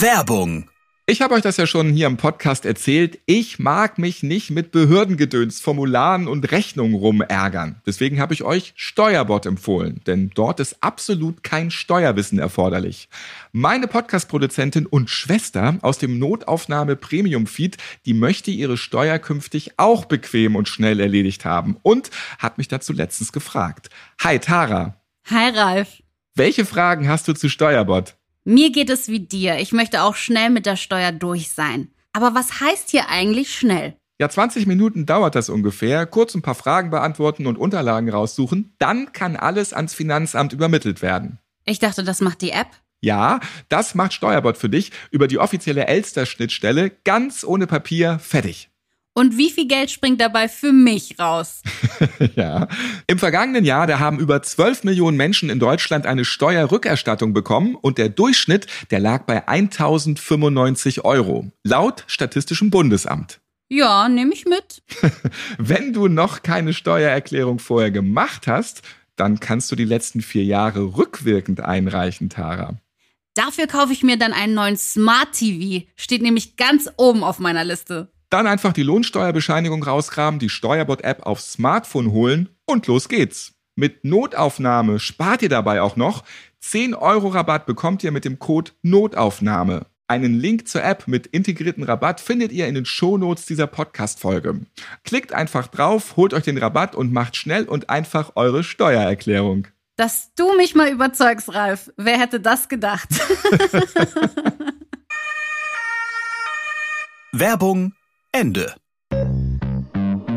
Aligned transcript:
Werbung 0.00 0.68
ich 1.06 1.20
habe 1.20 1.34
euch 1.34 1.42
das 1.42 1.58
ja 1.58 1.66
schon 1.66 1.90
hier 1.90 2.06
im 2.06 2.16
Podcast 2.16 2.64
erzählt. 2.64 3.18
Ich 3.26 3.58
mag 3.58 3.98
mich 3.98 4.22
nicht 4.22 4.50
mit 4.50 4.72
Behördengedöns, 4.72 5.60
Formularen 5.60 6.28
und 6.28 6.50
Rechnungen 6.50 6.94
rumärgern. 6.94 7.82
Deswegen 7.84 8.18
habe 8.20 8.32
ich 8.32 8.42
euch 8.42 8.72
Steuerbot 8.74 9.44
empfohlen, 9.44 10.00
denn 10.06 10.30
dort 10.34 10.60
ist 10.60 10.82
absolut 10.82 11.42
kein 11.42 11.70
Steuerwissen 11.70 12.38
erforderlich. 12.38 13.10
Meine 13.52 13.86
Podcast-Produzentin 13.86 14.86
und 14.86 15.10
Schwester 15.10 15.76
aus 15.82 15.98
dem 15.98 16.18
Notaufnahme 16.18 16.96
Premium 16.96 17.46
Feed, 17.46 17.76
die 18.06 18.14
möchte 18.14 18.50
ihre 18.50 18.78
Steuer 18.78 19.18
künftig 19.18 19.72
auch 19.76 20.06
bequem 20.06 20.56
und 20.56 20.70
schnell 20.70 21.00
erledigt 21.00 21.44
haben 21.44 21.76
und 21.82 22.08
hat 22.38 22.56
mich 22.56 22.68
dazu 22.68 22.94
letztens 22.94 23.30
gefragt. 23.30 23.90
Hi 24.22 24.38
Tara. 24.38 25.02
Hi 25.26 25.50
Ralf. 25.50 26.02
Welche 26.34 26.64
Fragen 26.64 27.10
hast 27.10 27.28
du 27.28 27.34
zu 27.34 27.50
Steuerbot? 27.50 28.16
Mir 28.46 28.70
geht 28.70 28.90
es 28.90 29.08
wie 29.08 29.20
dir. 29.20 29.58
Ich 29.58 29.72
möchte 29.72 30.02
auch 30.02 30.14
schnell 30.14 30.50
mit 30.50 30.66
der 30.66 30.76
Steuer 30.76 31.12
durch 31.12 31.50
sein. 31.50 31.88
Aber 32.12 32.34
was 32.34 32.60
heißt 32.60 32.90
hier 32.90 33.08
eigentlich 33.08 33.54
schnell? 33.54 33.96
Ja, 34.20 34.28
20 34.28 34.66
Minuten 34.66 35.06
dauert 35.06 35.34
das 35.34 35.48
ungefähr. 35.48 36.04
Kurz 36.04 36.34
ein 36.34 36.42
paar 36.42 36.54
Fragen 36.54 36.90
beantworten 36.90 37.46
und 37.46 37.56
Unterlagen 37.56 38.10
raussuchen. 38.10 38.74
Dann 38.78 39.12
kann 39.12 39.36
alles 39.36 39.72
ans 39.72 39.94
Finanzamt 39.94 40.52
übermittelt 40.52 41.00
werden. 41.00 41.38
Ich 41.64 41.78
dachte, 41.78 42.04
das 42.04 42.20
macht 42.20 42.42
die 42.42 42.50
App. 42.50 42.68
Ja, 43.00 43.40
das 43.70 43.94
macht 43.94 44.12
Steuerbot 44.12 44.58
für 44.58 44.68
dich 44.68 44.92
über 45.10 45.26
die 45.26 45.38
offizielle 45.38 45.86
Elster-Schnittstelle. 45.86 46.90
Ganz 46.90 47.44
ohne 47.44 47.66
Papier, 47.66 48.18
fertig. 48.18 48.70
Und 49.16 49.38
wie 49.38 49.50
viel 49.50 49.68
Geld 49.68 49.92
springt 49.92 50.20
dabei 50.20 50.48
für 50.48 50.72
mich 50.72 51.20
raus? 51.20 51.62
ja. 52.34 52.66
Im 53.06 53.20
vergangenen 53.20 53.64
Jahr, 53.64 53.86
da 53.86 54.00
haben 54.00 54.18
über 54.18 54.42
12 54.42 54.82
Millionen 54.82 55.16
Menschen 55.16 55.50
in 55.50 55.60
Deutschland 55.60 56.04
eine 56.04 56.24
Steuerrückerstattung 56.24 57.32
bekommen 57.32 57.76
und 57.76 57.96
der 57.96 58.08
Durchschnitt, 58.08 58.66
der 58.90 58.98
lag 58.98 59.24
bei 59.24 59.46
1095 59.46 61.04
Euro. 61.04 61.52
Laut 61.62 62.02
Statistischem 62.08 62.70
Bundesamt. 62.70 63.40
Ja, 63.68 64.08
nehme 64.08 64.34
ich 64.34 64.46
mit. 64.46 64.82
Wenn 65.58 65.92
du 65.92 66.08
noch 66.08 66.42
keine 66.42 66.74
Steuererklärung 66.74 67.60
vorher 67.60 67.92
gemacht 67.92 68.48
hast, 68.48 68.82
dann 69.14 69.38
kannst 69.38 69.70
du 69.70 69.76
die 69.76 69.84
letzten 69.84 70.22
vier 70.22 70.44
Jahre 70.44 70.96
rückwirkend 70.96 71.60
einreichen, 71.60 72.30
Tara. 72.30 72.78
Dafür 73.34 73.68
kaufe 73.68 73.92
ich 73.92 74.02
mir 74.02 74.16
dann 74.16 74.32
einen 74.32 74.54
neuen 74.54 74.76
Smart 74.76 75.32
TV. 75.32 75.86
Steht 75.96 76.22
nämlich 76.22 76.56
ganz 76.56 76.88
oben 76.96 77.22
auf 77.24 77.38
meiner 77.38 77.64
Liste. 77.64 78.13
Dann 78.34 78.48
einfach 78.48 78.72
die 78.72 78.82
Lohnsteuerbescheinigung 78.82 79.84
rauskramen, 79.84 80.40
die 80.40 80.48
Steuerbot-App 80.48 81.24
aufs 81.24 81.52
Smartphone 81.52 82.10
holen 82.10 82.48
und 82.66 82.88
los 82.88 83.08
geht's. 83.08 83.52
Mit 83.76 84.04
Notaufnahme 84.04 84.98
spart 84.98 85.42
ihr 85.42 85.48
dabei 85.48 85.80
auch 85.80 85.94
noch. 85.94 86.24
10 86.58 86.94
Euro 86.94 87.28
Rabatt 87.28 87.64
bekommt 87.64 88.02
ihr 88.02 88.10
mit 88.10 88.24
dem 88.24 88.40
Code 88.40 88.72
Notaufnahme. 88.82 89.86
Einen 90.08 90.34
Link 90.34 90.66
zur 90.66 90.82
App 90.82 91.06
mit 91.06 91.28
integrierten 91.28 91.84
Rabatt 91.84 92.20
findet 92.20 92.50
ihr 92.50 92.66
in 92.66 92.74
den 92.74 92.86
Shownotes 92.86 93.46
dieser 93.46 93.68
Podcast-Folge. 93.68 94.62
Klickt 95.04 95.32
einfach 95.32 95.68
drauf, 95.68 96.16
holt 96.16 96.34
euch 96.34 96.42
den 96.42 96.58
Rabatt 96.58 96.96
und 96.96 97.12
macht 97.12 97.36
schnell 97.36 97.66
und 97.66 97.88
einfach 97.88 98.32
eure 98.34 98.64
Steuererklärung. 98.64 99.68
Dass 99.94 100.34
du 100.34 100.56
mich 100.56 100.74
mal 100.74 100.90
überzeugst, 100.90 101.54
Ralf. 101.54 101.92
Wer 101.96 102.18
hätte 102.18 102.40
das 102.40 102.68
gedacht? 102.68 103.10
Werbung 107.30 107.92
Ende. 108.36 108.74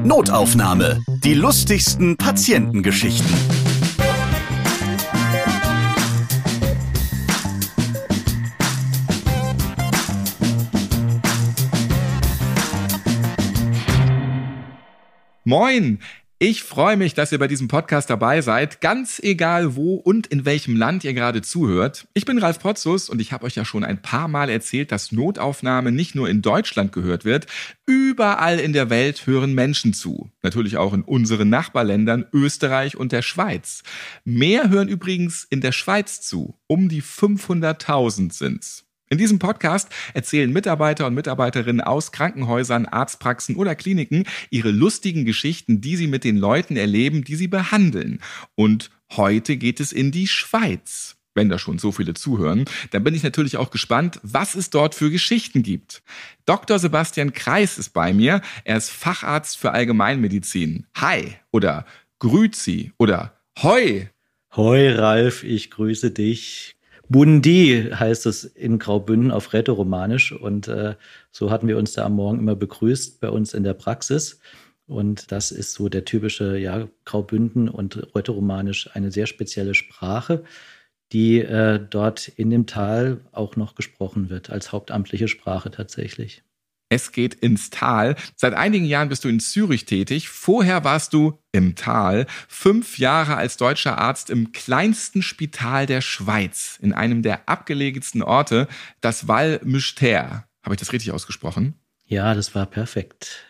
Notaufnahme. 0.03 1.01
Die 1.23 1.33
lustigsten 1.33 2.15
Patientengeschichten. 2.15 3.25
Moin! 15.43 15.99
Ich 16.39 16.61
freue 16.61 16.97
mich, 16.97 17.15
dass 17.15 17.31
ihr 17.31 17.39
bei 17.39 17.47
diesem 17.47 17.67
Podcast 17.67 18.11
dabei 18.11 18.41
seid, 18.41 18.79
ganz 18.79 19.17
egal 19.17 19.75
wo 19.75 19.95
und 19.95 20.27
in 20.27 20.45
welchem 20.45 20.75
Land 20.75 21.03
ihr 21.03 21.15
gerade 21.15 21.41
zuhört. 21.41 22.07
Ich 22.13 22.25
bin 22.25 22.37
Ralf 22.37 22.59
Potzus 22.59 23.09
und 23.09 23.19
ich 23.19 23.31
habe 23.31 23.43
euch 23.47 23.55
ja 23.55 23.65
schon 23.65 23.83
ein 23.83 24.03
paar 24.03 24.27
Mal 24.27 24.51
erzählt, 24.51 24.91
dass 24.91 25.11
Notaufnahme 25.11 25.91
nicht 25.91 26.13
nur 26.13 26.29
in 26.29 26.43
Deutschland 26.43 26.91
gehört 26.91 27.25
wird, 27.25 27.47
überall 27.87 28.59
in 28.59 28.71
der 28.71 28.91
Welt 28.91 29.25
hören 29.25 29.55
Menschen 29.55 29.93
zu. 29.93 30.29
Natürlich 30.43 30.77
auch 30.77 30.93
in 30.93 31.01
unseren 31.01 31.49
Nachbarländern 31.49 32.27
Österreich 32.31 32.95
und 32.95 33.13
der 33.13 33.23
Schweiz. 33.23 33.81
Mehr 34.23 34.69
hören 34.69 34.89
übrigens 34.89 35.43
in 35.43 35.61
der 35.61 35.71
Schweiz 35.71 36.21
zu. 36.21 36.53
Um 36.67 36.87
die 36.87 37.01
500.000 37.01 38.31
sind's. 38.31 38.86
In 39.09 39.17
diesem 39.17 39.39
Podcast 39.39 39.87
erzählen 40.13 40.51
Mitarbeiter 40.51 41.07
und 41.07 41.13
Mitarbeiterinnen 41.13 41.79
aus 41.79 42.11
Krankenhäusern, 42.11 42.85
Arztpraxen 42.85 43.55
oder 43.55 43.73
Kliniken 43.73 44.25
ihre 44.49 44.71
lustigen 44.71 45.23
Geschichten, 45.23 45.79
die 45.79 45.95
sie 45.95 46.07
mit 46.07 46.25
den 46.25 46.35
Leuten 46.35 46.75
erleben, 46.75 47.23
die 47.23 47.35
sie 47.35 47.47
behandeln. 47.47 48.19
Und 48.55 48.89
heute 49.15 49.55
geht 49.55 49.79
es 49.79 49.93
in 49.93 50.11
die 50.11 50.27
Schweiz. 50.27 51.15
Wenn 51.35 51.47
da 51.47 51.57
schon 51.57 51.77
so 51.77 51.91
viele 51.93 52.15
zuhören, 52.15 52.65
dann 52.91 53.03
bin 53.03 53.13
ich 53.13 53.23
natürlich 53.23 53.55
auch 53.55 53.69
gespannt, 53.69 54.19
was 54.23 54.55
es 54.55 54.71
dort 54.71 54.93
für 54.93 55.11
Geschichten 55.11 55.63
gibt. 55.63 56.01
Dr. 56.45 56.77
Sebastian 56.77 57.31
Kreis 57.31 57.77
ist 57.77 57.91
bei 57.91 58.11
mir. 58.11 58.41
Er 58.65 58.75
ist 58.75 58.89
Facharzt 58.89 59.57
für 59.57 59.71
Allgemeinmedizin. 59.71 60.85
Hi 60.95 61.35
oder 61.51 61.85
Grüzi 62.19 62.91
oder 62.97 63.39
Hoi. 63.61 64.09
Hoi 64.55 64.91
Ralf, 64.91 65.43
ich 65.43 65.69
grüße 65.71 66.11
dich. 66.11 66.76
Bundi 67.09 67.89
heißt 67.93 68.25
es 68.25 68.43
in 68.43 68.79
Graubünden 68.79 69.31
auf 69.31 69.53
Rätoromanisch. 69.53 70.31
Und 70.31 70.67
äh, 70.67 70.95
so 71.31 71.51
hatten 71.51 71.67
wir 71.67 71.77
uns 71.77 71.93
da 71.93 72.05
am 72.05 72.15
Morgen 72.15 72.39
immer 72.39 72.55
begrüßt 72.55 73.19
bei 73.21 73.29
uns 73.29 73.53
in 73.53 73.63
der 73.63 73.73
Praxis. 73.73 74.39
Und 74.87 75.31
das 75.31 75.51
ist 75.51 75.73
so 75.73 75.89
der 75.89 76.05
typische, 76.05 76.57
ja, 76.57 76.87
Graubünden 77.05 77.69
und 77.69 78.15
Rätoromanisch 78.15 78.89
eine 78.93 79.11
sehr 79.11 79.27
spezielle 79.27 79.73
Sprache, 79.73 80.43
die 81.11 81.39
äh, 81.39 81.79
dort 81.89 82.27
in 82.29 82.49
dem 82.49 82.65
Tal 82.65 83.21
auch 83.31 83.55
noch 83.55 83.75
gesprochen 83.75 84.29
wird, 84.29 84.49
als 84.49 84.71
hauptamtliche 84.71 85.27
Sprache 85.27 85.71
tatsächlich. 85.71 86.43
Es 86.89 87.11
geht 87.11 87.33
ins 87.33 87.69
Tal. 87.69 88.15
Seit 88.35 88.53
einigen 88.53 88.85
Jahren 88.85 89.09
bist 89.09 89.25
du 89.25 89.29
in 89.29 89.41
Zürich 89.41 89.85
tätig. 89.85 90.29
Vorher 90.29 90.83
warst 90.83 91.13
du 91.13 91.37
im 91.51 91.75
Tal. 91.75 92.27
Fünf 92.47 92.97
Jahre 92.97 93.35
als 93.35 93.57
deutscher 93.57 93.97
Arzt 93.97 94.29
im 94.29 94.53
kleinsten 94.53 95.21
Spital 95.21 95.85
der 95.85 96.01
Schweiz, 96.01 96.79
in 96.81 96.93
einem 96.93 97.23
der 97.23 97.49
abgelegensten 97.49 98.21
Orte, 98.23 98.67
das 99.01 99.27
Val 99.27 99.59
Müster. 99.63 100.47
Habe 100.63 100.75
ich 100.75 100.79
das 100.79 100.93
richtig 100.93 101.11
ausgesprochen? 101.11 101.73
Ja, 102.05 102.33
das 102.33 102.55
war 102.55 102.65
perfekt. 102.65 103.43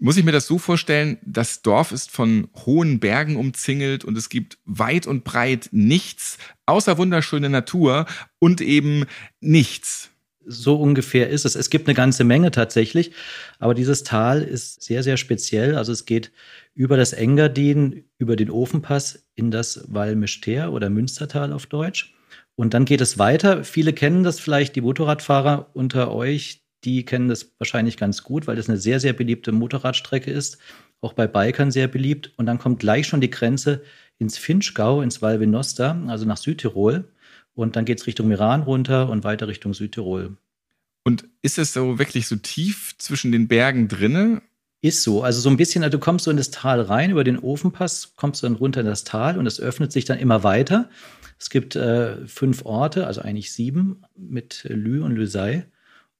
Muss 0.00 0.16
ich 0.16 0.24
mir 0.24 0.30
das 0.30 0.46
so 0.46 0.58
vorstellen, 0.58 1.18
das 1.22 1.62
Dorf 1.62 1.90
ist 1.90 2.12
von 2.12 2.48
hohen 2.64 3.00
Bergen 3.00 3.34
umzingelt 3.34 4.04
und 4.04 4.16
es 4.16 4.28
gibt 4.28 4.58
weit 4.64 5.08
und 5.08 5.24
breit 5.24 5.70
nichts 5.72 6.38
außer 6.66 6.98
wunderschöne 6.98 7.48
Natur 7.48 8.06
und 8.38 8.60
eben 8.60 9.06
nichts 9.40 10.10
so 10.48 10.76
ungefähr 10.76 11.28
ist 11.28 11.44
es. 11.44 11.54
Es 11.54 11.70
gibt 11.70 11.86
eine 11.86 11.94
ganze 11.94 12.24
Menge 12.24 12.50
tatsächlich, 12.50 13.12
aber 13.58 13.74
dieses 13.74 14.02
Tal 14.02 14.42
ist 14.42 14.82
sehr, 14.82 15.02
sehr 15.02 15.16
speziell. 15.16 15.76
Also 15.76 15.92
es 15.92 16.06
geht 16.06 16.32
über 16.74 16.96
das 16.96 17.12
Engadin, 17.12 18.04
über 18.18 18.36
den 18.36 18.50
Ofenpass 18.50 19.26
in 19.34 19.50
das 19.50 19.84
Valmester 19.88 20.72
oder 20.72 20.90
Münstertal 20.90 21.52
auf 21.52 21.66
Deutsch. 21.66 22.14
Und 22.56 22.74
dann 22.74 22.84
geht 22.84 23.00
es 23.00 23.18
weiter. 23.18 23.62
Viele 23.62 23.92
kennen 23.92 24.24
das 24.24 24.40
vielleicht, 24.40 24.74
die 24.74 24.80
Motorradfahrer 24.80 25.70
unter 25.74 26.12
euch, 26.12 26.62
die 26.84 27.04
kennen 27.04 27.28
das 27.28 27.52
wahrscheinlich 27.58 27.96
ganz 27.96 28.22
gut, 28.22 28.46
weil 28.46 28.56
das 28.56 28.68
eine 28.68 28.78
sehr, 28.78 29.00
sehr 29.00 29.12
beliebte 29.12 29.52
Motorradstrecke 29.52 30.30
ist. 30.30 30.58
Auch 31.00 31.12
bei 31.12 31.26
Bikern 31.26 31.70
sehr 31.70 31.88
beliebt. 31.88 32.32
Und 32.36 32.46
dann 32.46 32.58
kommt 32.58 32.80
gleich 32.80 33.06
schon 33.06 33.20
die 33.20 33.30
Grenze 33.30 33.82
ins 34.18 34.38
Finchgau, 34.38 35.02
ins 35.02 35.22
Val 35.22 35.40
Venosta, 35.40 36.00
also 36.08 36.24
nach 36.26 36.36
Südtirol. 36.36 37.04
Und 37.58 37.74
dann 37.74 37.84
geht 37.84 37.98
es 37.98 38.06
Richtung 38.06 38.28
Meran 38.28 38.62
runter 38.62 39.08
und 39.10 39.24
weiter 39.24 39.48
Richtung 39.48 39.74
Südtirol. 39.74 40.36
Und 41.02 41.24
ist 41.42 41.58
es 41.58 41.72
so 41.72 41.98
wirklich 41.98 42.28
so 42.28 42.36
tief 42.36 42.94
zwischen 42.98 43.32
den 43.32 43.48
Bergen 43.48 43.88
drinne? 43.88 44.42
Ist 44.80 45.02
so. 45.02 45.24
Also 45.24 45.40
so 45.40 45.50
ein 45.50 45.56
bisschen, 45.56 45.82
also 45.82 45.98
du 45.98 46.00
kommst 46.00 46.24
so 46.24 46.30
in 46.30 46.36
das 46.36 46.52
Tal 46.52 46.80
rein, 46.80 47.10
über 47.10 47.24
den 47.24 47.36
Ofenpass 47.36 48.12
kommst 48.14 48.42
du 48.42 48.46
dann 48.46 48.54
runter 48.54 48.82
in 48.82 48.86
das 48.86 49.02
Tal 49.02 49.36
und 49.38 49.44
es 49.44 49.58
öffnet 49.58 49.90
sich 49.90 50.04
dann 50.04 50.20
immer 50.20 50.44
weiter. 50.44 50.88
Es 51.36 51.50
gibt 51.50 51.74
äh, 51.74 52.28
fünf 52.28 52.64
Orte, 52.64 53.08
also 53.08 53.22
eigentlich 53.22 53.52
sieben 53.52 54.04
mit 54.16 54.64
Lü 54.68 55.02
und 55.02 55.16
Lüsei. 55.16 55.66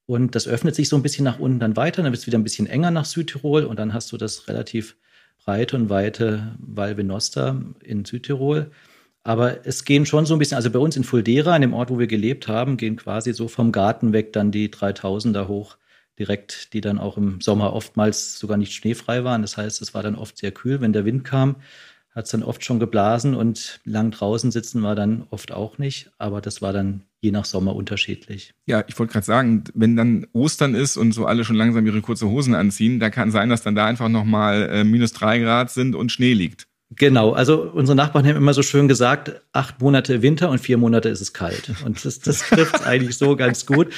Und 0.07 0.35
das 0.35 0.45
öffnet 0.45 0.75
sich 0.75 0.89
so 0.89 0.97
ein 0.97 1.03
bisschen 1.03 1.23
nach 1.23 1.39
unten 1.39 1.59
dann 1.59 1.77
weiter, 1.77 2.03
dann 2.03 2.11
wird 2.11 2.19
es 2.19 2.27
wieder 2.27 2.37
ein 2.37 2.43
bisschen 2.43 2.67
enger 2.67 2.91
nach 2.91 3.05
Südtirol 3.05 3.63
und 3.63 3.79
dann 3.79 3.93
hast 3.93 4.11
du 4.11 4.17
das 4.17 4.49
relativ 4.49 4.97
breite 5.45 5.77
und 5.77 5.89
weite 5.89 6.57
Val 6.59 6.97
Venosta 6.97 7.61
in 7.81 8.03
Südtirol. 8.03 8.71
Aber 9.23 9.65
es 9.65 9.83
gehen 9.83 10.05
schon 10.05 10.25
so 10.25 10.33
ein 10.33 10.39
bisschen, 10.39 10.55
also 10.55 10.71
bei 10.71 10.79
uns 10.79 10.95
in 10.95 11.03
Fuldera, 11.03 11.55
in 11.55 11.61
dem 11.61 11.73
Ort, 11.73 11.89
wo 11.89 11.99
wir 11.99 12.07
gelebt 12.07 12.47
haben, 12.47 12.77
gehen 12.77 12.95
quasi 12.95 13.33
so 13.33 13.47
vom 13.47 13.71
Garten 13.71 14.13
weg 14.13 14.33
dann 14.33 14.51
die 14.51 14.69
3000er 14.69 15.47
hoch 15.47 15.77
direkt, 16.17 16.73
die 16.73 16.81
dann 16.81 16.99
auch 16.99 17.17
im 17.17 17.41
Sommer 17.41 17.73
oftmals 17.73 18.37
sogar 18.37 18.57
nicht 18.57 18.73
schneefrei 18.73 19.23
waren. 19.23 19.41
Das 19.41 19.57
heißt, 19.57 19.81
es 19.81 19.93
war 19.93 20.03
dann 20.03 20.15
oft 20.15 20.37
sehr 20.37 20.51
kühl. 20.51 20.81
Wenn 20.81 20.93
der 20.93 21.05
Wind 21.05 21.23
kam, 21.23 21.57
hat 22.11 22.25
es 22.25 22.31
dann 22.31 22.43
oft 22.43 22.63
schon 22.63 22.79
geblasen 22.79 23.35
und 23.35 23.79
lang 23.85 24.11
draußen 24.11 24.51
sitzen 24.51 24.83
war 24.83 24.95
dann 24.95 25.25
oft 25.29 25.51
auch 25.51 25.77
nicht. 25.77 26.11
Aber 26.17 26.41
das 26.41 26.61
war 26.61 26.73
dann 26.73 27.03
je 27.21 27.31
nach 27.31 27.45
Sommer 27.45 27.75
unterschiedlich. 27.75 28.53
Ja, 28.65 28.83
ich 28.87 28.97
wollte 28.97 29.13
gerade 29.13 29.25
sagen, 29.25 29.63
wenn 29.73 29.95
dann 29.95 30.27
Ostern 30.33 30.75
ist 30.75 30.97
und 30.97 31.11
so 31.13 31.25
alle 31.25 31.45
schon 31.45 31.55
langsam 31.55 31.85
ihre 31.85 32.01
kurze 32.01 32.29
Hosen 32.29 32.55
anziehen, 32.55 32.99
da 32.99 33.09
kann 33.09 33.31
sein, 33.31 33.49
dass 33.49 33.61
dann 33.61 33.75
da 33.75 33.85
einfach 33.85 34.09
nochmal 34.09 34.69
äh, 34.69 34.83
minus 34.83 35.13
drei 35.13 35.39
Grad 35.39 35.71
sind 35.71 35.95
und 35.95 36.11
Schnee 36.11 36.33
liegt. 36.33 36.68
Genau, 36.95 37.33
also 37.33 37.61
unsere 37.61 37.95
Nachbarn 37.95 38.25
haben 38.25 38.35
immer 38.35 38.55
so 38.55 38.63
schön 38.63 38.87
gesagt, 38.87 39.41
acht 39.53 39.79
Monate 39.79 40.23
Winter 40.23 40.49
und 40.49 40.57
vier 40.57 40.77
Monate 40.77 41.09
ist 41.09 41.21
es 41.21 41.33
kalt. 41.33 41.71
Und 41.85 42.03
das, 42.03 42.19
das 42.19 42.39
trifft 42.39 42.81
eigentlich 42.85 43.15
so 43.15 43.35
ganz 43.35 43.67
gut. 43.67 43.89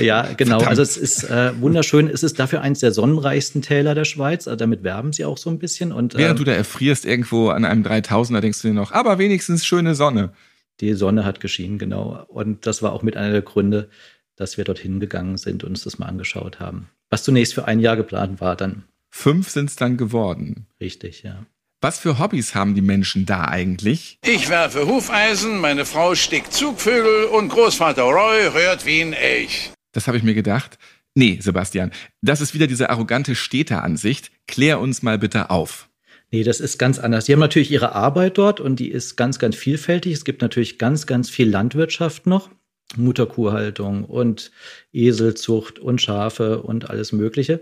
Ja, 0.00 0.22
genau. 0.36 0.60
Also 0.60 0.80
es 0.82 0.96
ist 0.96 1.24
äh, 1.24 1.60
wunderschön. 1.60 2.08
Es 2.08 2.22
ist 2.22 2.38
dafür 2.38 2.60
eines 2.60 2.78
der 2.78 2.92
sonnenreichsten 2.92 3.60
Täler 3.60 3.96
der 3.96 4.04
Schweiz. 4.04 4.46
Also 4.46 4.56
damit 4.56 4.84
werben 4.84 5.12
sie 5.12 5.24
auch 5.24 5.36
so 5.36 5.50
ein 5.50 5.58
bisschen. 5.58 5.90
Und, 5.90 6.14
Während 6.14 6.38
ähm, 6.38 6.44
du 6.44 6.50
da 6.50 6.56
erfrierst 6.56 7.06
irgendwo 7.06 7.48
an 7.48 7.64
einem 7.64 7.82
3000er, 7.82 8.40
denkst 8.40 8.62
du 8.62 8.68
dir 8.68 8.74
noch, 8.74 8.92
aber 8.92 9.18
wenigstens 9.18 9.66
schöne 9.66 9.96
Sonne. 9.96 10.32
Die 10.80 10.94
Sonne 10.94 11.24
hat 11.24 11.40
geschienen, 11.40 11.78
genau. 11.78 12.24
Und 12.28 12.66
das 12.66 12.82
war 12.82 12.92
auch 12.92 13.02
mit 13.02 13.16
einer 13.16 13.32
der 13.32 13.42
Gründe, 13.42 13.88
dass 14.36 14.56
wir 14.56 14.64
dorthin 14.64 15.00
gegangen 15.00 15.38
sind 15.38 15.64
und 15.64 15.70
uns 15.70 15.82
das 15.82 15.98
mal 15.98 16.06
angeschaut 16.06 16.60
haben. 16.60 16.88
Was 17.10 17.24
zunächst 17.24 17.54
für 17.54 17.64
ein 17.64 17.80
Jahr 17.80 17.96
geplant 17.96 18.40
war, 18.40 18.54
dann. 18.54 18.84
Fünf 19.10 19.50
sind 19.50 19.70
es 19.70 19.76
dann 19.76 19.96
geworden. 19.96 20.66
Richtig, 20.80 21.24
ja. 21.24 21.44
Was 21.80 22.00
für 22.00 22.18
Hobbys 22.18 22.56
haben 22.56 22.74
die 22.74 22.82
Menschen 22.82 23.24
da 23.24 23.44
eigentlich? 23.44 24.18
Ich 24.24 24.48
werfe 24.48 24.88
Hufeisen, 24.88 25.58
meine 25.60 25.84
Frau 25.84 26.16
stickt 26.16 26.52
Zugvögel 26.52 27.26
und 27.26 27.50
Großvater 27.50 28.02
Roy 28.02 28.50
hört 28.52 28.84
wie 28.84 29.00
ein 29.00 29.12
Elch. 29.12 29.70
Das 29.92 30.08
habe 30.08 30.16
ich 30.16 30.24
mir 30.24 30.34
gedacht. 30.34 30.76
Nee, 31.14 31.38
Sebastian, 31.40 31.92
das 32.20 32.40
ist 32.40 32.52
wieder 32.52 32.66
diese 32.66 32.90
arrogante 32.90 33.36
Städteransicht. 33.36 34.32
Klär 34.48 34.80
uns 34.80 35.02
mal 35.02 35.18
bitte 35.18 35.50
auf. 35.50 35.88
Nee, 36.32 36.42
das 36.42 36.58
ist 36.58 36.78
ganz 36.78 36.98
anders. 36.98 37.26
Die 37.26 37.32
haben 37.32 37.38
natürlich 37.38 37.70
ihre 37.70 37.92
Arbeit 37.94 38.38
dort 38.38 38.58
und 38.58 38.80
die 38.80 38.90
ist 38.90 39.14
ganz, 39.16 39.38
ganz 39.38 39.54
vielfältig. 39.54 40.14
Es 40.14 40.24
gibt 40.24 40.42
natürlich 40.42 40.78
ganz, 40.78 41.06
ganz 41.06 41.30
viel 41.30 41.48
Landwirtschaft 41.48 42.26
noch. 42.26 42.50
Mutterkuhhaltung 42.96 44.04
und 44.04 44.50
Eselzucht 44.92 45.78
und 45.78 46.02
Schafe 46.02 46.60
und 46.60 46.90
alles 46.90 47.12
Mögliche 47.12 47.60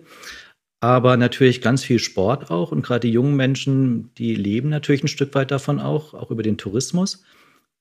aber 0.87 1.17
natürlich 1.17 1.61
ganz 1.61 1.83
viel 1.85 1.99
Sport 1.99 2.51
auch. 2.51 2.71
Und 2.73 2.83
gerade 2.83 3.09
die 3.09 3.13
jungen 3.13 3.35
Menschen, 3.35 4.11
die 4.15 4.35
leben 4.35 4.69
natürlich 4.69 5.03
ein 5.03 5.09
Stück 5.09 5.35
weit 5.35 5.51
davon 5.51 5.81
auch, 5.81 6.15
auch 6.15 6.31
über 6.31 6.43
den 6.43 6.59
Tourismus. 6.59 7.25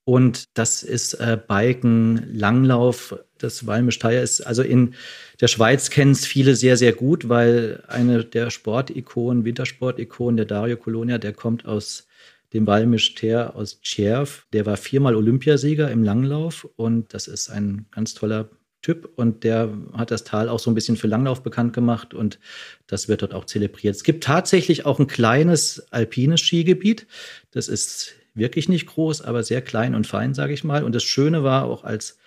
Und 0.06 0.46
das 0.54 0.84
ist 0.84 1.16
äh, 1.16 1.38
Biken, 1.48 2.28
Langlauf, 2.31 3.18
das 3.40 3.66
Walmisch-Teier 3.66 4.22
ist, 4.22 4.42
also 4.42 4.62
in 4.62 4.94
der 5.42 5.48
Schweiz 5.48 5.90
kennen 5.90 6.12
es 6.12 6.25
viele 6.25 6.56
sehr, 6.56 6.78
sehr 6.78 6.94
gut, 6.94 7.28
weil 7.28 7.84
eine 7.88 8.24
der 8.24 8.52
Sportikonen, 8.52 9.46
Wintersportikonen, 9.46 10.38
der 10.38 10.46
Dario 10.46 10.78
Colonia, 10.78 11.18
der 11.18 11.34
kommt 11.34 11.66
aus 11.66 12.07
dem 12.54 12.68
Walmisch-Ter 12.68 13.56
aus 13.56 13.81
Tschierv. 13.81 14.46
Der 14.54 14.66
war 14.66 14.78
viermal 14.78 15.16
Olympiasieger 15.16 15.90
im 15.92 16.04
Langlauf 16.04 16.68
und 16.75 17.13
das 17.13 17.28
ist 17.28 17.50
ein 17.50 17.88
ganz 17.92 18.13
toller 18.13 18.50
Typ 18.86 19.10
und 19.16 19.44
der 19.44 19.76
hat 19.94 20.12
das 20.12 20.26
Tal 20.26 20.48
auch 20.48 20.60
so 20.60 20.70
ein 20.70 20.76
bisschen 20.76 20.96
für 20.96 21.08
Langlauf 21.08 21.42
bekannt 21.42 21.74
gemacht 21.74 22.14
und 22.14 22.38
das 22.86 23.08
wird 23.08 23.24
dort 23.24 23.34
auch 23.34 23.46
zelebriert. 23.46 23.96
Es 23.96 24.04
gibt 24.04 24.24
tatsächlich 24.24 24.86
auch 24.86 25.00
ein 25.00 25.08
kleines 25.08 25.88
alpines 25.92 26.42
Skigebiet. 26.42 27.08
Das 27.50 27.68
ist 27.68 28.14
wirklich 28.36 28.70
nicht 28.70 28.86
groß, 28.86 29.24
aber 29.24 29.42
sehr 29.42 29.64
klein 29.64 29.96
und 29.96 30.06
fein, 30.06 30.36
sage 30.36 30.54
ich 30.54 30.64
mal. 30.64 30.84
Und 30.84 30.94
das 30.94 31.04
Schöne 31.04 31.44
war 31.44 31.66
auch 31.66 31.84
als 31.84 32.20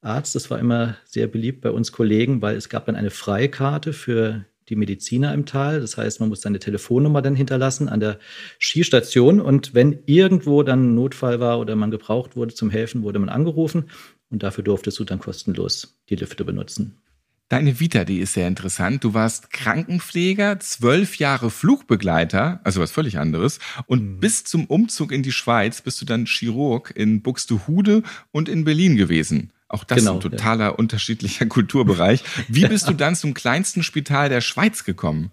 Arzt, 0.00 0.34
das 0.34 0.50
war 0.50 0.58
immer 0.58 0.96
sehr 1.04 1.26
beliebt 1.26 1.60
bei 1.60 1.70
uns 1.70 1.92
Kollegen, 1.92 2.40
weil 2.40 2.56
es 2.56 2.70
gab 2.70 2.86
dann 2.86 2.96
eine 2.96 3.10
Freikarte 3.10 3.92
für 3.92 4.46
die 4.70 4.76
Mediziner 4.76 5.34
im 5.34 5.44
Tal. 5.44 5.80
Das 5.80 5.98
heißt, 5.98 6.20
man 6.20 6.30
muss 6.30 6.40
seine 6.40 6.60
Telefonnummer 6.60 7.20
dann 7.20 7.36
hinterlassen 7.36 7.90
an 7.90 8.00
der 8.00 8.18
Skistation. 8.58 9.40
Und 9.40 9.74
wenn 9.74 9.98
irgendwo 10.06 10.62
dann 10.62 10.92
ein 10.92 10.94
Notfall 10.94 11.40
war 11.40 11.60
oder 11.60 11.76
man 11.76 11.90
gebraucht 11.90 12.36
wurde 12.36 12.54
zum 12.54 12.70
Helfen, 12.70 13.02
wurde 13.02 13.18
man 13.18 13.28
angerufen. 13.28 13.90
Und 14.30 14.42
dafür 14.42 14.64
durftest 14.64 14.98
du 14.98 15.04
dann 15.04 15.18
kostenlos 15.18 15.98
die 16.08 16.16
Lifte 16.16 16.44
benutzen. 16.44 17.00
Deine 17.48 17.78
Vita, 17.78 18.04
die 18.04 18.18
ist 18.18 18.32
sehr 18.32 18.48
interessant. 18.48 19.04
Du 19.04 19.14
warst 19.14 19.52
Krankenpfleger, 19.52 20.58
zwölf 20.58 21.16
Jahre 21.18 21.50
Flugbegleiter, 21.50 22.60
also 22.64 22.80
was 22.80 22.90
völlig 22.90 23.18
anderes. 23.18 23.60
Und 23.86 24.02
mhm. 24.02 24.20
bis 24.20 24.42
zum 24.42 24.66
Umzug 24.66 25.12
in 25.12 25.22
die 25.22 25.30
Schweiz 25.30 25.80
bist 25.80 26.00
du 26.00 26.04
dann 26.06 26.26
Chirurg 26.26 26.92
in 26.96 27.22
Buxtehude 27.22 28.02
und 28.32 28.48
in 28.48 28.64
Berlin 28.64 28.96
gewesen. 28.96 29.52
Auch 29.68 29.84
das 29.84 29.98
genau, 29.98 30.14
ein 30.14 30.20
totaler 30.20 30.64
ja. 30.64 30.70
unterschiedlicher 30.70 31.46
Kulturbereich. 31.48 32.24
Wie 32.48 32.66
bist 32.68 32.88
du 32.88 32.94
dann 32.94 33.14
zum 33.14 33.32
kleinsten 33.32 33.84
Spital 33.84 34.28
der 34.28 34.40
Schweiz 34.40 34.82
gekommen? 34.82 35.30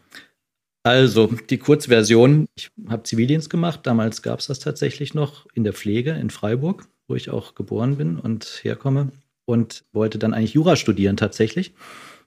Also 0.84 1.28
die 1.50 1.58
Kurzversion, 1.58 2.48
ich 2.56 2.70
habe 2.90 3.04
Zivildienst 3.04 3.50
gemacht, 3.50 3.82
damals 3.84 4.22
gab 4.22 4.40
es 4.40 4.48
das 4.48 4.60
tatsächlich 4.60 5.14
noch 5.14 5.48
in 5.56 5.64
der 5.64 5.74
Pflege 5.74 6.12
in 6.12 6.30
Freiburg 6.30 6.88
wo 7.08 7.16
ich 7.16 7.30
auch 7.30 7.56
geboren 7.56 7.98
bin 7.98 8.18
und 8.18 8.62
herkomme. 8.64 9.12
Und 9.46 9.84
wollte 9.92 10.20
dann 10.20 10.34
eigentlich 10.34 10.54
Jura 10.54 10.78
studieren 10.78 11.18
tatsächlich. 11.18 11.74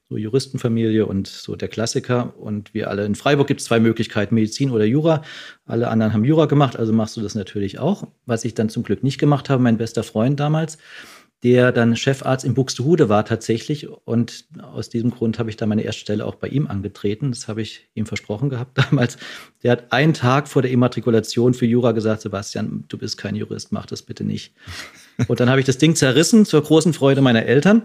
So 0.08 0.17
Juristenfamilie 0.17 1.06
und 1.06 1.26
so 1.26 1.56
der 1.56 1.69
Klassiker. 1.69 2.38
Und 2.38 2.75
wir 2.75 2.90
alle 2.90 3.05
in 3.06 3.14
Freiburg 3.14 3.49
gibt 3.49 3.61
es 3.61 3.67
zwei 3.67 3.81
Möglichkeiten, 3.81 4.34
Medizin 4.34 4.70
oder 4.70 4.84
Jura. 4.84 5.23
Alle 5.64 5.88
anderen 5.88 6.12
haben 6.12 6.25
Jura 6.25 6.46
gemacht, 6.46 6.78
also 6.78 6.93
machst 6.93 7.17
du 7.17 7.23
das 7.23 7.34
natürlich 7.34 7.78
auch. 7.78 8.06
Was 8.26 8.44
ich 8.44 8.55
dann 8.55 8.69
zum 8.69 8.82
Glück 8.82 9.02
nicht 9.02 9.19
gemacht 9.19 9.49
habe, 9.50 9.62
mein 9.62 9.78
bester 9.78 10.05
Freund 10.05 10.38
damals, 10.38 10.78
der 11.43 11.71
dann 11.71 11.97
Chefarzt 11.97 12.44
in 12.44 12.55
Buxtehude 12.55 13.09
war 13.09 13.25
tatsächlich. 13.25 13.88
Und 13.88 14.47
aus 14.62 14.88
diesem 14.88 15.11
Grund 15.11 15.38
habe 15.38 15.50
ich 15.50 15.56
da 15.56 15.67
meine 15.67 15.83
erste 15.83 16.00
Stelle 16.00 16.25
auch 16.25 16.37
bei 16.37 16.49
ihm 16.49 16.67
angetreten. 16.67 17.31
Das 17.31 17.47
habe 17.47 17.62
ich 17.62 17.88
ihm 17.94 18.06
versprochen 18.06 18.49
gehabt 18.49 18.79
damals. 18.91 19.17
Der 19.62 19.73
hat 19.73 19.93
einen 19.93 20.15
Tag 20.15 20.49
vor 20.49 20.62
der 20.62 20.71
Immatrikulation 20.71 21.55
für 21.55 21.67
Jura 21.67 21.93
gesagt, 21.93 22.23
Sebastian, 22.23 22.85
du 22.88 22.99
bist 22.99 23.19
kein 23.19 23.37
Jurist, 23.37 23.73
mach 23.73 23.87
das 23.87 24.03
bitte 24.03 24.25
nicht. 24.25 24.55
Und 25.28 25.40
dann 25.40 25.48
habe 25.48 25.60
ich 25.60 25.66
das 25.66 25.78
Ding 25.78 25.96
zerrissen 25.96 26.44
zur 26.44 26.62
großen 26.62 26.92
Freude 26.92 27.22
meiner 27.22 27.44
Eltern 27.46 27.82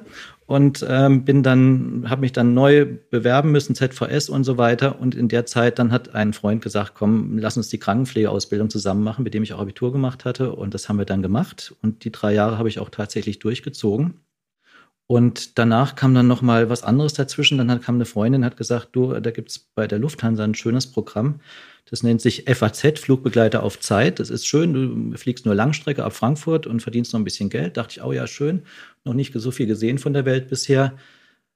und 0.48 0.86
ähm, 0.88 1.24
bin 1.24 1.44
dann, 1.44 2.06
habe 2.10 2.22
mich 2.22 2.34
dann 2.34 2.54
neu 2.54 2.86
bewerben 3.10 3.52
müssen, 3.52 3.74
ZVS 3.74 4.30
und 4.30 4.44
so 4.44 4.58
weiter. 4.58 5.00
Und 5.00 5.16
in 5.16 5.30
der 5.30 5.46
Zeit 5.46 5.80
dann 5.80 5.92
hat 5.92 6.14
ein 6.14 6.34
Freund 6.34 6.62
gesagt, 6.62 6.94
komm, 6.94 7.38
lass 7.38 7.56
uns 7.56 7.70
die 7.70 7.80
Krankenpflegeausbildung 7.80 8.70
zusammen 8.70 9.04
machen, 9.04 9.24
mit 9.24 9.34
dem 9.34 9.44
ich 9.44 9.54
auch 9.54 9.60
Abitur 9.60 9.92
gemacht 9.92 10.26
hatte. 10.26 10.54
Und 10.54 10.74
das 10.74 10.90
haben 10.90 10.98
wir 10.98 11.06
dann 11.06 11.22
gemacht. 11.22 11.74
Und 11.82 12.04
die 12.04 12.12
drei 12.12 12.34
Jahre 12.34 12.58
habe 12.58 12.68
ich 12.68 12.80
auch 12.80 12.90
tatsächlich 12.90 13.40
durchgezogen. 13.40 14.16
Und 15.12 15.58
danach 15.60 15.96
kam 15.98 16.14
dann 16.14 16.28
noch 16.28 16.42
mal 16.42 16.70
was 16.70 16.84
anderes 16.84 17.12
dazwischen. 17.12 17.58
Dann 17.58 17.82
kam 17.82 17.96
eine 17.96 18.06
Freundin, 18.06 18.46
hat 18.46 18.56
gesagt, 18.56 18.92
du, 18.94 19.20
da 19.20 19.32
gibt 19.32 19.50
es 19.50 19.60
bei 19.60 19.86
der 19.86 20.00
Lufthansa 20.00 20.42
ein 20.46 20.56
schönes 20.56 20.88
Programm. 20.88 21.42
Das 21.90 22.02
nennt 22.02 22.22
sich 22.22 22.46
FAZ, 22.48 22.98
Flugbegleiter 22.98 23.62
auf 23.62 23.78
Zeit. 23.82 24.22
Das 24.22 24.30
ist 24.30 24.48
schön. 24.48 24.74
Du 25.12 25.18
fliegst 25.18 25.46
nur 25.46 25.54
Langstrecke 25.54 26.06
ab 26.06 26.14
Frankfurt 26.14 26.66
und 26.66 26.82
verdienst 26.82 27.12
noch 27.12 27.20
ein 27.20 27.26
bisschen 27.26 27.50
Geld. 27.50 27.76
Dachte 27.76 27.98
ich, 27.98 28.04
oh 28.06 28.14
ja, 28.14 28.26
schön. 28.26 28.62
Noch 29.04 29.14
nicht 29.14 29.34
so 29.36 29.52
viel 29.52 29.68
gesehen 29.68 29.98
von 29.98 30.14
der 30.14 30.24
Welt 30.24 30.48
bisher. 30.48 30.94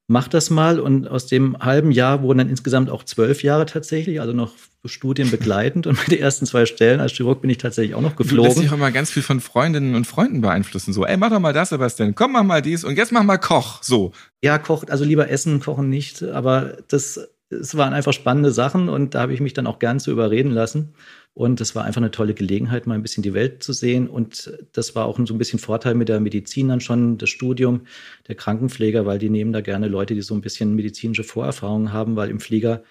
Mach 0.08 0.28
das 0.28 0.50
mal. 0.50 0.80
Und 0.80 1.08
aus 1.08 1.28
dem 1.28 1.58
halben 1.60 1.92
Jahr 1.92 2.22
wurden 2.22 2.40
dann 2.40 2.50
insgesamt 2.50 2.90
auch 2.90 3.04
zwölf 3.04 3.44
Jahre 3.44 3.66
tatsächlich, 3.66 4.22
also 4.22 4.34
noch 4.34 4.54
Studien 4.86 5.32
begleitend. 5.32 5.88
Und 5.88 6.00
mit 6.00 6.12
den 6.12 6.20
ersten 6.20 6.46
zwei 6.46 6.66
Stellen 6.66 7.00
als 7.00 7.14
Chirurg 7.14 7.42
bin 7.42 7.50
ich 7.50 7.58
tatsächlich 7.58 7.96
auch 7.96 8.02
noch 8.02 8.16
geflogen. 8.16 8.44
Du 8.44 8.50
lässt 8.50 8.62
dich 8.62 8.70
auch 8.70 8.76
immer 8.76 8.92
ganz 8.92 9.12
viel 9.12 9.24
von 9.24 9.40
Freundinnen 9.40 9.96
und 9.96 10.06
Freunden 10.06 10.42
beeinflussen. 10.42 10.94
So, 10.94 11.06
ey, 11.06 11.18
mach 11.18 11.30
doch 11.30 11.40
mal 11.40 11.54
das, 11.54 11.70
Sebastian. 11.70 12.14
Komm, 12.16 12.34
mach 12.34 12.44
mal 12.44 12.62
dies. 12.62 12.84
Und 12.84 12.98
jetzt 12.98 13.12
mach 13.12 13.24
mal 13.24 13.38
Koch. 13.38 13.82
So. 13.82 14.12
Ja, 14.44 14.60
Koch, 14.60 14.84
also 14.90 15.04
lieber 15.04 15.30
essen, 15.30 15.60
kochen 15.60 15.90
nicht. 15.90 16.22
Aber 16.24 16.78
das 16.88 17.20
es 17.50 17.76
waren 17.78 17.94
einfach 17.94 18.14
spannende 18.14 18.52
Sachen 18.52 18.90
und 18.90 19.16
da 19.16 19.22
habe 19.22 19.34
ich 19.34 19.40
mich 19.40 19.54
dann 19.54 19.68
auch 19.68 19.80
gern 19.80 20.00
zu 20.00 20.12
überreden 20.12 20.52
lassen. 20.52 20.94
Und 21.36 21.60
es 21.60 21.75
war 21.75 21.84
einfach 21.84 22.00
eine 22.00 22.12
tolle 22.12 22.34
Gelegenheit, 22.34 22.88
mal 22.88 22.96
ein 22.96 23.01
bisschen 23.01 23.22
die 23.22 23.34
Welt 23.34 23.62
zu 23.62 23.74
sehen. 23.74 24.08
Und 24.08 24.58
das 24.72 24.96
war 24.96 25.06
auch 25.06 25.20
so 25.25 25.34
ein 25.34 25.38
bisschen 25.38 25.60
Vorteil 25.60 25.94
mit 25.94 26.08
der 26.08 26.22
Medizin 26.22 26.70
dann 26.70 26.80
schon, 26.80 27.18
das 27.18 27.30
Studium 27.30 27.82
der 28.30 28.36
Krankenpfleger, 28.36 29.06
weil 29.06 29.20
die 29.20 29.30
nehmen 29.30 29.51
da 29.51 29.60
gerne 29.60 29.89
Leute, 29.89 30.15
die 30.15 30.22
so 30.22 30.34
ein 30.34 30.39
bisschen 30.39 30.75
medizinische 30.75 31.25
Vorerfahrungen 31.25 31.92
haben, 31.92 32.15
weil 32.15 32.30
im 32.30 32.39
Flieger 32.39 32.84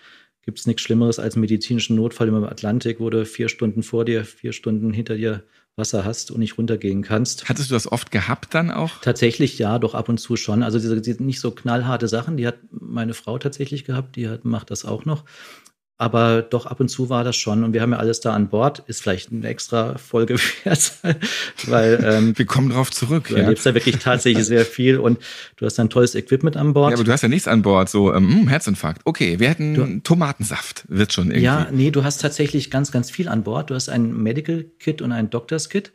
gibt 0.42 0.58
es 0.58 0.66
nichts 0.66 0.82
Schlimmeres 0.82 1.18
als 1.18 1.36
einen 1.36 1.40
medizinischen 1.40 1.96
Notfall 1.96 2.28
im 2.28 2.44
Atlantik, 2.44 3.00
wo 3.00 3.08
du 3.08 3.24
vier 3.24 3.48
Stunden 3.48 3.82
vor 3.82 4.04
dir, 4.04 4.26
vier 4.26 4.52
Stunden 4.52 4.92
hinter 4.92 5.16
dir 5.16 5.42
Wasser 5.76 6.04
hast 6.04 6.30
und 6.30 6.38
nicht 6.38 6.56
runtergehen 6.56 7.02
kannst. 7.02 7.48
Hattest 7.48 7.70
du 7.70 7.74
das 7.74 7.90
oft 7.90 8.12
gehabt 8.12 8.54
dann 8.54 8.70
auch? 8.70 9.00
Tatsächlich 9.00 9.58
ja, 9.58 9.78
doch 9.78 9.94
ab 9.94 10.08
und 10.08 10.18
zu 10.18 10.36
schon. 10.36 10.62
Also 10.62 10.78
diese, 10.78 11.00
diese 11.00 11.22
nicht 11.22 11.40
so 11.40 11.50
knallharte 11.50 12.06
Sachen, 12.06 12.36
die 12.36 12.46
hat 12.46 12.58
meine 12.70 13.14
Frau 13.14 13.38
tatsächlich 13.38 13.84
gehabt, 13.84 14.16
die 14.16 14.28
hat, 14.28 14.44
macht 14.44 14.70
das 14.70 14.84
auch 14.84 15.04
noch. 15.04 15.24
Aber 15.96 16.42
doch 16.42 16.66
ab 16.66 16.80
und 16.80 16.88
zu 16.88 17.08
war 17.08 17.22
das 17.22 17.36
schon. 17.36 17.62
Und 17.62 17.72
wir 17.72 17.80
haben 17.80 17.92
ja 17.92 17.98
alles 17.98 18.20
da 18.20 18.34
an 18.34 18.48
Bord. 18.48 18.82
Ist 18.88 19.02
vielleicht 19.02 19.30
eine 19.30 19.46
extra 19.46 19.96
Folge 19.96 20.36
wert, 20.64 20.92
weil 21.66 22.04
ähm, 22.04 22.36
wir 22.36 22.46
kommen 22.46 22.70
drauf 22.70 22.90
zurück. 22.90 23.28
Du 23.28 23.36
ja. 23.36 23.42
erlebst 23.42 23.64
da 23.64 23.74
wirklich 23.74 23.98
tatsächlich 23.98 24.44
sehr 24.44 24.64
viel 24.64 24.98
und 24.98 25.18
du 25.56 25.66
hast 25.66 25.78
ein 25.78 25.90
tolles 25.90 26.16
Equipment 26.16 26.56
an 26.56 26.72
Bord. 26.72 26.90
Ja, 26.90 26.96
aber 26.96 27.04
du 27.04 27.12
hast 27.12 27.22
ja 27.22 27.28
nichts 27.28 27.46
an 27.46 27.62
Bord, 27.62 27.88
so 27.88 28.12
ähm, 28.12 28.28
hm, 28.28 28.48
Herzinfarkt. 28.48 29.02
Okay, 29.04 29.38
wir 29.38 29.48
hätten 29.48 29.74
du, 29.74 30.00
Tomatensaft, 30.00 30.84
wird 30.88 31.12
schon 31.12 31.26
irgendwie. 31.26 31.44
Ja, 31.44 31.68
nee, 31.70 31.92
du 31.92 32.02
hast 32.02 32.20
tatsächlich 32.20 32.72
ganz, 32.72 32.90
ganz 32.90 33.10
viel 33.10 33.28
an 33.28 33.44
Bord. 33.44 33.70
Du 33.70 33.74
hast 33.74 33.88
ein 33.88 34.20
Medical 34.20 34.64
Kit 34.80 35.00
und 35.00 35.12
ein 35.12 35.30
Doctors 35.30 35.68
Kit. 35.68 35.92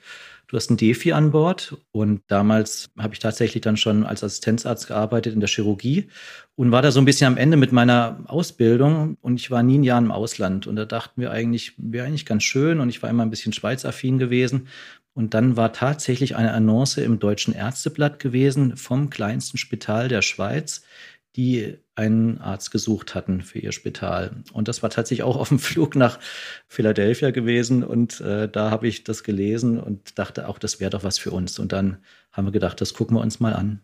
Du 0.50 0.58
hast 0.58 0.72
ein 0.72 0.78
Defi 0.78 1.12
an 1.12 1.30
Bord 1.30 1.78
und 1.92 2.24
damals 2.26 2.90
habe 2.98 3.14
ich 3.14 3.20
tatsächlich 3.20 3.62
dann 3.62 3.78
schon 3.78 4.04
als 4.04 4.24
Assistenzarzt 4.24 4.88
gearbeitet 4.88 5.36
in 5.36 5.42
der 5.42 5.48
Chirurgie 5.48 6.10
und 6.56 6.72
war 6.72 6.82
da 6.82 6.90
so 6.90 7.00
ein 7.00 7.06
bisschen 7.06 7.28
am 7.28 7.38
Ende 7.38 7.56
mit 7.56 7.72
meiner 7.72 8.24
Ausbildung 8.26 9.16
und 9.22 9.40
ich 9.40 9.52
war 9.52 9.62
nie 9.62 9.78
ein 9.78 9.84
Jahr 9.84 10.00
im 10.00 10.12
Ausland. 10.12 10.66
Und 10.66 10.76
da 10.76 10.86
dachten 10.86 11.22
wir 11.22 11.30
eigentlich, 11.30 11.74
wäre 11.78 12.08
eigentlich 12.08 12.26
ganz 12.26 12.42
schön 12.44 12.80
und 12.80 12.90
ich 12.90 13.04
war 13.04 13.12
immer 13.12 13.22
ein 13.22 13.30
bisschen 13.30 13.54
schweizaffin 13.54 14.18
gewesen, 14.18 14.68
Und 15.14 15.34
dann 15.34 15.58
war 15.58 15.74
tatsächlich 15.74 16.36
eine 16.36 16.54
Annonce 16.54 17.00
im 17.00 17.20
Deutschen 17.20 17.54
Ärzteblatt 17.54 18.20
gewesen 18.20 18.78
vom 18.78 19.10
kleinsten 19.10 19.58
Spital 19.58 20.08
der 20.08 20.22
Schweiz, 20.22 20.84
die 21.40 21.78
einen 21.96 22.38
Arzt 22.40 22.72
gesucht 22.72 23.16
hatten 23.16 23.42
für 23.42 23.60
ihr 23.60 23.72
Spital. 23.72 24.44
Und 24.52 24.68
das 24.68 24.84
war 24.84 24.90
tatsächlich 24.90 25.24
auch 25.24 25.38
auf 25.38 25.48
dem 25.48 25.60
Flug 25.60 25.96
nach 25.96 26.20
Philadelphia 26.68 27.32
gewesen. 27.32 27.86
Und 27.86 28.20
äh, 28.20 28.50
da 28.50 28.72
habe 28.72 28.90
ich 28.90 29.06
das 29.06 29.24
gelesen 29.24 29.80
und 29.80 30.20
dachte 30.20 30.50
auch, 30.50 30.60
das 30.60 30.82
wäre 30.82 30.90
doch 30.90 31.06
was 31.06 31.18
für 31.18 31.32
uns. 31.32 31.58
Und 31.58 31.72
dann 31.72 32.00
haben 32.34 32.46
wir 32.46 32.52
gedacht, 32.52 32.82
das 32.82 32.94
gucken 32.94 33.16
wir 33.16 33.22
uns 33.22 33.40
mal 33.40 33.54
an. 33.54 33.80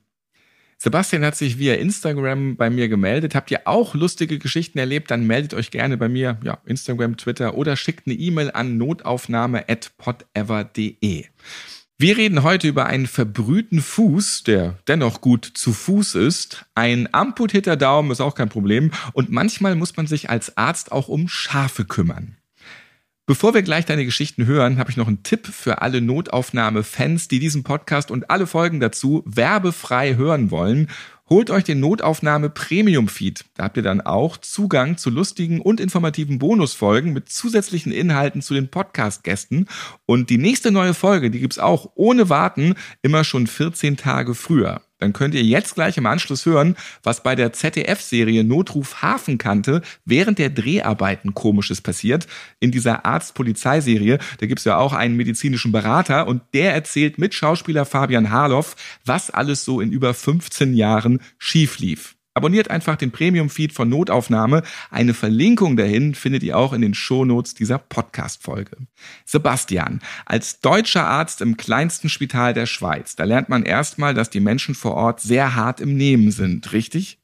Sebastian 0.77 1.23
hat 1.23 1.37
sich 1.37 1.57
via 1.57 1.75
Instagram 1.75 2.57
bei 2.57 2.69
mir 2.69 2.89
gemeldet. 2.89 3.35
Habt 3.35 3.51
ihr 3.51 3.61
auch 3.63 3.95
lustige 3.95 4.37
Geschichten 4.37 4.77
erlebt? 4.77 5.09
Dann 5.09 5.25
meldet 5.25 5.53
euch 5.53 5.71
gerne 5.71 5.95
bei 5.95 6.09
mir, 6.09 6.37
ja, 6.43 6.57
Instagram, 6.65 7.15
Twitter 7.15 7.55
oder 7.55 7.77
schickt 7.77 8.05
eine 8.05 8.15
E-Mail 8.15 8.51
an 8.51 8.75
notaufnahme.podever.de. 8.77 11.25
Wir 11.97 12.17
reden 12.17 12.43
heute 12.43 12.67
über 12.67 12.87
einen 12.87 13.07
verbrühten 13.07 13.81
Fuß, 13.81 14.43
der 14.43 14.79
dennoch 14.85 15.21
gut 15.21 15.49
zu 15.53 15.71
Fuß 15.71 16.15
ist. 16.15 16.65
Ein 16.75 17.07
amputierter 17.13 17.77
Daumen 17.77 18.11
ist 18.11 18.19
auch 18.19 18.35
kein 18.35 18.49
Problem. 18.49 18.91
Und 19.13 19.31
manchmal 19.31 19.75
muss 19.75 19.95
man 19.95 20.05
sich 20.05 20.29
als 20.29 20.57
Arzt 20.57 20.91
auch 20.91 21.07
um 21.07 21.29
Schafe 21.29 21.85
kümmern. 21.85 22.35
Bevor 23.27 23.53
wir 23.53 23.61
gleich 23.61 23.85
deine 23.85 24.03
Geschichten 24.03 24.45
hören, 24.45 24.77
habe 24.77 24.91
ich 24.91 24.97
noch 24.97 25.07
einen 25.07 25.23
Tipp 25.23 25.47
für 25.47 25.81
alle 25.81 26.01
Notaufnahme-Fans, 26.01 27.29
die 27.29 27.39
diesen 27.39 27.63
Podcast 27.63 28.11
und 28.11 28.29
alle 28.29 28.45
Folgen 28.45 28.81
dazu 28.81 29.23
werbefrei 29.25 30.15
hören 30.15 30.51
wollen. 30.51 30.89
Holt 31.27 31.49
euch 31.49 31.63
den 31.63 31.79
Notaufnahme 31.79 32.51
Premium 32.51 33.07
Feed. 33.07 33.45
Da 33.55 33.63
habt 33.63 33.77
ihr 33.77 33.83
dann 33.83 33.99
auch 33.99 34.37
Zugang 34.37 34.97
zu 34.97 35.09
lustigen 35.09 35.59
und 35.59 35.79
informativen 35.79 36.37
Bonusfolgen 36.37 37.13
mit 37.13 37.29
zusätzlichen 37.29 37.91
Inhalten 37.91 38.43
zu 38.43 38.53
den 38.53 38.67
Podcast-Gästen. 38.67 39.67
Und 40.05 40.29
die 40.29 40.37
nächste 40.37 40.69
neue 40.69 40.93
Folge, 40.93 41.31
die 41.31 41.39
gibt's 41.39 41.57
auch 41.57 41.89
ohne 41.95 42.29
Warten, 42.29 42.75
immer 43.01 43.23
schon 43.23 43.47
14 43.47 43.97
Tage 43.97 44.35
früher 44.35 44.81
dann 45.05 45.13
könnt 45.13 45.35
ihr 45.35 45.43
jetzt 45.43 45.75
gleich 45.75 45.97
im 45.97 46.07
Anschluss 46.07 46.47
hören, 46.47 46.75
was 47.03 47.21
bei 47.21 47.35
der 47.35 47.53
ZDF-Serie 47.53 48.43
Notruf 48.43 49.03
Hafenkante 49.03 49.83
während 50.03 50.39
der 50.39 50.49
Dreharbeiten 50.49 51.35
komisches 51.35 51.79
passiert. 51.79 52.25
In 52.59 52.71
dieser 52.71 53.05
Arzt-Polizeiserie, 53.05 54.17
da 54.39 54.45
gibt's 54.47 54.63
ja 54.65 54.77
auch 54.77 54.93
einen 54.93 55.15
medizinischen 55.15 55.71
Berater 55.71 56.27
und 56.27 56.41
der 56.55 56.73
erzählt 56.73 57.19
mit 57.19 57.35
Schauspieler 57.35 57.85
Fabian 57.85 58.31
Harloff, 58.31 58.75
was 59.05 59.29
alles 59.29 59.63
so 59.63 59.79
in 59.79 59.91
über 59.91 60.15
15 60.15 60.73
Jahren 60.73 61.21
schief 61.37 61.77
lief. 61.77 62.14
Abonniert 62.37 62.69
einfach 62.69 62.97
den 62.97 63.11
Premium-Feed 63.11 63.71
von 63.71 63.87
Notaufnahme. 63.87 64.63
Eine 64.91 65.13
Verlinkung 65.13 65.77
dahin 65.77 66.15
findet 66.15 66.43
ihr 66.43 66.57
auch 66.57 66.73
in 66.73 66.81
den 66.81 66.93
Shownotes 66.93 67.53
dieser 67.53 67.77
Podcast-Folge. 67.77 68.75
Sebastian, 69.23 70.01
als 70.25 70.59
deutscher 70.59 71.07
Arzt 71.07 71.39
im 71.39 71.55
kleinsten 71.55 72.09
Spital 72.09 72.53
der 72.53 72.65
Schweiz, 72.65 73.15
da 73.15 73.23
lernt 73.23 73.47
man 73.47 73.63
erstmal, 73.63 74.13
dass 74.13 74.29
die 74.29 74.41
Menschen 74.41 74.75
vor 74.75 74.95
Ort 74.95 75.21
sehr 75.21 75.55
hart 75.55 75.79
im 75.79 75.95
Nehmen 75.95 76.29
sind, 76.29 76.73
richtig? 76.73 77.19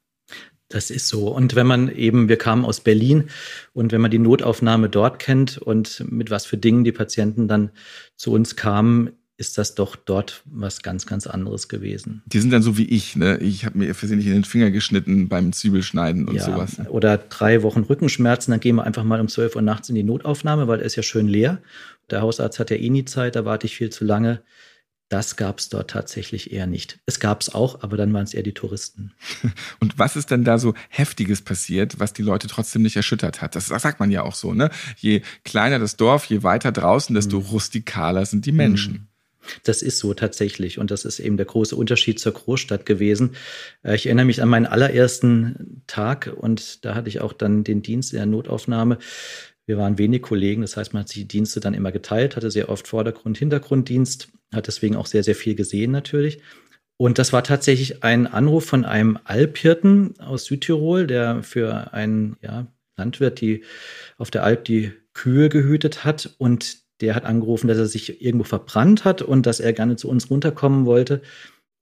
Das 0.70 0.90
ist 0.90 1.10
so. 1.10 1.28
Und 1.28 1.56
wenn 1.56 1.68
man 1.68 1.94
eben, 1.94 2.30
wir 2.30 2.38
kamen 2.38 2.64
aus 2.64 2.80
Berlin 2.80 3.26
und 3.74 3.92
wenn 3.92 4.00
man 4.00 4.12
die 4.12 4.20
Notaufnahme 4.20 4.88
dort 4.88 5.20
kennt 5.20 5.58
und 5.58 6.06
mit 6.10 6.32
was 6.32 6.46
für 6.46 6.58
Dingen 6.58 6.86
die 6.86 6.94
Patienten 6.94 7.50
dann 7.50 7.72
zu 8.16 8.32
uns 8.32 8.56
kamen, 8.56 9.12
ist 9.42 9.58
das 9.58 9.74
doch 9.74 9.96
dort 9.96 10.44
was 10.46 10.84
ganz, 10.84 11.08
ganz 11.08 11.26
anderes 11.26 11.68
gewesen. 11.68 12.22
Die 12.28 12.40
sind 12.40 12.52
dann 12.52 12.62
so 12.62 12.78
wie 12.78 12.86
ich, 12.86 13.16
ne? 13.16 13.40
Ich 13.40 13.66
habe 13.66 13.80
mir 13.80 13.96
versehentlich 13.96 14.28
in 14.28 14.34
den 14.34 14.44
Finger 14.44 14.70
geschnitten 14.70 15.30
beim 15.30 15.52
Zwiebelschneiden 15.52 16.28
und 16.28 16.36
ja, 16.36 16.46
sowas. 16.46 16.78
Oder 16.90 17.18
drei 17.18 17.64
Wochen 17.64 17.82
Rückenschmerzen, 17.82 18.52
dann 18.52 18.60
gehen 18.60 18.76
wir 18.76 18.84
einfach 18.84 19.04
mal 19.04 19.20
um 19.20 19.28
12 19.28 19.56
Uhr 19.56 19.64
nachts 19.64 19.90
in 19.90 19.96
die 19.96 20.04
Notaufnahme, 20.04 20.68
weil 20.68 20.80
er 20.80 20.86
ist 20.86 20.96
ja 20.96 21.02
schön 21.02 21.28
leer. 21.28 21.60
Der 22.12 22.22
Hausarzt 22.22 22.60
hat 22.60 22.70
ja 22.70 22.78
eh 22.78 22.90
nie 22.92 23.04
Zeit, 23.04 23.36
da 23.36 23.44
warte 23.44 23.66
ich 23.66 23.76
viel 23.76 23.90
zu 23.90 24.06
lange. 24.06 24.44
Das 25.10 25.36
gab 25.36 25.58
es 25.58 25.70
dort 25.70 25.90
tatsächlich 25.90 26.54
eher 26.54 26.68
nicht. 26.68 27.00
Es 27.08 27.20
gab 27.20 27.42
es 27.42 27.54
auch, 27.54 27.82
aber 27.82 27.98
dann 27.98 28.14
waren 28.14 28.24
es 28.24 28.36
eher 28.36 28.44
die 28.44 28.54
Touristen. 28.54 29.12
Und 29.80 29.98
was 29.98 30.16
ist 30.16 30.30
denn 30.30 30.44
da 30.44 30.60
so 30.60 30.76
Heftiges 30.88 31.42
passiert, 31.42 32.00
was 32.00 32.14
die 32.14 32.22
Leute 32.22 32.48
trotzdem 32.48 32.84
nicht 32.84 32.96
erschüttert 32.96 33.42
hat? 33.42 33.56
Das 33.56 33.68
sagt 33.68 34.00
man 34.00 34.12
ja 34.12 34.22
auch 34.22 34.36
so, 34.36 34.54
ne? 34.54 34.70
Je 34.98 35.24
kleiner 35.44 35.80
das 35.80 35.98
Dorf, 35.98 36.26
je 36.26 36.44
weiter 36.44 36.72
draußen, 36.72 37.16
desto 37.16 37.40
mhm. 37.40 37.46
rustikaler 37.48 38.26
sind 38.26 38.46
die 38.46 38.52
Menschen. 38.52 38.94
Mhm. 38.94 39.08
Das 39.64 39.82
ist 39.82 40.00
so 40.00 40.14
tatsächlich. 40.14 40.80
Und 40.80 40.92
das 40.92 41.06
ist 41.06 41.20
eben 41.20 41.38
der 41.38 41.46
große 41.46 41.76
Unterschied 41.76 42.20
zur 42.20 42.34
Großstadt 42.34 42.86
gewesen. 42.86 43.36
Äh, 43.84 43.96
ich 43.96 44.06
erinnere 44.06 44.26
mich 44.26 44.42
an 44.42 44.50
meinen 44.50 44.66
allerersten 44.66 45.84
Tag 45.88 46.34
und 46.36 46.86
da 46.86 46.96
hatte 46.96 47.10
ich 47.10 47.22
auch 47.22 47.34
dann 47.34 47.64
den 47.64 47.82
Dienst 47.82 48.14
in 48.14 48.18
der 48.18 48.26
Notaufnahme. 48.26 48.98
Wir 49.66 49.78
waren 49.78 49.98
wenig 49.98 50.24
Kollegen, 50.24 50.64
das 50.64 50.76
heißt, 50.76 50.94
man 50.94 51.02
hat 51.02 51.10
sich 51.10 51.20
die 51.20 51.28
Dienste 51.28 51.60
dann 51.60 51.74
immer 51.74 51.92
geteilt, 51.92 52.36
hatte 52.36 52.52
sehr 52.52 52.70
oft 52.70 52.88
Vordergrund, 52.88 53.38
Hintergrunddienst, 53.38 54.30
hat 54.54 54.68
deswegen 54.68 54.96
auch 54.96 55.06
sehr, 55.06 55.24
sehr 55.24 55.36
viel 55.36 55.56
gesehen 55.56 55.92
natürlich. 55.92 56.42
Und 56.98 57.18
das 57.18 57.34
war 57.34 57.44
tatsächlich 57.44 58.04
ein 58.04 58.28
Anruf 58.28 58.66
von 58.66 58.86
einem 58.86 59.18
Alphirten 59.24 60.20
aus 60.20 60.46
Südtirol, 60.46 61.08
der 61.08 61.42
für 61.42 61.94
einen 61.94 62.38
ja, 62.42 62.68
Landwirt, 62.96 63.42
die 63.42 63.64
auf 64.18 64.30
der 64.30 64.44
Alp 64.44 64.66
die 64.66 64.92
Kühe 65.14 65.50
gehütet 65.50 66.04
hat. 66.04 66.36
Und 66.38 66.78
der 67.02 67.16
hat 67.16 67.26
angerufen, 67.26 67.68
dass 67.68 67.78
er 67.78 67.88
sich 67.88 68.22
irgendwo 68.22 68.44
verbrannt 68.44 69.04
hat 69.04 69.22
und 69.22 69.46
dass 69.46 69.60
er 69.60 69.74
gerne 69.74 69.96
zu 69.96 70.10
uns 70.10 70.30
runterkommen 70.30 70.86
wollte. 70.86 71.22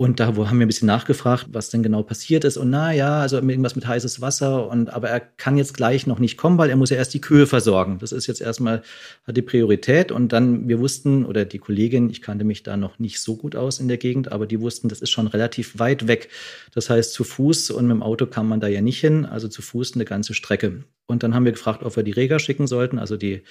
Und 0.02 0.22
da 0.22 0.28
haben 0.28 0.38
wir 0.38 0.48
ein 0.50 0.66
bisschen 0.66 0.86
nachgefragt, 0.86 1.48
was 1.52 1.72
denn 1.72 1.84
genau 1.84 2.04
passiert 2.04 2.46
ist. 2.46 2.56
Und 2.56 2.70
na 2.70 2.94
ja, 2.94 3.20
also 3.20 3.36
irgendwas 3.36 3.76
mit 3.76 3.86
heißes 3.86 4.22
Wasser. 4.22 4.70
Und 4.70 4.94
aber 4.94 5.10
er 5.10 5.20
kann 5.20 5.58
jetzt 5.58 5.74
gleich 5.74 6.08
noch 6.08 6.20
nicht 6.20 6.38
kommen, 6.38 6.58
weil 6.58 6.70
er 6.70 6.78
muss 6.78 6.90
ja 6.90 6.96
erst 6.96 7.14
die 7.14 7.20
Kühe 7.20 7.46
versorgen. 7.46 7.98
Das 8.00 8.14
ist 8.14 8.26
jetzt 8.26 8.40
erstmal 8.40 8.82
hat 9.28 9.36
die 9.36 9.42
Priorität. 9.42 10.14
Und 10.14 10.32
dann 10.32 10.70
wir 10.70 10.80
wussten 10.80 11.26
oder 11.26 11.44
die 11.44 11.60
Kollegin, 11.60 12.10
ich 12.10 12.22
kannte 12.22 12.46
mich 12.46 12.64
da 12.64 12.78
noch 12.78 12.98
nicht 12.98 13.20
so 13.20 13.36
gut 13.36 13.58
aus 13.58 13.82
in 13.82 13.90
der 13.90 13.98
Gegend, 13.98 14.32
aber 14.32 14.46
die 14.46 14.62
wussten, 14.62 14.88
das 14.88 15.02
ist 15.02 15.10
schon 15.10 15.28
relativ 15.28 15.80
weit 15.80 16.08
weg. 16.08 16.30
Das 16.74 16.90
heißt, 16.90 17.12
zu 17.12 17.26
Fuß 17.26 17.72
und 17.72 17.86
mit 17.86 17.96
dem 17.96 18.04
Auto 18.04 18.26
kam 18.26 18.48
man 18.48 18.62
da 18.62 18.70
ja 18.70 18.80
nicht 18.80 19.02
hin. 19.02 19.26
Also 19.26 19.50
zu 19.50 19.62
Fuß 19.62 19.96
eine 19.96 20.06
ganze 20.06 20.34
Strecke. 20.34 20.86
Und 21.08 21.24
dann 21.24 21.36
haben 21.36 21.44
wir 21.44 21.52
gefragt, 21.52 21.84
ob 21.84 21.98
wir 21.98 22.04
die 22.04 22.12
Rega 22.12 22.40
schicken 22.40 22.68
sollten, 22.68 23.00
also 23.00 23.18
die 23.18 23.42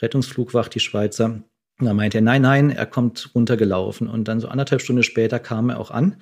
Rettungsflugwacht, 0.00 0.74
die 0.74 0.80
Schweizer. 0.80 1.42
Und 1.80 1.86
da 1.86 1.94
meinte 1.94 2.18
er, 2.18 2.22
nein, 2.22 2.42
nein, 2.42 2.70
er 2.70 2.86
kommt 2.86 3.30
runtergelaufen. 3.34 4.08
Und 4.08 4.28
dann 4.28 4.40
so 4.40 4.48
anderthalb 4.48 4.82
Stunden 4.82 5.02
später 5.02 5.38
kam 5.38 5.70
er 5.70 5.80
auch 5.80 5.90
an. 5.90 6.16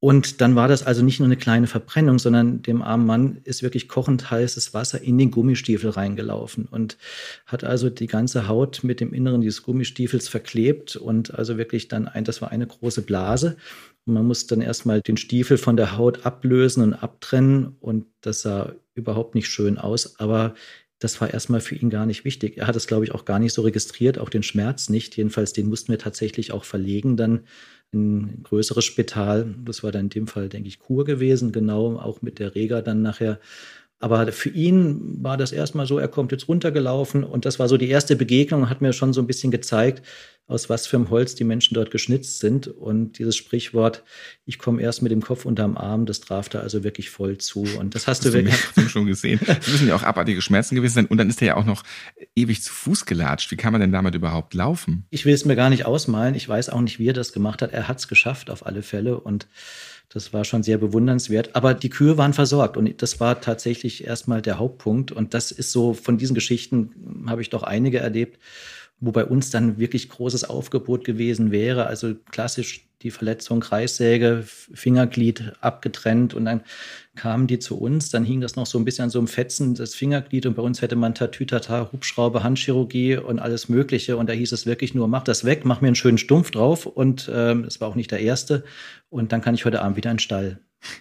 Und 0.00 0.40
dann 0.40 0.54
war 0.54 0.68
das 0.68 0.84
also 0.84 1.04
nicht 1.04 1.18
nur 1.18 1.26
eine 1.26 1.36
kleine 1.36 1.66
Verbrennung, 1.66 2.20
sondern 2.20 2.62
dem 2.62 2.82
armen 2.82 3.04
Mann 3.04 3.40
ist 3.42 3.64
wirklich 3.64 3.88
kochend 3.88 4.30
heißes 4.30 4.72
Wasser 4.72 5.00
in 5.02 5.18
den 5.18 5.32
Gummistiefel 5.32 5.90
reingelaufen 5.90 6.66
und 6.66 6.98
hat 7.46 7.64
also 7.64 7.90
die 7.90 8.06
ganze 8.06 8.46
Haut 8.46 8.84
mit 8.84 9.00
dem 9.00 9.12
Inneren 9.12 9.40
dieses 9.40 9.64
Gummistiefels 9.64 10.28
verklebt 10.28 10.94
und 10.94 11.34
also 11.34 11.58
wirklich 11.58 11.88
dann 11.88 12.06
ein, 12.06 12.22
das 12.22 12.40
war 12.40 12.52
eine 12.52 12.68
große 12.68 13.02
Blase. 13.02 13.56
Und 14.06 14.14
man 14.14 14.24
muss 14.24 14.46
dann 14.46 14.60
erstmal 14.60 15.00
den 15.00 15.16
Stiefel 15.16 15.58
von 15.58 15.76
der 15.76 15.98
Haut 15.98 16.24
ablösen 16.24 16.84
und 16.84 16.94
abtrennen 16.94 17.76
und 17.80 18.06
das 18.20 18.42
sah 18.42 18.72
überhaupt 18.94 19.34
nicht 19.34 19.48
schön 19.48 19.78
aus, 19.78 20.20
aber 20.20 20.54
das 20.98 21.20
war 21.20 21.32
erstmal 21.32 21.60
für 21.60 21.76
ihn 21.76 21.90
gar 21.90 22.06
nicht 22.06 22.24
wichtig. 22.24 22.58
Er 22.58 22.66
hat 22.66 22.76
es, 22.76 22.86
glaube 22.86 23.04
ich, 23.04 23.12
auch 23.12 23.24
gar 23.24 23.38
nicht 23.38 23.52
so 23.52 23.62
registriert, 23.62 24.18
auch 24.18 24.30
den 24.30 24.42
Schmerz 24.42 24.88
nicht. 24.88 25.16
Jedenfalls, 25.16 25.52
den 25.52 25.68
mussten 25.68 25.92
wir 25.92 25.98
tatsächlich 25.98 26.52
auch 26.52 26.64
verlegen 26.64 27.16
dann 27.16 27.44
in 27.92 28.18
ein 28.18 28.42
größeres 28.42 28.84
Spital. 28.84 29.54
Das 29.64 29.82
war 29.82 29.92
dann 29.92 30.06
in 30.06 30.10
dem 30.10 30.26
Fall, 30.26 30.48
denke 30.48 30.68
ich, 30.68 30.80
Kur 30.80 31.04
gewesen, 31.04 31.52
genau, 31.52 31.96
auch 31.98 32.20
mit 32.20 32.38
der 32.38 32.54
Rega 32.54 32.82
dann 32.82 33.02
nachher. 33.02 33.38
Aber 34.00 34.30
für 34.30 34.50
ihn 34.50 35.22
war 35.22 35.36
das 35.36 35.50
erstmal 35.50 35.86
so, 35.86 35.98
er 35.98 36.08
kommt 36.08 36.30
jetzt 36.30 36.48
runtergelaufen 36.48 37.24
und 37.24 37.44
das 37.44 37.58
war 37.58 37.68
so 37.68 37.76
die 37.76 37.88
erste 37.88 38.14
Begegnung, 38.14 38.70
hat 38.70 38.80
mir 38.80 38.92
schon 38.92 39.12
so 39.12 39.20
ein 39.20 39.26
bisschen 39.26 39.50
gezeigt, 39.50 40.02
aus 40.48 40.70
was 40.70 40.86
für 40.86 40.96
einem 40.96 41.10
Holz 41.10 41.34
die 41.34 41.44
Menschen 41.44 41.74
dort 41.74 41.90
geschnitzt 41.90 42.38
sind. 42.38 42.68
Und 42.68 43.18
dieses 43.18 43.36
Sprichwort, 43.36 44.02
ich 44.46 44.58
komme 44.58 44.80
erst 44.80 45.02
mit 45.02 45.12
dem 45.12 45.20
Kopf 45.20 45.44
unterm 45.44 45.76
Arm, 45.76 46.06
das 46.06 46.20
traf 46.20 46.48
da 46.48 46.60
also 46.60 46.82
wirklich 46.84 47.10
voll 47.10 47.36
zu. 47.36 47.66
Und 47.78 47.94
das 47.94 48.06
hast, 48.06 48.24
hast 48.24 48.26
du 48.26 48.32
wirklich 48.32 48.90
schon 48.90 49.06
gesehen. 49.06 49.40
Das 49.46 49.68
müssen 49.68 49.88
ja 49.88 49.94
auch 49.94 50.04
abartige 50.04 50.40
Schmerzen 50.40 50.74
gewesen 50.74 50.94
sein. 50.94 51.06
Und 51.06 51.18
dann 51.18 51.28
ist 51.28 51.42
er 51.42 51.48
ja 51.48 51.56
auch 51.56 51.66
noch 51.66 51.82
ewig 52.34 52.62
zu 52.62 52.72
Fuß 52.72 53.04
gelatscht. 53.04 53.50
Wie 53.50 53.56
kann 53.56 53.72
man 53.72 53.80
denn 53.80 53.92
damit 53.92 54.14
überhaupt 54.14 54.54
laufen? 54.54 55.04
Ich 55.10 55.26
will 55.26 55.34
es 55.34 55.44
mir 55.44 55.56
gar 55.56 55.68
nicht 55.68 55.84
ausmalen. 55.84 56.34
Ich 56.34 56.48
weiß 56.48 56.70
auch 56.70 56.80
nicht, 56.80 56.98
wie 56.98 57.08
er 57.08 57.12
das 57.12 57.32
gemacht 57.32 57.60
hat. 57.60 57.72
Er 57.72 57.88
hat 57.88 57.98
es 57.98 58.08
geschafft 58.08 58.48
auf 58.48 58.64
alle 58.64 58.82
Fälle. 58.82 59.20
Und 59.20 59.48
das 60.08 60.32
war 60.32 60.44
schon 60.44 60.62
sehr 60.62 60.78
bewundernswert. 60.78 61.54
Aber 61.54 61.74
die 61.74 61.90
Kühe 61.90 62.16
waren 62.16 62.32
versorgt 62.32 62.76
und 62.76 63.02
das 63.02 63.20
war 63.20 63.40
tatsächlich 63.40 64.06
erstmal 64.06 64.40
der 64.40 64.58
Hauptpunkt. 64.58 65.12
Und 65.12 65.34
das 65.34 65.50
ist 65.50 65.72
so, 65.72 65.92
von 65.92 66.18
diesen 66.18 66.34
Geschichten 66.34 67.24
habe 67.26 67.42
ich 67.42 67.50
doch 67.50 67.62
einige 67.62 67.98
erlebt 67.98 68.38
wo 69.00 69.12
bei 69.12 69.24
uns 69.24 69.50
dann 69.50 69.78
wirklich 69.78 70.08
großes 70.08 70.44
Aufgebot 70.44 71.04
gewesen 71.04 71.50
wäre. 71.50 71.86
Also 71.86 72.14
klassisch 72.30 72.88
die 73.02 73.12
Verletzung, 73.12 73.60
Kreissäge, 73.60 74.42
Fingerglied 74.44 75.52
abgetrennt 75.60 76.34
und 76.34 76.46
dann 76.46 76.62
kamen 77.14 77.46
die 77.46 77.60
zu 77.60 77.78
uns. 77.78 78.10
Dann 78.10 78.24
hing 78.24 78.40
das 78.40 78.56
noch 78.56 78.66
so 78.66 78.76
ein 78.76 78.84
bisschen 78.84 79.04
an 79.04 79.10
so 79.10 79.20
einem 79.20 79.28
Fetzen, 79.28 79.74
das 79.74 79.94
Fingerglied 79.94 80.46
und 80.46 80.54
bei 80.54 80.62
uns 80.62 80.82
hätte 80.82 80.96
man 80.96 81.14
Tatütata, 81.14 81.90
Hubschrauber, 81.92 82.42
Handchirurgie 82.42 83.16
und 83.16 83.38
alles 83.38 83.68
Mögliche. 83.68 84.16
Und 84.16 84.28
da 84.28 84.32
hieß 84.32 84.50
es 84.50 84.66
wirklich 84.66 84.94
nur, 84.94 85.06
mach 85.06 85.22
das 85.22 85.44
weg, 85.44 85.64
mach 85.64 85.80
mir 85.80 85.88
einen 85.88 85.94
schönen 85.94 86.18
Stumpf 86.18 86.50
drauf. 86.50 86.86
Und 86.86 87.30
ähm, 87.32 87.62
das 87.62 87.80
war 87.80 87.88
auch 87.88 87.94
nicht 87.94 88.10
der 88.10 88.20
erste. 88.20 88.64
Und 89.10 89.30
dann 89.30 89.42
kann 89.42 89.54
ich 89.54 89.64
heute 89.64 89.82
Abend 89.82 89.96
wieder 89.96 90.10
in 90.10 90.16
den 90.16 90.20
Stall. 90.20 90.58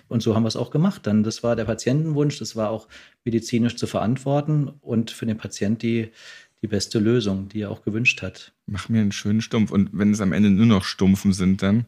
Und 0.08 0.24
so 0.24 0.36
haben 0.36 0.44
wir 0.44 0.48
es 0.48 0.56
auch 0.56 0.72
gemacht. 0.72 1.06
Dann, 1.06 1.24
das 1.24 1.44
war 1.44 1.56
der 1.56 1.66
Patientenwunsch, 1.66 2.40
das 2.40 2.56
war 2.56 2.70
auch 2.70 2.88
medizinisch 3.24 3.76
zu 3.76 3.88
verantworten 3.88 4.72
und 4.82 5.12
für 5.12 5.26
den 5.26 5.38
Patient 5.38 5.82
die 5.82 6.12
die 6.62 6.68
beste 6.68 7.00
Lösung, 7.00 7.50
die 7.50 7.62
er 7.62 7.72
auch 7.72 7.84
gewünscht 7.84 8.22
hat. 8.22 8.54
Mach 8.66 8.90
mir 8.90 9.02
einen 9.02 9.12
schönen 9.12 9.42
Stumpf. 9.42 9.72
Und 9.72 9.90
wenn 9.94 10.12
es 10.12 10.22
am 10.22 10.34
Ende 10.34 10.50
nur 10.50 10.66
noch 10.66 10.84
Stumpfen 10.84 11.34
sind, 11.34 11.62
dann? 11.62 11.86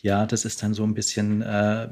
Ja, 0.00 0.26
das 0.26 0.44
ist 0.44 0.62
dann 0.62 0.74
so 0.74 0.84
ein 0.84 0.94
bisschen, 0.94 1.42
äh, 1.42 1.88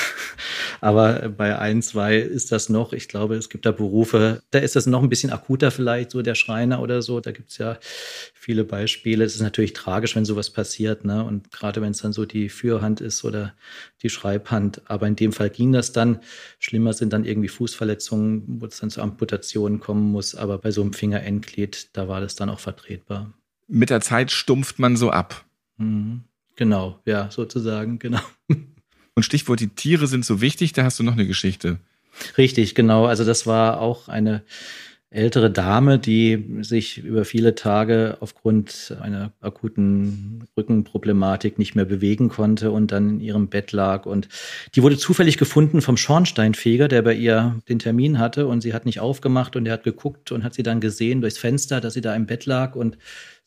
aber 0.80 1.28
bei 1.30 1.58
ein, 1.58 1.82
zwei 1.82 2.18
ist 2.18 2.52
das 2.52 2.68
noch, 2.68 2.92
ich 2.92 3.08
glaube, 3.08 3.36
es 3.36 3.48
gibt 3.48 3.66
da 3.66 3.72
Berufe, 3.72 4.42
da 4.50 4.58
ist 4.58 4.76
das 4.76 4.86
noch 4.86 5.02
ein 5.02 5.08
bisschen 5.08 5.32
akuter 5.32 5.70
vielleicht, 5.70 6.10
so 6.10 6.22
der 6.22 6.34
Schreiner 6.34 6.80
oder 6.80 7.02
so, 7.02 7.20
da 7.20 7.32
gibt 7.32 7.50
es 7.50 7.58
ja 7.58 7.78
viele 8.34 8.64
Beispiele. 8.64 9.24
Es 9.24 9.36
ist 9.36 9.40
natürlich 9.40 9.72
tragisch, 9.72 10.16
wenn 10.16 10.24
sowas 10.24 10.50
passiert, 10.50 11.04
ne? 11.04 11.24
Und 11.24 11.52
gerade 11.52 11.80
wenn 11.80 11.92
es 11.92 11.98
dann 11.98 12.12
so 12.12 12.26
die 12.26 12.48
Führhand 12.48 13.00
ist 13.00 13.24
oder 13.24 13.54
die 14.02 14.10
Schreibhand, 14.10 14.82
aber 14.90 15.06
in 15.06 15.14
dem 15.14 15.32
Fall 15.32 15.48
ging 15.48 15.72
das 15.72 15.92
dann. 15.92 16.18
Schlimmer 16.58 16.92
sind 16.92 17.12
dann 17.12 17.24
irgendwie 17.24 17.48
Fußverletzungen, 17.48 18.60
wo 18.60 18.66
es 18.66 18.80
dann 18.80 18.90
zu 18.90 19.00
Amputationen 19.00 19.78
kommen 19.78 20.10
muss, 20.10 20.34
aber 20.34 20.58
bei 20.58 20.72
so 20.72 20.82
einem 20.82 20.92
Fingerendglied, 20.92 21.90
da 21.92 22.08
war 22.08 22.20
das 22.20 22.34
dann 22.34 22.50
auch 22.50 22.58
vertretbar. 22.58 23.32
Mit 23.68 23.90
der 23.90 24.00
Zeit 24.00 24.32
stumpft 24.32 24.78
man 24.80 24.96
so 24.96 25.10
ab. 25.10 25.44
Mhm. 25.76 26.24
Genau, 26.56 27.00
ja, 27.04 27.30
sozusagen, 27.30 27.98
genau. 27.98 28.20
Und 29.14 29.24
Stichwort, 29.24 29.60
die 29.60 29.68
Tiere 29.68 30.06
sind 30.06 30.24
so 30.24 30.40
wichtig, 30.40 30.72
da 30.72 30.84
hast 30.84 30.98
du 30.98 31.02
noch 31.02 31.12
eine 31.12 31.26
Geschichte. 31.26 31.78
Richtig, 32.38 32.74
genau. 32.74 33.06
Also 33.06 33.24
das 33.24 33.46
war 33.46 33.80
auch 33.80 34.08
eine 34.08 34.42
ältere 35.12 35.50
Dame, 35.50 35.98
die 35.98 36.62
sich 36.62 36.98
über 36.98 37.24
viele 37.24 37.54
Tage 37.54 38.16
aufgrund 38.20 38.96
einer 39.00 39.32
akuten 39.40 40.44
Rückenproblematik 40.56 41.58
nicht 41.58 41.74
mehr 41.74 41.84
bewegen 41.84 42.30
konnte 42.30 42.70
und 42.70 42.92
dann 42.92 43.10
in 43.10 43.20
ihrem 43.20 43.48
Bett 43.48 43.72
lag. 43.72 44.06
Und 44.06 44.28
die 44.74 44.82
wurde 44.82 44.96
zufällig 44.96 45.36
gefunden 45.36 45.82
vom 45.82 45.98
Schornsteinfeger, 45.98 46.88
der 46.88 47.02
bei 47.02 47.14
ihr 47.14 47.60
den 47.68 47.78
Termin 47.78 48.18
hatte 48.18 48.46
und 48.46 48.62
sie 48.62 48.72
hat 48.72 48.86
nicht 48.86 49.00
aufgemacht 49.00 49.54
und 49.54 49.66
er 49.66 49.74
hat 49.74 49.84
geguckt 49.84 50.32
und 50.32 50.44
hat 50.44 50.54
sie 50.54 50.62
dann 50.62 50.80
gesehen 50.80 51.20
durchs 51.20 51.38
Fenster, 51.38 51.80
dass 51.80 51.94
sie 51.94 52.00
da 52.00 52.14
im 52.16 52.26
Bett 52.26 52.46
lag 52.46 52.74
und 52.74 52.96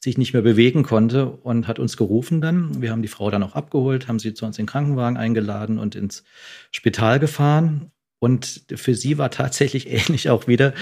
sich 0.05 0.17
nicht 0.17 0.33
mehr 0.33 0.43
bewegen 0.43 0.83
konnte 0.83 1.25
und 1.25 1.67
hat 1.67 1.79
uns 1.79 1.97
gerufen 1.97 2.39
dann. 2.39 2.81
Wir 2.81 2.91
haben 2.91 3.01
die 3.01 3.07
Frau 3.09 3.29
dann 3.31 3.43
auch 3.43 3.55
abgeholt, 3.55 4.07
haben 4.07 4.19
sie 4.19 4.33
zu 4.33 4.45
uns 4.45 4.57
in 4.57 4.63
den 4.63 4.69
Krankenwagen 4.69 5.17
eingeladen 5.17 5.79
und 5.79 5.95
ins 5.95 6.23
Spital 6.71 7.19
gefahren. 7.19 7.91
Und 8.19 8.61
für 8.73 8.95
sie 8.95 9.17
war 9.17 9.31
tatsächlich 9.31 9.89
ähnlich 9.91 10.29
auch 10.29 10.47
wieder 10.47 10.73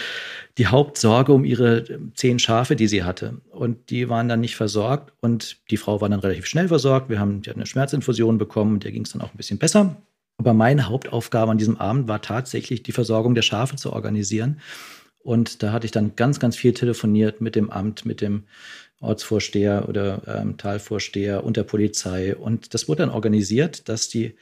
die 0.58 0.68
Hauptsorge 0.68 1.32
um 1.34 1.46
ihre 1.46 1.86
zehn 2.16 2.38
Schafe, 2.38 2.76
die 2.76 2.88
sie 2.88 3.04
hatte. 3.04 3.42
Und 3.50 3.90
die 3.90 4.10
waren 4.10 4.28
dann 4.28 4.42
nicht 4.42 4.58
versorgt 4.58 5.14
und 5.22 5.58
die 5.72 5.78
Frau 5.78 6.02
war 6.02 6.10
dann 6.10 6.20
relativ 6.20 6.46
schnell 6.46 6.68
versorgt. 6.68 7.10
Wir 7.10 7.20
haben 7.20 7.42
die 7.42 7.50
hat 7.50 7.56
eine 7.56 7.66
Schmerzinfusion 7.66 8.38
bekommen, 8.38 8.82
der 8.82 8.92
ging 8.92 9.04
es 9.04 9.14
dann 9.14 9.22
auch 9.22 9.34
ein 9.34 9.38
bisschen 9.38 9.58
besser. 9.58 9.96
Aber 10.38 10.54
meine 10.54 10.90
Hauptaufgabe 10.90 11.52
an 11.52 11.58
diesem 11.58 11.78
Abend 11.78 12.10
war 12.10 12.22
tatsächlich, 12.22 12.84
die 12.84 12.92
Versorgung 12.92 13.36
der 13.36 13.42
Schafe 13.42 13.78
zu 13.78 13.94
organisieren. 13.94 14.60
Und 15.24 15.64
da 15.64 15.72
hatte 15.72 15.86
ich 15.86 15.92
dann 15.92 16.16
ganz, 16.16 16.40
ganz 16.40 16.56
viel 16.56 16.74
telefoniert 16.74 17.42
mit 17.42 17.56
dem 17.56 17.70
Amt, 17.70 18.06
mit 18.06 18.22
dem 18.22 18.44
Ortsvorsteher 19.00 19.88
oder 19.90 20.22
ähm, 20.28 20.58
Talvorsteher 20.58 21.44
und 21.44 21.58
der 21.58 21.64
Polizei. 21.64 22.36
Und 22.36 22.74
das 22.74 22.88
wurde 22.88 23.04
dann 23.04 23.10
organisiert, 23.10 23.90
dass 23.90 24.10
die 24.10 24.36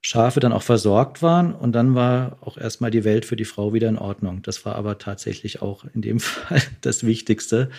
Schafe 0.00 0.40
dann 0.40 0.52
auch 0.52 0.62
versorgt 0.62 1.22
waren 1.22 1.54
und 1.54 1.72
dann 1.72 1.94
war 1.94 2.38
auch 2.42 2.56
erstmal 2.56 2.90
die 2.90 3.02
Welt 3.02 3.24
für 3.24 3.34
die 3.34 3.44
Frau 3.44 3.72
wieder 3.72 3.88
in 3.88 3.98
Ordnung. 3.98 4.42
Das 4.42 4.64
war 4.64 4.76
aber 4.76 4.98
tatsächlich 4.98 5.62
auch 5.62 5.84
in 5.94 6.02
dem 6.02 6.20
Fall 6.20 6.62
das 6.80 7.04
Wichtigste, 7.04 7.70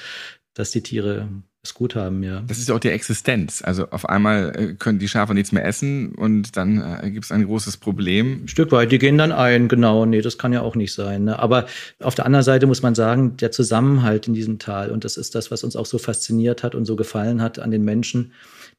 dass 0.54 0.72
die 0.72 0.84
Tiere 0.84 1.30
es 1.64 1.74
gut 1.74 1.96
haben, 1.96 2.24
ja. 2.24 2.44
Das 2.48 2.60
ist 2.60 2.70
ja 2.70 2.76
auch 2.76 2.80
die 2.80 2.90
Existenz. 2.90 3.62
Also 3.62 3.90
auf 3.90 4.08
einmal 4.08 4.54
äh, 4.56 4.74
können 4.76 5.00
die 5.00 5.08
Schafe 5.08 5.34
nichts 5.34 5.52
mehr 5.52 5.66
essen 5.66 6.14
und 6.14 6.56
dann 6.56 7.00
äh, 7.02 7.12
gibt 7.12 7.26
es 7.26 7.32
ein 7.32 7.46
großes 7.46 7.78
Problem. 7.78 8.44
Ein 8.44 8.48
Stück 8.48 8.72
weit, 8.72 8.92
die 8.92 9.00
gehen 9.00 9.18
dann 9.18 9.32
ein, 9.32 9.68
genau. 9.68 10.06
Nee, 10.06 10.22
das 10.22 10.38
kann 10.38 10.54
ja 10.54 10.62
auch 10.62 10.76
nicht 10.76 10.94
sein. 10.94 11.26
Ne? 11.26 11.40
Aber 11.40 11.66
auf 12.02 12.16
der 12.16 12.26
anderen 12.26 12.44
Seite 12.44 12.68
muss 12.68 12.82
man 12.82 12.96
sagen, 12.96 13.38
der 13.38 13.52
Zusammenhalt 13.52 14.28
in 14.28 14.34
diesem 14.34 14.60
Tal, 14.60 14.92
und 14.92 15.04
das 15.04 15.18
ist 15.18 15.36
das, 15.36 15.52
was 15.52 15.64
uns 15.64 15.76
auch 15.76 15.86
so 15.86 15.98
fasziniert 15.98 16.64
hat 16.64 16.76
und 16.76 16.86
so 16.86 16.96
gefallen 16.96 17.42
hat 17.42 17.60
an 17.60 17.72
den 17.72 17.84
Menschen, 17.84 18.32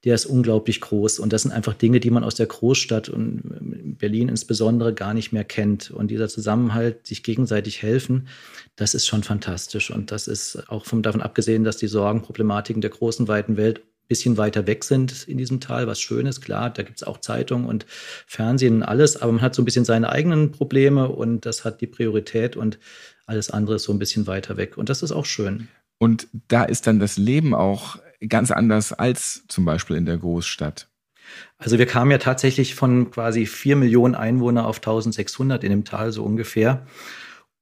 der 0.04 0.14
ist 0.14 0.26
unglaublich 0.26 0.80
groß. 0.80 1.18
Und 1.18 1.32
das 1.32 1.42
sind 1.42 1.52
einfach 1.52 1.74
Dinge, 1.74 2.00
die 2.00 2.10
man 2.10 2.24
aus 2.24 2.34
der 2.34 2.46
Großstadt 2.46 3.08
und 3.08 3.96
Berlin 3.98 4.28
insbesondere 4.28 4.94
gar 4.94 5.14
nicht 5.14 5.32
mehr 5.32 5.44
kennt. 5.44 5.90
Und 5.90 6.10
dieser 6.10 6.28
Zusammenhalt, 6.28 7.06
sich 7.06 7.22
gegenseitig 7.22 7.82
helfen, 7.82 8.28
das 8.76 8.94
ist 8.94 9.06
schon 9.06 9.24
fantastisch. 9.24 9.90
Und 9.90 10.12
das 10.12 10.28
ist 10.28 10.68
auch 10.68 10.86
vom, 10.86 11.02
davon 11.02 11.22
abgesehen, 11.22 11.64
dass 11.64 11.76
die 11.76 11.88
Sorgenproblematiken 11.88 12.80
der 12.80 12.90
großen, 12.90 13.26
weiten 13.28 13.56
Welt 13.56 13.82
bisschen 14.08 14.38
weiter 14.38 14.66
weg 14.66 14.84
sind 14.84 15.28
in 15.28 15.36
diesem 15.36 15.60
Tal, 15.60 15.86
was 15.86 16.00
schön 16.00 16.26
ist, 16.26 16.40
klar, 16.40 16.70
da 16.70 16.82
gibt 16.82 16.96
es 16.96 17.06
auch 17.06 17.18
Zeitungen 17.18 17.66
und 17.66 17.84
Fernsehen 18.26 18.76
und 18.76 18.82
alles, 18.82 19.20
aber 19.20 19.32
man 19.32 19.42
hat 19.42 19.54
so 19.54 19.62
ein 19.62 19.66
bisschen 19.66 19.84
seine 19.84 20.08
eigenen 20.08 20.50
Probleme 20.50 21.08
und 21.08 21.44
das 21.44 21.64
hat 21.64 21.80
die 21.82 21.86
Priorität 21.86 22.56
und 22.56 22.78
alles 23.26 23.50
andere 23.50 23.76
ist 23.76 23.82
so 23.82 23.92
ein 23.92 23.98
bisschen 23.98 24.26
weiter 24.26 24.56
weg. 24.56 24.78
Und 24.78 24.88
das 24.88 25.02
ist 25.02 25.12
auch 25.12 25.26
schön. 25.26 25.68
Und 25.98 26.26
da 26.48 26.64
ist 26.64 26.86
dann 26.86 26.98
das 26.98 27.18
Leben 27.18 27.54
auch 27.54 27.98
ganz 28.26 28.50
anders 28.50 28.92
als 28.92 29.44
zum 29.48 29.64
Beispiel 29.64 29.96
in 29.96 30.06
der 30.06 30.18
Großstadt. 30.18 30.88
Also 31.58 31.78
wir 31.78 31.86
kamen 31.86 32.10
ja 32.10 32.18
tatsächlich 32.18 32.74
von 32.74 33.10
quasi 33.10 33.46
vier 33.46 33.76
Millionen 33.76 34.14
Einwohner 34.14 34.66
auf 34.66 34.78
1600 34.78 35.62
in 35.64 35.70
dem 35.70 35.84
Tal 35.84 36.12
so 36.12 36.24
ungefähr. 36.24 36.86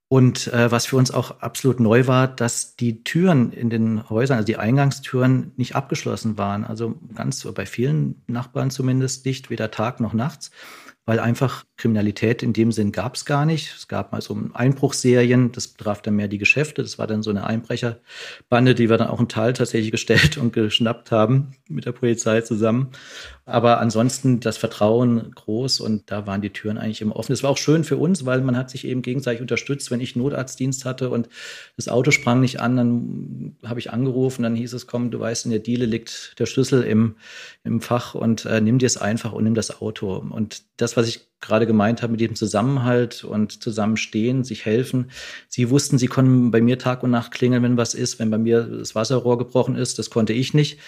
Und 0.08 0.46
äh, 0.52 0.70
was 0.70 0.86
für 0.86 0.96
uns 0.96 1.10
auch 1.10 1.40
absolut 1.40 1.80
neu 1.80 2.06
war, 2.06 2.28
dass 2.28 2.76
die 2.76 3.02
Türen 3.02 3.52
in 3.52 3.70
den 3.70 4.08
Häusern, 4.08 4.36
also 4.36 4.46
die 4.46 4.56
Eingangstüren, 4.56 5.50
nicht 5.56 5.74
abgeschlossen 5.74 6.38
waren. 6.38 6.64
Also 6.64 6.94
ganz 7.16 7.42
bei 7.42 7.66
vielen 7.66 8.22
Nachbarn 8.28 8.70
zumindest 8.70 9.26
nicht, 9.26 9.50
weder 9.50 9.72
Tag 9.72 9.98
noch 9.98 10.12
nachts 10.12 10.52
weil 11.06 11.20
einfach 11.20 11.64
Kriminalität 11.76 12.42
in 12.42 12.52
dem 12.52 12.72
Sinn 12.72 12.90
gab 12.90 13.14
es 13.14 13.24
gar 13.24 13.46
nicht. 13.46 13.72
Es 13.76 13.86
gab 13.86 14.10
mal 14.10 14.20
so 14.20 14.36
Einbruchserien, 14.54 15.52
das 15.52 15.68
betraf 15.68 16.02
dann 16.02 16.16
mehr 16.16 16.26
die 16.26 16.38
Geschäfte. 16.38 16.82
Das 16.82 16.98
war 16.98 17.06
dann 17.06 17.22
so 17.22 17.30
eine 17.30 17.46
Einbrecherbande, 17.46 18.74
die 18.74 18.90
wir 18.90 18.98
dann 18.98 19.08
auch 19.08 19.20
im 19.20 19.28
Tal 19.28 19.52
tatsächlich 19.52 19.92
gestellt 19.92 20.36
und 20.36 20.52
geschnappt 20.52 21.12
haben 21.12 21.52
mit 21.68 21.84
der 21.84 21.92
Polizei 21.92 22.40
zusammen. 22.40 22.90
Aber 23.44 23.78
ansonsten 23.78 24.40
das 24.40 24.56
Vertrauen 24.56 25.30
groß 25.32 25.78
und 25.78 26.10
da 26.10 26.26
waren 26.26 26.42
die 26.42 26.50
Türen 26.50 26.78
eigentlich 26.78 27.00
immer 27.00 27.14
offen. 27.14 27.32
Das 27.32 27.44
war 27.44 27.50
auch 27.50 27.58
schön 27.58 27.84
für 27.84 27.96
uns, 27.96 28.26
weil 28.26 28.40
man 28.40 28.56
hat 28.56 28.70
sich 28.70 28.84
eben 28.84 29.02
gegenseitig 29.02 29.40
unterstützt. 29.40 29.92
Wenn 29.92 30.00
ich 30.00 30.16
Notarztdienst 30.16 30.84
hatte 30.84 31.10
und 31.10 31.28
das 31.76 31.88
Auto 31.88 32.10
sprang 32.10 32.40
nicht 32.40 32.60
an, 32.60 32.76
dann 32.76 33.56
habe 33.64 33.78
ich 33.78 33.92
angerufen, 33.92 34.42
dann 34.42 34.56
hieß 34.56 34.72
es, 34.72 34.88
komm, 34.88 35.12
du 35.12 35.20
weißt, 35.20 35.44
in 35.44 35.52
der 35.52 35.60
Diele 35.60 35.86
liegt 35.86 36.34
der 36.40 36.46
Schlüssel 36.46 36.82
im, 36.82 37.14
im 37.62 37.80
Fach 37.80 38.16
und 38.16 38.44
äh, 38.46 38.60
nimm 38.60 38.78
dir 38.78 38.86
es 38.86 38.96
einfach 38.96 39.32
und 39.32 39.44
nimm 39.44 39.54
das 39.54 39.80
Auto. 39.80 40.16
Und 40.16 40.64
das, 40.76 40.95
was 40.96 41.08
ich 41.08 41.28
gerade 41.40 41.66
gemeint 41.66 42.02
habe 42.02 42.12
mit 42.12 42.20
dem 42.20 42.34
Zusammenhalt 42.34 43.24
und 43.24 43.62
Zusammenstehen, 43.62 44.42
sich 44.44 44.64
helfen. 44.64 45.10
Sie 45.48 45.70
wussten, 45.70 45.98
sie 45.98 46.06
konnten 46.06 46.50
bei 46.50 46.60
mir 46.60 46.78
Tag 46.78 47.02
und 47.02 47.10
Nacht 47.10 47.32
klingeln, 47.32 47.62
wenn 47.62 47.76
was 47.76 47.94
ist. 47.94 48.18
Wenn 48.18 48.30
bei 48.30 48.38
mir 48.38 48.62
das 48.62 48.94
Wasserrohr 48.94 49.38
gebrochen 49.38 49.76
ist, 49.76 49.98
das 49.98 50.10
konnte 50.10 50.32
ich 50.32 50.54
nicht 50.54 50.78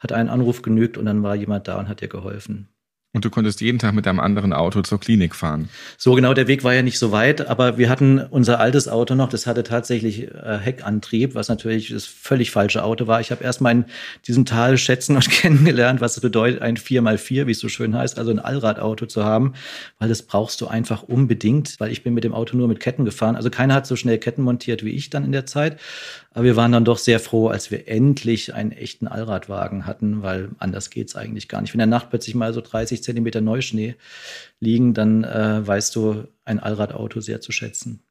hat 0.00 0.12
ein 0.12 0.28
Anruf 0.28 0.62
genügt 0.62 0.98
und 0.98 1.04
dann 1.04 1.22
war 1.22 1.36
jemand 1.36 1.68
da 1.68 1.78
und 1.78 1.88
hat 1.88 2.02
ihr 2.02 2.08
geholfen. 2.08 2.68
Und 3.12 3.24
du 3.24 3.30
konntest 3.30 3.60
jeden 3.60 3.80
Tag 3.80 3.92
mit 3.92 4.06
einem 4.06 4.20
anderen 4.20 4.52
Auto 4.52 4.82
zur 4.82 5.00
Klinik 5.00 5.34
fahren. 5.34 5.68
So 5.98 6.14
genau, 6.14 6.32
der 6.32 6.46
Weg 6.46 6.62
war 6.62 6.74
ja 6.74 6.82
nicht 6.82 6.96
so 6.96 7.10
weit, 7.10 7.48
aber 7.48 7.76
wir 7.76 7.88
hatten 7.88 8.20
unser 8.20 8.60
altes 8.60 8.86
Auto 8.86 9.16
noch, 9.16 9.28
das 9.28 9.48
hatte 9.48 9.64
tatsächlich 9.64 10.28
äh, 10.28 10.58
Heckantrieb, 10.58 11.34
was 11.34 11.48
natürlich 11.48 11.88
das 11.88 12.06
völlig 12.06 12.52
falsche 12.52 12.84
Auto 12.84 13.08
war. 13.08 13.20
Ich 13.20 13.32
habe 13.32 13.42
erst 13.42 13.62
mal 13.62 13.72
in 13.72 13.84
diesem 14.28 14.44
Tal 14.44 14.78
schätzen 14.78 15.16
und 15.16 15.28
kennengelernt, 15.30 16.00
was 16.00 16.16
es 16.16 16.20
bedeutet, 16.20 16.62
ein 16.62 16.76
4x4, 16.76 17.48
wie 17.48 17.50
es 17.50 17.58
so 17.58 17.68
schön 17.68 17.96
heißt, 17.96 18.16
also 18.16 18.30
ein 18.30 18.38
Allradauto 18.38 19.06
zu 19.06 19.24
haben, 19.24 19.54
weil 19.98 20.08
das 20.08 20.22
brauchst 20.22 20.60
du 20.60 20.68
einfach 20.68 21.02
unbedingt, 21.02 21.80
weil 21.80 21.90
ich 21.90 22.04
bin 22.04 22.14
mit 22.14 22.22
dem 22.22 22.32
Auto 22.32 22.56
nur 22.56 22.68
mit 22.68 22.78
Ketten 22.78 23.04
gefahren. 23.04 23.34
Also 23.34 23.50
keiner 23.50 23.74
hat 23.74 23.88
so 23.88 23.96
schnell 23.96 24.18
Ketten 24.18 24.42
montiert 24.42 24.84
wie 24.84 24.90
ich 24.90 25.10
dann 25.10 25.24
in 25.24 25.32
der 25.32 25.46
Zeit. 25.46 25.80
Aber 26.32 26.44
wir 26.44 26.54
waren 26.54 26.70
dann 26.70 26.84
doch 26.84 26.98
sehr 26.98 27.18
froh, 27.18 27.48
als 27.48 27.72
wir 27.72 27.88
endlich 27.88 28.54
einen 28.54 28.70
echten 28.70 29.08
Allradwagen 29.08 29.84
hatten, 29.84 30.22
weil 30.22 30.50
anders 30.58 30.90
geht's 30.90 31.16
eigentlich 31.16 31.48
gar 31.48 31.60
nicht. 31.60 31.72
Wenn 31.74 31.78
der 31.78 31.88
Nacht 31.88 32.08
plötzlich 32.10 32.36
mal 32.36 32.52
so 32.52 32.60
30 32.60 32.99
Zentimeter 33.02 33.40
Neuschnee 33.40 33.96
liegen, 34.60 34.94
dann 34.94 35.24
äh, 35.24 35.66
weißt 35.66 35.94
du 35.96 36.24
ein 36.44 36.60
Allradauto 36.60 37.20
sehr 37.20 37.40
zu 37.40 37.52
schätzen. 37.52 38.02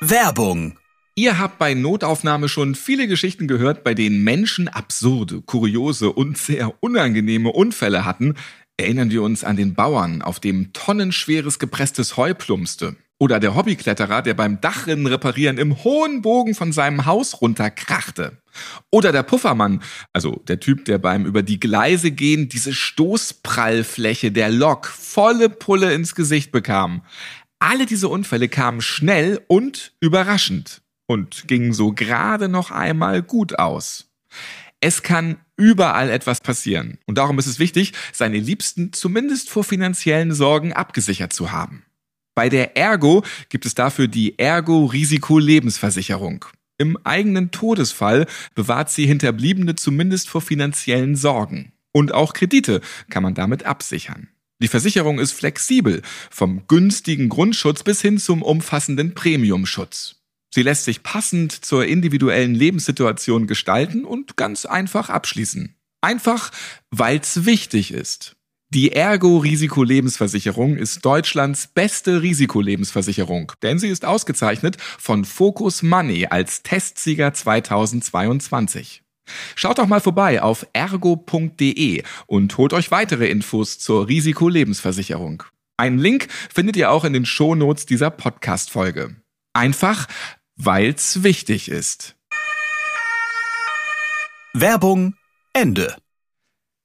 Werbung 0.00 0.78
Ihr 1.14 1.38
habt 1.38 1.58
bei 1.58 1.74
Notaufnahme 1.74 2.48
schon 2.48 2.74
viele 2.74 3.06
Geschichten 3.06 3.46
gehört, 3.46 3.84
bei 3.84 3.92
denen 3.92 4.24
Menschen 4.24 4.68
absurde, 4.68 5.42
kuriose 5.42 6.10
und 6.10 6.38
sehr 6.38 6.72
unangenehme 6.80 7.52
Unfälle 7.52 8.06
hatten. 8.06 8.36
Erinnern 8.78 9.10
wir 9.10 9.22
uns 9.22 9.44
an 9.44 9.56
den 9.56 9.74
Bauern, 9.74 10.22
auf 10.22 10.40
dem 10.40 10.72
tonnenschweres 10.72 11.58
gepresstes 11.58 12.16
Heu 12.16 12.32
plumpste. 12.32 12.96
Oder 13.22 13.38
der 13.38 13.54
Hobbykletterer, 13.54 14.20
der 14.20 14.34
beim 14.34 14.60
Dachrinnen 14.60 15.06
reparieren 15.06 15.56
im 15.56 15.84
hohen 15.84 16.22
Bogen 16.22 16.56
von 16.56 16.72
seinem 16.72 17.06
Haus 17.06 17.40
runterkrachte. 17.40 18.38
Oder 18.90 19.12
der 19.12 19.22
Puffermann, 19.22 19.80
also 20.12 20.42
der 20.48 20.58
Typ, 20.58 20.86
der 20.86 20.98
beim 20.98 21.24
über 21.24 21.44
die 21.44 21.60
Gleise 21.60 22.10
gehen 22.10 22.48
diese 22.48 22.74
Stoßprallfläche 22.74 24.32
der 24.32 24.50
Lok 24.50 24.88
volle 24.88 25.50
Pulle 25.50 25.94
ins 25.94 26.16
Gesicht 26.16 26.50
bekam. 26.50 27.02
Alle 27.60 27.86
diese 27.86 28.08
Unfälle 28.08 28.48
kamen 28.48 28.80
schnell 28.80 29.40
und 29.46 29.92
überraschend 30.00 30.82
und 31.06 31.46
gingen 31.46 31.74
so 31.74 31.92
gerade 31.92 32.48
noch 32.48 32.72
einmal 32.72 33.22
gut 33.22 33.56
aus. 33.56 34.10
Es 34.80 35.04
kann 35.04 35.36
überall 35.56 36.10
etwas 36.10 36.40
passieren. 36.40 36.98
Und 37.06 37.18
darum 37.18 37.38
ist 37.38 37.46
es 37.46 37.60
wichtig, 37.60 37.92
seine 38.12 38.38
Liebsten 38.38 38.92
zumindest 38.92 39.48
vor 39.48 39.62
finanziellen 39.62 40.32
Sorgen 40.32 40.72
abgesichert 40.72 41.32
zu 41.32 41.52
haben. 41.52 41.84
Bei 42.34 42.48
der 42.48 42.76
Ergo 42.76 43.24
gibt 43.48 43.66
es 43.66 43.74
dafür 43.74 44.08
die 44.08 44.38
Ergo 44.38 44.86
Risiko 44.86 45.38
Lebensversicherung. 45.38 46.46
Im 46.78 46.96
eigenen 47.04 47.50
Todesfall 47.50 48.26
bewahrt 48.54 48.90
sie 48.90 49.06
Hinterbliebene 49.06 49.76
zumindest 49.76 50.28
vor 50.28 50.40
finanziellen 50.40 51.14
Sorgen. 51.14 51.72
Und 51.92 52.12
auch 52.12 52.32
Kredite 52.32 52.80
kann 53.10 53.22
man 53.22 53.34
damit 53.34 53.64
absichern. 53.64 54.28
Die 54.62 54.68
Versicherung 54.68 55.18
ist 55.18 55.32
flexibel, 55.32 56.02
vom 56.30 56.66
günstigen 56.68 57.28
Grundschutz 57.28 57.82
bis 57.82 58.00
hin 58.00 58.18
zum 58.18 58.42
umfassenden 58.42 59.14
Premiumschutz. 59.14 60.16
Sie 60.54 60.62
lässt 60.62 60.84
sich 60.84 61.02
passend 61.02 61.52
zur 61.52 61.86
individuellen 61.86 62.54
Lebenssituation 62.54 63.46
gestalten 63.46 64.04
und 64.04 64.36
ganz 64.36 64.64
einfach 64.64 65.10
abschließen. 65.10 65.74
Einfach, 66.00 66.50
weil's 66.90 67.44
wichtig 67.44 67.92
ist. 67.92 68.36
Die 68.74 68.92
Ergo 68.92 69.36
Risikolebensversicherung 69.36 70.78
ist 70.78 71.04
Deutschlands 71.04 71.66
beste 71.66 72.22
Risikolebensversicherung, 72.22 73.52
denn 73.60 73.78
sie 73.78 73.88
ist 73.88 74.06
ausgezeichnet 74.06 74.78
von 74.80 75.26
Focus 75.26 75.82
Money 75.82 76.28
als 76.30 76.62
Testsieger 76.62 77.34
2022. 77.34 79.02
Schaut 79.56 79.76
doch 79.76 79.86
mal 79.86 80.00
vorbei 80.00 80.40
auf 80.40 80.66
ergo.de 80.72 82.02
und 82.24 82.56
holt 82.56 82.72
euch 82.72 82.90
weitere 82.90 83.28
Infos 83.28 83.78
zur 83.78 84.08
Risikolebensversicherung. 84.08 85.42
Einen 85.76 85.98
Link 85.98 86.28
findet 86.50 86.78
ihr 86.78 86.90
auch 86.90 87.04
in 87.04 87.12
den 87.12 87.26
Shownotes 87.26 87.84
dieser 87.84 88.08
Podcast-Folge. 88.08 89.16
Einfach, 89.52 90.08
weil's 90.56 91.22
wichtig 91.22 91.68
ist. 91.68 92.16
Werbung 94.54 95.14
Ende. 95.52 96.01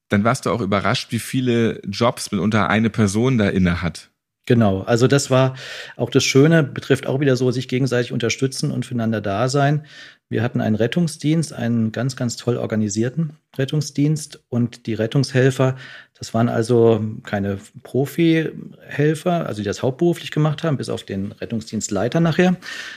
Dann 0.09 0.23
warst 0.23 0.45
du 0.45 0.51
auch 0.51 0.61
überrascht, 0.61 1.11
wie 1.11 1.19
viele 1.19 1.81
Jobs 1.87 2.31
mitunter 2.31 2.69
eine 2.69 2.89
Person 2.89 3.37
da 3.37 3.49
inne 3.49 3.81
hat. 3.81 4.09
Genau, 4.47 4.81
also 4.83 5.07
das 5.07 5.29
war 5.29 5.55
auch 5.97 6.09
das 6.09 6.23
Schöne, 6.23 6.63
betrifft 6.63 7.05
auch 7.05 7.19
wieder 7.19 7.35
so, 7.35 7.51
sich 7.51 7.67
gegenseitig 7.67 8.13
unterstützen 8.13 8.71
und 8.71 8.85
füreinander 8.85 9.19
da 9.19 9.49
sein. 9.49 9.85
Wir 10.29 10.41
hatten 10.41 10.61
einen 10.61 10.77
Rettungsdienst, 10.77 11.51
einen 11.51 11.91
ganz, 11.91 12.15
ganz 12.15 12.37
toll 12.37 12.55
organisierten 12.55 13.33
Rettungsdienst 13.57 14.43
und 14.47 14.85
die 14.85 14.93
Rettungshelfer, 14.93 15.75
das 16.19 16.33
waren 16.33 16.49
also 16.49 17.03
keine 17.23 17.59
Profi-Helfer, 17.83 19.45
also 19.45 19.61
die 19.61 19.65
das 19.65 19.83
hauptberuflich 19.83 20.31
gemacht 20.31 20.63
haben, 20.63 20.77
bis 20.77 20.89
auf 20.89 21.03
den 21.03 21.31
Rettungsdienstleiter 21.31 22.19
nachher, 22.19 22.55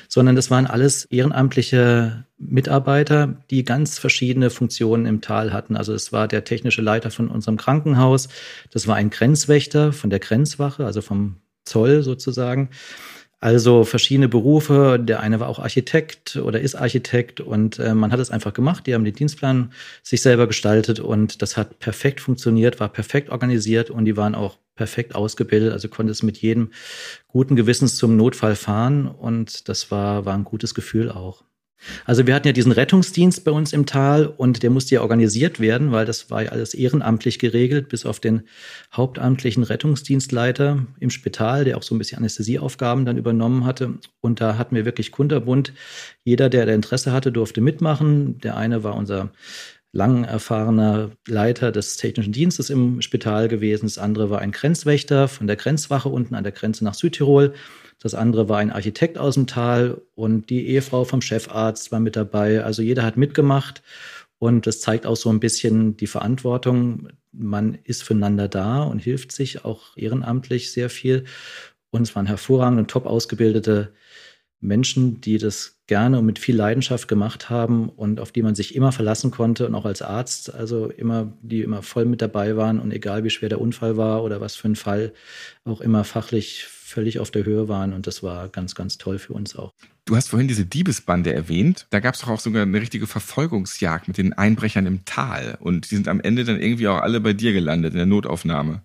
sondern 0.08 0.36
das 0.36 0.50
waren 0.50 0.66
alles 0.66 1.04
ehrenamtliche 1.06 2.24
Mitarbeiter, 2.38 3.34
die 3.50 3.64
ganz 3.64 3.98
verschiedene 3.98 4.50
Funktionen 4.50 5.06
im 5.06 5.20
Tal 5.20 5.52
hatten. 5.52 5.76
Also 5.76 5.92
es 5.92 6.12
war 6.12 6.28
der 6.28 6.44
technische 6.44 6.82
Leiter 6.82 7.10
von 7.10 7.28
unserem 7.28 7.56
Krankenhaus, 7.56 8.28
das 8.70 8.86
war 8.86 8.96
ein 8.96 9.10
Grenzwächter 9.10 9.92
von 9.92 10.10
der 10.10 10.20
Grenzwache, 10.20 10.86
also 10.86 11.02
vom 11.02 11.36
Zoll 11.64 12.02
sozusagen. 12.02 12.70
Also 13.42 13.84
verschiedene 13.84 14.28
Berufe. 14.28 14.98
Der 15.02 15.20
eine 15.20 15.40
war 15.40 15.48
auch 15.48 15.58
Architekt 15.58 16.36
oder 16.36 16.60
ist 16.60 16.74
Architekt 16.74 17.40
und 17.40 17.78
äh, 17.78 17.94
man 17.94 18.12
hat 18.12 18.20
es 18.20 18.30
einfach 18.30 18.52
gemacht. 18.52 18.86
Die 18.86 18.94
haben 18.94 19.04
den 19.04 19.14
Dienstplan 19.14 19.72
sich 20.02 20.20
selber 20.20 20.46
gestaltet 20.46 21.00
und 21.00 21.40
das 21.40 21.56
hat 21.56 21.78
perfekt 21.78 22.20
funktioniert, 22.20 22.80
war 22.80 22.90
perfekt 22.90 23.30
organisiert 23.30 23.88
und 23.88 24.04
die 24.04 24.16
waren 24.18 24.34
auch 24.34 24.58
perfekt 24.76 25.14
ausgebildet. 25.14 25.72
Also 25.72 25.88
konnte 25.88 26.12
es 26.12 26.22
mit 26.22 26.36
jedem 26.38 26.70
guten 27.28 27.56
Gewissens 27.56 27.96
zum 27.96 28.14
Notfall 28.16 28.56
fahren 28.56 29.08
und 29.08 29.68
das 29.70 29.90
war, 29.90 30.26
war 30.26 30.34
ein 30.34 30.44
gutes 30.44 30.74
Gefühl 30.74 31.10
auch. 31.10 31.42
Also 32.04 32.26
wir 32.26 32.34
hatten 32.34 32.46
ja 32.46 32.52
diesen 32.52 32.72
Rettungsdienst 32.72 33.44
bei 33.44 33.50
uns 33.50 33.72
im 33.72 33.86
Tal 33.86 34.26
und 34.26 34.62
der 34.62 34.70
musste 34.70 34.96
ja 34.96 35.02
organisiert 35.02 35.60
werden, 35.60 35.92
weil 35.92 36.06
das 36.06 36.30
war 36.30 36.42
ja 36.42 36.50
alles 36.50 36.74
ehrenamtlich 36.74 37.38
geregelt, 37.38 37.88
bis 37.88 38.06
auf 38.06 38.20
den 38.20 38.42
hauptamtlichen 38.92 39.62
Rettungsdienstleiter 39.62 40.86
im 40.98 41.10
Spital, 41.10 41.64
der 41.64 41.76
auch 41.76 41.82
so 41.82 41.94
ein 41.94 41.98
bisschen 41.98 42.18
Anästhesieaufgaben 42.18 43.04
dann 43.04 43.16
übernommen 43.16 43.64
hatte. 43.64 43.94
Und 44.20 44.40
da 44.40 44.58
hatten 44.58 44.74
wir 44.76 44.84
wirklich 44.84 45.12
kunterbunt. 45.12 45.72
Jeder, 46.24 46.48
der, 46.48 46.68
Interesse 46.68 47.12
hatte, 47.12 47.32
durfte 47.32 47.60
mitmachen. 47.60 48.38
Der 48.38 48.56
eine 48.56 48.84
war 48.84 48.94
unser 48.94 49.32
lang 49.92 50.24
erfahrener 50.24 51.10
Leiter 51.26 51.72
des 51.72 51.96
technischen 51.96 52.32
Dienstes 52.32 52.70
im 52.70 53.02
Spital 53.02 53.48
gewesen. 53.48 53.86
Das 53.86 53.98
andere 53.98 54.30
war 54.30 54.40
ein 54.40 54.52
Grenzwächter 54.52 55.26
von 55.28 55.46
der 55.46 55.56
Grenzwache 55.56 56.08
unten 56.08 56.34
an 56.34 56.44
der 56.44 56.52
Grenze 56.52 56.84
nach 56.84 56.94
Südtirol. 56.94 57.54
Das 58.02 58.14
andere 58.14 58.48
war 58.48 58.58
ein 58.58 58.72
Architekt 58.72 59.18
aus 59.18 59.34
dem 59.34 59.46
Tal 59.46 60.00
und 60.14 60.48
die 60.48 60.66
Ehefrau 60.68 61.04
vom 61.04 61.20
Chefarzt 61.20 61.92
war 61.92 62.00
mit 62.00 62.16
dabei. 62.16 62.64
Also 62.64 62.82
jeder 62.82 63.02
hat 63.02 63.16
mitgemacht 63.16 63.82
und 64.38 64.66
das 64.66 64.80
zeigt 64.80 65.06
auch 65.06 65.16
so 65.16 65.28
ein 65.28 65.38
bisschen 65.38 65.98
die 65.98 66.06
Verantwortung. 66.06 67.08
Man 67.30 67.78
ist 67.84 68.02
füreinander 68.02 68.48
da 68.48 68.82
und 68.82 69.00
hilft 69.00 69.32
sich 69.32 69.66
auch 69.66 69.96
ehrenamtlich 69.96 70.72
sehr 70.72 70.88
viel. 70.88 71.24
Und 71.90 72.02
es 72.02 72.16
waren 72.16 72.26
hervorragende 72.26 72.86
top 72.86 73.04
ausgebildete 73.04 73.92
Menschen, 74.60 75.20
die 75.20 75.38
das 75.38 75.80
gerne 75.86 76.18
und 76.18 76.26
mit 76.26 76.38
viel 76.38 76.56
Leidenschaft 76.56 77.08
gemacht 77.08 77.50
haben 77.50 77.88
und 77.88 78.20
auf 78.20 78.32
die 78.32 78.42
man 78.42 78.54
sich 78.54 78.74
immer 78.74 78.92
verlassen 78.92 79.30
konnte 79.30 79.66
und 79.66 79.74
auch 79.74 79.86
als 79.86 80.02
Arzt, 80.02 80.54
also 80.54 80.88
immer, 80.88 81.32
die 81.42 81.62
immer 81.62 81.82
voll 81.82 82.04
mit 82.04 82.22
dabei 82.22 82.56
waren 82.56 82.78
und 82.78 82.92
egal 82.92 83.24
wie 83.24 83.30
schwer 83.30 83.48
der 83.48 83.60
Unfall 83.60 83.96
war 83.96 84.22
oder 84.22 84.40
was 84.40 84.56
für 84.56 84.68
ein 84.68 84.76
Fall, 84.76 85.12
auch 85.64 85.80
immer 85.80 86.04
fachlich 86.04 86.66
völlig 86.90 87.18
auf 87.18 87.30
der 87.30 87.44
Höhe 87.44 87.68
waren 87.68 87.92
und 87.92 88.06
das 88.06 88.22
war 88.22 88.48
ganz, 88.48 88.74
ganz 88.74 88.98
toll 88.98 89.18
für 89.18 89.32
uns 89.32 89.56
auch. 89.56 89.72
Du 90.04 90.16
hast 90.16 90.28
vorhin 90.28 90.48
diese 90.48 90.66
Diebesbande 90.66 91.32
erwähnt. 91.32 91.86
Da 91.90 92.00
gab 92.00 92.14
es 92.14 92.20
doch 92.20 92.28
auch 92.28 92.40
sogar 92.40 92.62
eine 92.62 92.80
richtige 92.80 93.06
Verfolgungsjagd 93.06 94.08
mit 94.08 94.18
den 94.18 94.32
Einbrechern 94.32 94.86
im 94.86 95.04
Tal 95.04 95.56
und 95.60 95.90
die 95.90 95.94
sind 95.94 96.08
am 96.08 96.20
Ende 96.20 96.44
dann 96.44 96.60
irgendwie 96.60 96.88
auch 96.88 97.00
alle 97.00 97.20
bei 97.20 97.32
dir 97.32 97.52
gelandet 97.52 97.92
in 97.92 97.98
der 97.98 98.06
Notaufnahme. 98.06 98.82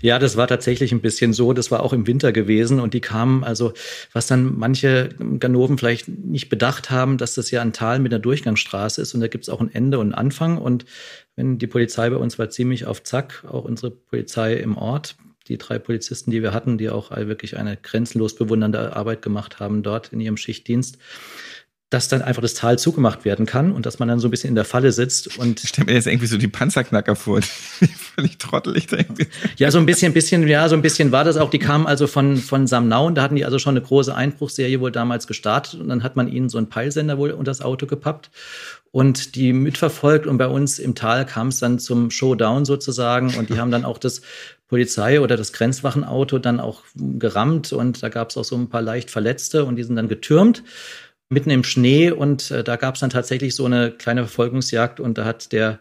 Ja, 0.00 0.18
das 0.18 0.36
war 0.36 0.46
tatsächlich 0.46 0.92
ein 0.92 1.00
bisschen 1.00 1.32
so. 1.32 1.52
Das 1.52 1.70
war 1.70 1.82
auch 1.82 1.92
im 1.92 2.06
Winter 2.06 2.32
gewesen 2.32 2.80
und 2.80 2.94
die 2.94 3.00
kamen, 3.00 3.44
also 3.44 3.72
was 4.12 4.26
dann 4.26 4.56
manche 4.58 5.10
Ganoven 5.38 5.78
vielleicht 5.78 6.08
nicht 6.08 6.48
bedacht 6.48 6.90
haben, 6.90 7.18
dass 7.18 7.34
das 7.34 7.50
ja 7.50 7.62
ein 7.62 7.72
Tal 7.72 7.98
mit 7.98 8.12
einer 8.12 8.20
Durchgangsstraße 8.20 9.02
ist 9.02 9.14
und 9.14 9.20
da 9.20 9.28
gibt 9.28 9.44
es 9.44 9.48
auch 9.48 9.60
ein 9.60 9.72
Ende 9.72 9.98
und 9.98 10.06
einen 10.06 10.14
Anfang. 10.14 10.58
Und 10.58 10.84
wenn 11.36 11.58
die 11.58 11.66
Polizei 11.66 12.10
bei 12.10 12.16
uns 12.16 12.38
war 12.38 12.50
ziemlich 12.50 12.86
auf 12.86 13.02
Zack, 13.02 13.44
auch 13.48 13.64
unsere 13.64 13.90
Polizei 13.90 14.54
im 14.54 14.76
Ort, 14.76 15.16
die 15.48 15.58
drei 15.58 15.78
Polizisten, 15.78 16.30
die 16.30 16.42
wir 16.42 16.52
hatten, 16.52 16.78
die 16.78 16.90
auch 16.90 17.10
wirklich 17.10 17.56
eine 17.56 17.76
grenzenlos 17.76 18.34
bewundernde 18.34 18.94
Arbeit 18.94 19.22
gemacht 19.22 19.60
haben 19.60 19.82
dort 19.82 20.12
in 20.12 20.20
ihrem 20.20 20.36
Schichtdienst 20.36 20.98
dass 21.90 22.08
dann 22.08 22.20
einfach 22.20 22.42
das 22.42 22.54
Tal 22.54 22.80
zugemacht 22.80 23.24
werden 23.24 23.46
kann 23.46 23.70
und 23.70 23.86
dass 23.86 24.00
man 24.00 24.08
dann 24.08 24.18
so 24.18 24.26
ein 24.26 24.32
bisschen 24.32 24.48
in 24.48 24.54
der 24.56 24.64
Falle 24.64 24.90
sitzt 24.90 25.38
und 25.38 25.62
ich 25.62 25.68
stelle 25.68 25.86
mir 25.86 25.94
jetzt 25.94 26.08
irgendwie 26.08 26.26
so 26.26 26.36
die 26.36 26.48
Panzerknacker 26.48 27.14
vor, 27.14 27.40
die 27.80 27.86
völlig 27.86 28.38
trottelig 28.38 28.88
denke. 28.88 29.28
Ja, 29.56 29.70
so 29.70 29.78
ein 29.78 29.86
bisschen, 29.86 30.12
bisschen, 30.12 30.48
ja, 30.48 30.68
so 30.68 30.74
ein 30.74 30.82
bisschen 30.82 31.12
war 31.12 31.22
das 31.22 31.36
auch. 31.36 31.48
Die 31.48 31.60
kamen 31.60 31.86
also 31.86 32.08
von 32.08 32.38
von 32.38 32.66
Samnau 32.66 33.06
und 33.06 33.14
da 33.14 33.22
hatten 33.22 33.36
die 33.36 33.44
also 33.44 33.60
schon 33.60 33.76
eine 33.76 33.86
große 33.86 34.12
Einbruchserie 34.12 34.80
wohl 34.80 34.90
damals 34.90 35.28
gestartet 35.28 35.80
und 35.80 35.88
dann 35.88 36.02
hat 36.02 36.16
man 36.16 36.26
ihnen 36.26 36.48
so 36.48 36.58
einen 36.58 36.68
Peilsender 36.68 37.18
wohl 37.18 37.30
unter 37.30 37.50
das 37.50 37.60
Auto 37.60 37.86
gepappt 37.86 38.30
und 38.90 39.36
die 39.36 39.52
mitverfolgt 39.52 40.26
und 40.26 40.38
bei 40.38 40.48
uns 40.48 40.80
im 40.80 40.96
Tal 40.96 41.24
kam 41.24 41.48
es 41.48 41.60
dann 41.60 41.78
zum 41.78 42.10
Showdown 42.10 42.64
sozusagen 42.64 43.34
und 43.36 43.48
die 43.48 43.60
haben 43.60 43.70
dann 43.70 43.84
auch 43.84 43.98
das 43.98 44.22
Polizei 44.68 45.20
oder 45.20 45.36
das 45.36 45.52
Grenzwachenauto 45.52 46.38
dann 46.38 46.60
auch 46.60 46.82
gerammt 46.94 47.72
und 47.72 48.02
da 48.02 48.08
gab 48.08 48.30
es 48.30 48.36
auch 48.36 48.44
so 48.44 48.56
ein 48.56 48.68
paar 48.68 48.82
leicht 48.82 49.10
Verletzte 49.10 49.64
und 49.64 49.76
die 49.76 49.84
sind 49.84 49.96
dann 49.96 50.08
getürmt 50.08 50.64
mitten 51.28 51.50
im 51.50 51.64
Schnee 51.64 52.10
und 52.10 52.50
äh, 52.50 52.62
da 52.62 52.76
gab 52.76 52.94
es 52.94 53.00
dann 53.00 53.10
tatsächlich 53.10 53.54
so 53.54 53.64
eine 53.64 53.90
kleine 53.90 54.22
Verfolgungsjagd 54.22 55.00
und 55.00 55.18
da 55.18 55.24
hat 55.24 55.52
der 55.52 55.80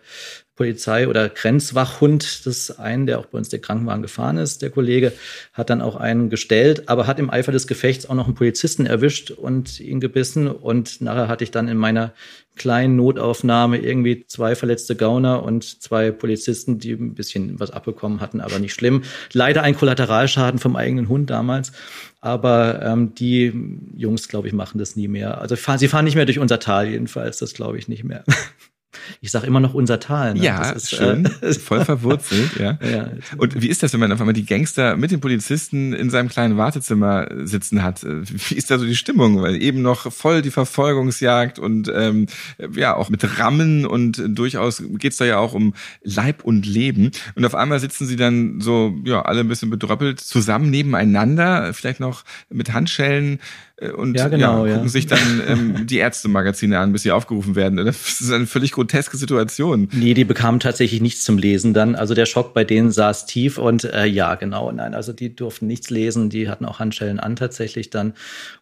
Polizei- 0.55 1.07
oder 1.07 1.27
Grenzwachhund, 1.27 2.45
das 2.45 2.79
einen, 2.79 3.05
der 3.05 3.19
auch 3.19 3.25
bei 3.25 3.37
uns 3.37 3.49
der 3.49 3.59
Krankenwagen 3.59 4.01
gefahren 4.01 4.37
ist, 4.37 4.61
der 4.61 4.69
Kollege, 4.69 5.11
hat 5.53 5.69
dann 5.69 5.81
auch 5.81 5.97
einen 5.97 6.29
gestellt, 6.29 6.87
aber 6.87 7.07
hat 7.07 7.19
im 7.19 7.29
Eifer 7.29 7.51
des 7.51 7.67
Gefechts 7.67 8.09
auch 8.09 8.15
noch 8.15 8.25
einen 8.25 8.35
Polizisten 8.35 8.85
erwischt 8.85 9.31
und 9.31 9.79
ihn 9.81 9.99
gebissen. 9.99 10.47
Und 10.47 11.01
nachher 11.01 11.27
hatte 11.27 11.43
ich 11.43 11.51
dann 11.51 11.67
in 11.67 11.77
meiner 11.77 12.13
kleinen 12.55 12.95
Notaufnahme 12.95 13.79
irgendwie 13.79 14.25
zwei 14.27 14.55
verletzte 14.55 14.95
Gauner 14.95 15.43
und 15.43 15.81
zwei 15.81 16.11
Polizisten, 16.11 16.79
die 16.79 16.93
ein 16.93 17.15
bisschen 17.15 17.59
was 17.59 17.71
abbekommen 17.71 18.21
hatten, 18.21 18.39
aber 18.39 18.59
nicht 18.59 18.73
schlimm. 18.73 19.03
Leider 19.33 19.61
ein 19.61 19.75
Kollateralschaden 19.75 20.59
vom 20.59 20.77
eigenen 20.77 21.09
Hund 21.09 21.29
damals. 21.29 21.73
Aber 22.21 22.81
ähm, 22.81 23.13
die 23.13 23.53
Jungs, 23.95 24.29
glaube 24.29 24.47
ich, 24.47 24.53
machen 24.53 24.77
das 24.77 24.95
nie 24.95 25.09
mehr. 25.09 25.41
Also 25.41 25.55
sie 25.55 25.87
fahren 25.89 26.05
nicht 26.05 26.15
mehr 26.15 26.25
durch 26.25 26.39
unser 26.39 26.59
Tal 26.59 26.87
jedenfalls, 26.87 27.37
das 27.39 27.53
glaube 27.53 27.77
ich 27.77 27.87
nicht 27.89 28.05
mehr. 28.05 28.23
Ich 29.21 29.31
sage 29.31 29.47
immer 29.47 29.59
noch 29.59 29.73
unser 29.73 29.99
Tal. 29.99 30.33
Ne? 30.33 30.41
Ja, 30.41 30.59
das 30.59 30.83
ist 30.83 30.95
schön. 30.95 31.29
Äh, 31.41 31.53
voll 31.65 31.83
verwurzelt, 31.85 32.57
ja. 32.59 32.77
ja. 32.81 33.09
Und 33.37 33.61
wie 33.61 33.67
ist 33.67 33.83
das, 33.83 33.93
wenn 33.93 33.99
man 33.99 34.11
auf 34.11 34.19
einmal 34.19 34.33
die 34.33 34.45
Gangster 34.45 34.97
mit 34.97 35.11
den 35.11 35.19
Polizisten 35.19 35.93
in 35.93 36.09
seinem 36.09 36.29
kleinen 36.29 36.57
Wartezimmer 36.57 37.27
sitzen 37.43 37.83
hat? 37.83 38.03
Wie 38.03 38.55
ist 38.55 38.71
da 38.71 38.77
so 38.77 38.85
die 38.85 38.95
Stimmung? 38.95 39.41
Weil 39.41 39.61
eben 39.61 39.81
noch 39.81 40.11
voll 40.11 40.41
die 40.41 40.51
Verfolgungsjagd 40.51 41.59
und 41.59 41.91
ähm, 41.93 42.27
ja, 42.75 42.95
auch 42.95 43.09
mit 43.09 43.39
Rammen 43.39 43.85
und 43.85 44.21
durchaus 44.27 44.83
geht's 44.97 45.17
da 45.17 45.25
ja 45.25 45.37
auch 45.37 45.53
um 45.53 45.73
Leib 46.03 46.43
und 46.43 46.65
Leben. 46.65 47.11
Und 47.35 47.45
auf 47.45 47.55
einmal 47.55 47.79
sitzen 47.79 48.05
sie 48.05 48.15
dann 48.15 48.61
so, 48.61 48.95
ja, 49.03 49.21
alle 49.21 49.41
ein 49.41 49.47
bisschen 49.47 49.69
bedröppelt 49.69 50.19
zusammen 50.19 50.69
nebeneinander, 50.69 51.73
vielleicht 51.73 51.99
noch 51.99 52.23
mit 52.49 52.73
Handschellen 52.73 53.39
äh, 53.74 53.74
und 53.97 54.17
Ja, 54.17 54.29
genau, 54.29 54.65
ja, 54.65 54.73
gucken 54.73 54.87
ja. 54.87 54.89
sich 54.89 55.05
dann 55.05 55.41
ähm, 55.47 55.85
die 55.87 55.97
Ärztemagazine 55.97 56.79
an, 56.79 56.93
bis 56.93 57.03
sie 57.03 57.11
aufgerufen 57.11 57.55
werden. 57.55 57.77
Das 57.77 58.21
ist 58.21 58.31
eine 58.31 58.47
völlig 58.47 58.71
groteske 58.71 59.17
Situation. 59.17 59.89
Nee, 59.91 60.13
die 60.13 60.23
bekamen 60.23 60.61
tatsächlich 60.61 61.01
nichts 61.01 61.23
zum 61.25 61.37
Lesen 61.37 61.73
dann. 61.73 61.95
Also 61.95 62.13
der 62.13 62.25
Schock 62.25 62.53
bei 62.53 62.63
denen 62.63 62.91
saß 62.91 63.25
tief 63.25 63.57
und 63.57 63.83
äh, 63.83 64.05
ja, 64.05 64.35
genau, 64.35 64.71
nein, 64.71 64.93
also 64.93 65.11
die 65.11 65.35
durften 65.35 65.67
nichts 65.67 65.89
lesen, 65.89 66.29
die 66.29 66.47
hatten 66.47 66.65
auch 66.65 66.79
Handschellen 66.79 67.19
an 67.19 67.35
tatsächlich 67.35 67.89
dann. 67.89 68.13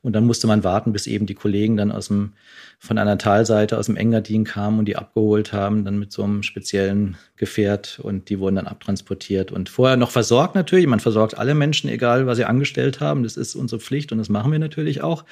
Und 0.01 0.13
dann 0.13 0.25
musste 0.25 0.47
man 0.47 0.63
warten, 0.63 0.93
bis 0.93 1.05
eben 1.05 1.27
die 1.27 1.35
Kollegen 1.35 1.77
dann 1.77 1.91
aus 1.91 2.07
dem, 2.07 2.33
von 2.85 2.97
einer 2.97 3.17
Talseite 3.17 3.77
aus 3.77 3.85
dem 3.85 3.95
Engadin 3.95 4.43
kamen 4.43 4.79
und 4.79 4.85
die 4.85 4.97
abgeholt 4.97 5.53
haben, 5.53 5.85
dann 5.85 5.99
mit 5.99 6.11
so 6.11 6.21
einem 6.21 6.43
speziellen 6.43 7.15
Gefährt 7.37 8.01
und 8.03 8.27
die 8.27 8.39
wurden 8.39 8.57
dann 8.57 8.67
abtransportiert 8.67 9.53
und 9.53 9.69
vorher 9.69 9.95
noch 9.95 10.11
versorgt 10.11 10.53
natürlich. 10.53 10.85
Man 10.85 10.99
versorgt 10.99 11.37
alle 11.37 11.55
Menschen, 11.55 11.89
egal 11.89 12.27
was 12.27 12.35
sie 12.35 12.43
angestellt 12.43 12.99
haben. 12.99 13.23
Das 13.23 13.37
ist 13.37 13.55
unsere 13.55 13.79
Pflicht 13.79 14.11
und 14.11 14.17
das 14.17 14.27
machen 14.27 14.51
wir 14.51 14.59
natürlich 14.59 15.01
auch. 15.01 15.23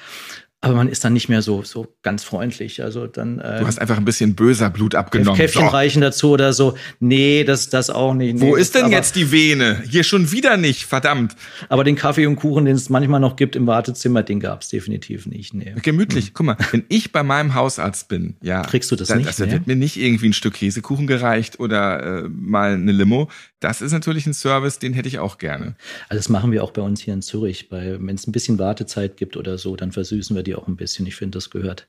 Aber 0.64 0.76
man 0.76 0.88
ist 0.88 1.04
dann 1.04 1.12
nicht 1.12 1.28
mehr 1.28 1.42
so, 1.42 1.64
so 1.64 1.88
ganz 2.02 2.22
freundlich. 2.22 2.84
Also 2.84 3.08
dann. 3.08 3.40
Äh, 3.40 3.58
Du 3.58 3.66
hast 3.66 3.80
einfach 3.80 3.96
ein 3.96 4.04
bisschen 4.04 4.36
böser 4.36 4.70
Blut 4.70 4.94
abgenommen. 4.94 5.36
Käffchen 5.36 5.62
So. 5.62 5.66
reichen 5.68 6.00
dazu 6.02 6.30
oder 6.30 6.52
so. 6.52 6.76
Nee, 7.00 7.42
das, 7.42 7.68
das 7.68 7.90
auch 7.90 8.14
nicht. 8.14 8.34
Nee, 8.36 8.40
Wo 8.42 8.52
das- 8.54 8.66
ist 8.68 8.74
denn 8.76 8.84
aber, 8.84 8.92
jetzt 8.94 9.16
die 9.16 9.32
Vene? 9.32 9.82
Hier 9.90 10.04
schon 10.04 10.30
wieder 10.30 10.56
nicht, 10.56 10.84
verdammt. 10.84 11.34
Aber 11.68 11.82
den 11.82 11.96
Kaffee 11.96 12.26
und 12.26 12.36
Kuchen, 12.36 12.64
den 12.64 12.76
es 12.76 12.88
manchmal 12.90 13.18
noch 13.18 13.34
gibt 13.34 13.56
im 13.56 13.66
Wartezimmer, 13.66 14.22
den 14.22 14.38
gab 14.38 14.62
es 14.62 14.68
definitiv 14.68 15.26
nicht. 15.26 15.52
Nee. 15.52 15.74
Gemütlich. 15.82 16.32
Guck 16.32 16.46
mal, 16.46 16.56
wenn 16.70 16.84
ich 16.88 17.10
bei 17.10 17.24
meinem 17.24 17.54
Hausarzt 17.54 18.06
bin, 18.06 18.36
ja. 18.40 18.62
Kriegst 18.62 18.88
du 18.92 18.94
das 18.94 19.08
dann, 19.08 19.18
nicht, 19.18 19.26
Also, 19.26 19.42
da 19.42 19.46
nee? 19.48 19.52
wird 19.54 19.66
mir 19.66 19.74
nicht 19.76 19.96
irgendwie 19.96 20.28
ein 20.28 20.32
Stück 20.32 20.54
Käsekuchen 20.54 21.08
gereicht 21.08 21.58
oder 21.58 22.22
äh, 22.24 22.28
mal 22.28 22.74
eine 22.74 22.92
Limo. 22.92 23.28
Das 23.58 23.80
ist 23.82 23.92
natürlich 23.92 24.26
ein 24.26 24.34
Service, 24.34 24.78
den 24.78 24.92
hätte 24.92 25.08
ich 25.08 25.18
auch 25.18 25.38
gerne. 25.38 25.74
Also 26.08 26.18
das 26.18 26.28
machen 26.28 26.50
wir 26.52 26.62
auch 26.64 26.70
bei 26.72 26.82
uns 26.82 27.00
hier 27.00 27.14
in 27.14 27.22
Zürich. 27.22 27.68
Wenn 27.70 28.08
es 28.14 28.26
ein 28.26 28.32
bisschen 28.32 28.58
Wartezeit 28.60 29.16
gibt 29.16 29.36
oder 29.36 29.58
so, 29.58 29.76
dann 29.76 29.92
versüßen 29.92 30.34
wir 30.34 30.42
die 30.42 30.51
auch 30.54 30.68
ein 30.68 30.76
bisschen. 30.76 31.06
Ich 31.06 31.16
finde, 31.16 31.36
das 31.36 31.50
gehört. 31.50 31.88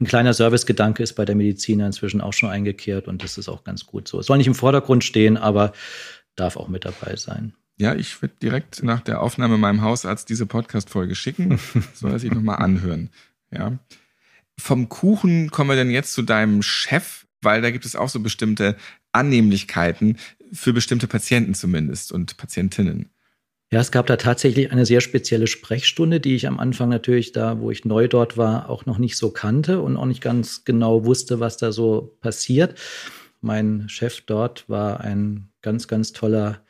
Ein 0.00 0.06
kleiner 0.06 0.34
Servicegedanke 0.34 1.02
ist 1.02 1.14
bei 1.14 1.24
der 1.24 1.34
Mediziner 1.34 1.86
inzwischen 1.86 2.20
auch 2.20 2.32
schon 2.32 2.50
eingekehrt 2.50 3.08
und 3.08 3.22
das 3.22 3.38
ist 3.38 3.48
auch 3.48 3.64
ganz 3.64 3.86
gut 3.86 4.08
so. 4.08 4.20
Es 4.20 4.26
soll 4.26 4.38
nicht 4.38 4.46
im 4.46 4.54
Vordergrund 4.54 5.04
stehen, 5.04 5.36
aber 5.36 5.72
darf 6.36 6.56
auch 6.56 6.68
mit 6.68 6.84
dabei 6.84 7.16
sein. 7.16 7.54
Ja, 7.76 7.94
ich 7.94 8.22
würde 8.22 8.34
direkt 8.40 8.82
nach 8.82 9.00
der 9.00 9.20
Aufnahme 9.20 9.58
meinem 9.58 9.82
Hausarzt 9.82 10.28
diese 10.28 10.46
Podcast-Folge 10.46 11.14
schicken. 11.14 11.58
Soll 11.94 12.12
er 12.12 12.18
sich 12.18 12.30
nochmal 12.30 12.62
anhören. 12.62 13.10
Ja. 13.50 13.78
Vom 14.58 14.88
Kuchen 14.88 15.50
kommen 15.50 15.70
wir 15.70 15.76
denn 15.76 15.90
jetzt 15.90 16.12
zu 16.12 16.22
deinem 16.22 16.62
Chef, 16.62 17.26
weil 17.40 17.62
da 17.62 17.70
gibt 17.70 17.84
es 17.84 17.96
auch 17.96 18.08
so 18.08 18.20
bestimmte 18.20 18.76
Annehmlichkeiten 19.10 20.18
für 20.52 20.72
bestimmte 20.72 21.08
Patienten 21.08 21.54
zumindest 21.54 22.12
und 22.12 22.36
Patientinnen. 22.36 23.10
Ja, 23.74 23.80
es 23.80 23.90
gab 23.90 24.06
da 24.06 24.14
tatsächlich 24.14 24.70
eine 24.70 24.86
sehr 24.86 25.00
spezielle 25.00 25.48
Sprechstunde, 25.48 26.20
die 26.20 26.36
ich 26.36 26.46
am 26.46 26.60
Anfang 26.60 26.90
natürlich 26.90 27.32
da, 27.32 27.58
wo 27.58 27.72
ich 27.72 27.84
neu 27.84 28.06
dort 28.06 28.36
war, 28.36 28.70
auch 28.70 28.86
noch 28.86 28.98
nicht 28.98 29.16
so 29.16 29.30
kannte 29.30 29.80
und 29.80 29.96
auch 29.96 30.06
nicht 30.06 30.20
ganz 30.20 30.64
genau 30.64 31.04
wusste, 31.04 31.40
was 31.40 31.56
da 31.56 31.72
so 31.72 32.16
passiert. 32.20 32.78
Mein 33.40 33.88
Chef 33.88 34.20
dort 34.20 34.68
war 34.68 35.00
ein 35.00 35.48
ganz, 35.60 35.88
ganz 35.88 36.12
toller, 36.12 36.60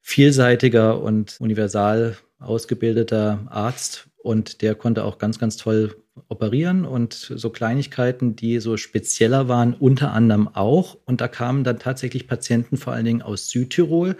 vielseitiger 0.00 1.02
und 1.02 1.36
universal 1.38 2.16
ausgebildeter 2.38 3.40
Arzt 3.50 4.08
und 4.16 4.62
der 4.62 4.74
konnte 4.74 5.04
auch 5.04 5.18
ganz, 5.18 5.38
ganz 5.38 5.58
toll 5.58 5.96
operieren 6.28 6.86
und 6.86 7.12
so 7.12 7.50
Kleinigkeiten, 7.50 8.36
die 8.36 8.58
so 8.58 8.78
spezieller 8.78 9.48
waren, 9.48 9.74
unter 9.74 10.12
anderem 10.12 10.48
auch. 10.48 10.96
Und 11.04 11.20
da 11.20 11.28
kamen 11.28 11.64
dann 11.64 11.78
tatsächlich 11.78 12.26
Patienten 12.26 12.76
vor 12.76 12.92
allen 12.92 13.04
Dingen 13.04 13.22
aus 13.22 13.50
Südtirol 13.50 14.16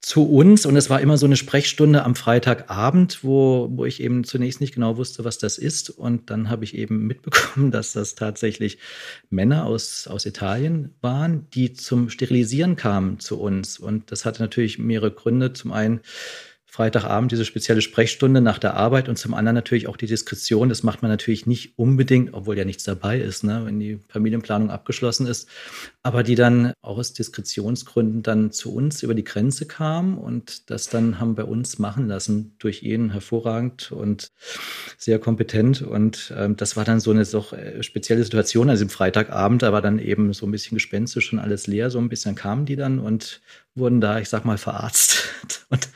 zu 0.00 0.28
uns 0.30 0.66
und 0.66 0.76
es 0.76 0.88
war 0.88 1.00
immer 1.00 1.18
so 1.18 1.26
eine 1.26 1.36
Sprechstunde 1.36 2.04
am 2.04 2.14
Freitagabend, 2.14 3.24
wo, 3.24 3.68
wo 3.72 3.84
ich 3.84 4.00
eben 4.00 4.22
zunächst 4.22 4.60
nicht 4.60 4.74
genau 4.74 4.96
wusste, 4.96 5.24
was 5.24 5.38
das 5.38 5.58
ist. 5.58 5.90
Und 5.90 6.30
dann 6.30 6.48
habe 6.48 6.64
ich 6.64 6.76
eben 6.76 7.06
mitbekommen, 7.06 7.70
dass 7.72 7.92
das 7.92 8.14
tatsächlich 8.14 8.78
Männer 9.30 9.66
aus, 9.66 10.06
aus 10.06 10.24
Italien 10.24 10.94
waren, 11.00 11.48
die 11.50 11.72
zum 11.72 12.08
Sterilisieren 12.08 12.76
kamen 12.76 13.18
zu 13.18 13.40
uns. 13.40 13.78
Und 13.78 14.12
das 14.12 14.24
hatte 14.24 14.42
natürlich 14.42 14.78
mehrere 14.78 15.10
Gründe. 15.10 15.52
Zum 15.52 15.72
einen 15.72 16.00
Freitagabend 16.68 17.30
diese 17.30 17.44
spezielle 17.44 17.80
Sprechstunde 17.80 18.40
nach 18.40 18.58
der 18.58 18.74
Arbeit 18.74 19.08
und 19.08 19.16
zum 19.16 19.34
anderen 19.34 19.54
natürlich 19.54 19.86
auch 19.86 19.96
die 19.96 20.06
Diskretion. 20.06 20.68
Das 20.68 20.82
macht 20.82 21.00
man 21.00 21.10
natürlich 21.10 21.46
nicht 21.46 21.78
unbedingt, 21.78 22.34
obwohl 22.34 22.58
ja 22.58 22.64
nichts 22.64 22.82
dabei 22.84 23.18
ist, 23.18 23.44
ne, 23.44 23.62
wenn 23.64 23.78
die 23.78 24.00
Familienplanung 24.08 24.70
abgeschlossen 24.70 25.26
ist. 25.26 25.48
Aber 26.02 26.24
die 26.24 26.34
dann 26.34 26.72
auch 26.82 26.98
aus 26.98 27.12
Diskretionsgründen 27.12 28.22
dann 28.22 28.50
zu 28.50 28.74
uns 28.74 29.02
über 29.02 29.14
die 29.14 29.24
Grenze 29.24 29.66
kamen 29.66 30.18
und 30.18 30.68
das 30.68 30.88
dann 30.88 31.20
haben 31.20 31.36
bei 31.36 31.44
uns 31.44 31.78
machen 31.78 32.08
lassen 32.08 32.56
durch 32.58 32.82
ihn 32.82 33.10
hervorragend 33.10 33.92
und 33.92 34.32
sehr 34.98 35.20
kompetent. 35.20 35.82
Und 35.82 36.34
ähm, 36.36 36.56
das 36.56 36.76
war 36.76 36.84
dann 36.84 37.00
so 37.00 37.12
eine 37.12 37.24
so 37.24 37.46
äh, 37.52 37.82
spezielle 37.84 38.24
Situation, 38.24 38.70
also 38.70 38.82
im 38.82 38.90
Freitagabend, 38.90 39.62
aber 39.62 39.80
dann 39.80 40.00
eben 40.00 40.32
so 40.32 40.46
ein 40.46 40.50
bisschen 40.50 40.76
gespenstisch 40.76 41.32
und 41.32 41.38
alles 41.38 41.68
leer. 41.68 41.90
So 41.90 42.00
ein 42.00 42.08
bisschen 42.08 42.34
kamen 42.34 42.66
die 42.66 42.76
dann 42.76 42.98
und 42.98 43.40
wurden 43.76 44.00
da, 44.00 44.18
ich 44.18 44.28
sag 44.28 44.44
mal, 44.44 44.58
verarztet 44.58 45.66
und 45.68 45.88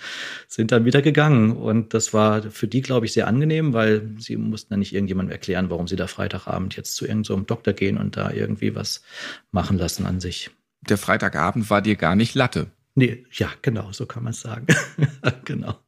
sind 0.47 0.73
dann 0.73 0.85
wieder 0.85 1.03
gegangen. 1.03 1.57
Und 1.57 1.95
das 1.95 2.13
war 2.13 2.43
für 2.43 2.69
die, 2.69 2.83
glaube 2.83 3.07
ich, 3.07 3.13
sehr 3.13 3.27
angenehm, 3.27 3.73
weil 3.73 4.09
sie 4.19 4.37
mussten 4.37 4.71
dann 4.71 4.81
nicht 4.81 4.95
irgendjemandem 4.95 5.33
erklären, 5.33 5.71
warum 5.71 5.89
sie 5.89 5.97
da 5.97 6.07
Freitagabend 6.07 6.77
jetzt 6.77 6.97
zu 6.97 7.05
irgendeinem 7.05 7.41
so 7.41 7.45
Doktor 7.45 7.73
gehen 7.73 7.99
und 7.99 8.17
da 8.17 8.31
irgendwie 8.31 8.75
was 8.75 9.03
machen 9.51 9.79
lassen 9.79 10.07
an 10.07 10.21
sich. 10.21 10.51
Der 10.83 10.99
Freitagabend 10.99 11.71
war 11.71 11.83
dir 11.83 11.97
gar 11.97 12.17
nicht 12.17 12.35
Latte. 12.35 12.71
Nee, 12.95 13.25
ja, 13.33 13.51
genau, 13.63 13.93
so 13.93 14.07
kann 14.07 14.25
man 14.25 14.33
es 14.33 14.41
sagen. 14.41 14.67
genau. 15.45 15.79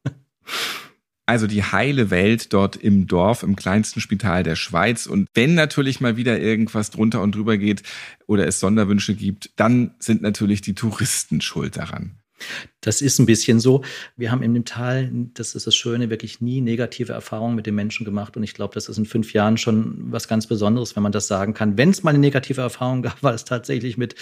Also 1.25 1.47
die 1.47 1.63
heile 1.63 2.09
Welt 2.09 2.51
dort 2.51 2.75
im 2.75 3.07
Dorf, 3.07 3.43
im 3.43 3.55
kleinsten 3.55 4.01
Spital 4.01 4.43
der 4.43 4.55
Schweiz. 4.55 5.07
Und 5.07 5.29
wenn 5.33 5.55
natürlich 5.55 6.01
mal 6.01 6.17
wieder 6.17 6.39
irgendwas 6.39 6.89
drunter 6.91 7.21
und 7.21 7.35
drüber 7.35 7.57
geht 7.57 7.83
oder 8.27 8.45
es 8.45 8.59
Sonderwünsche 8.59 9.15
gibt, 9.15 9.51
dann 9.55 9.95
sind 9.99 10.21
natürlich 10.21 10.61
die 10.61 10.75
Touristen 10.75 11.39
schuld 11.39 11.77
daran. 11.77 12.17
Das 12.81 13.01
ist 13.01 13.19
ein 13.19 13.25
bisschen 13.25 13.59
so. 13.59 13.83
Wir 14.17 14.31
haben 14.31 14.43
in 14.43 14.53
dem 14.53 14.65
Tal, 14.65 15.09
das 15.33 15.55
ist 15.55 15.67
das 15.67 15.75
Schöne, 15.75 16.09
wirklich 16.09 16.41
nie 16.41 16.61
negative 16.61 17.13
Erfahrungen 17.13 17.55
mit 17.55 17.65
den 17.65 17.75
Menschen 17.75 18.05
gemacht. 18.05 18.35
Und 18.35 18.43
ich 18.43 18.53
glaube, 18.53 18.73
das 18.73 18.89
ist 18.89 18.97
in 18.97 19.05
fünf 19.05 19.33
Jahren 19.33 19.57
schon 19.57 20.11
was 20.11 20.27
ganz 20.27 20.47
Besonderes, 20.47 20.95
wenn 20.95 21.03
man 21.03 21.11
das 21.11 21.27
sagen 21.27 21.53
kann. 21.53 21.77
Wenn 21.77 21.89
es 21.89 22.03
mal 22.03 22.09
eine 22.09 22.19
negative 22.19 22.61
Erfahrung 22.61 23.01
gab, 23.01 23.23
war 23.23 23.33
es 23.33 23.45
tatsächlich 23.45 23.97
mit 23.97 24.15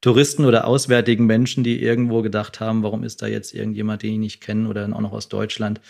Touristen 0.00 0.44
oder 0.44 0.66
auswärtigen 0.66 1.26
Menschen, 1.26 1.64
die 1.64 1.82
irgendwo 1.82 2.22
gedacht 2.22 2.60
haben, 2.60 2.82
warum 2.82 3.04
ist 3.04 3.20
da 3.22 3.26
jetzt 3.26 3.54
irgendjemand, 3.54 4.02
den 4.02 4.14
ich 4.14 4.18
nicht 4.18 4.40
kenne 4.40 4.68
oder 4.68 4.84
auch 4.84 5.00
noch 5.00 5.12
aus 5.12 5.28
Deutschland. 5.28 5.80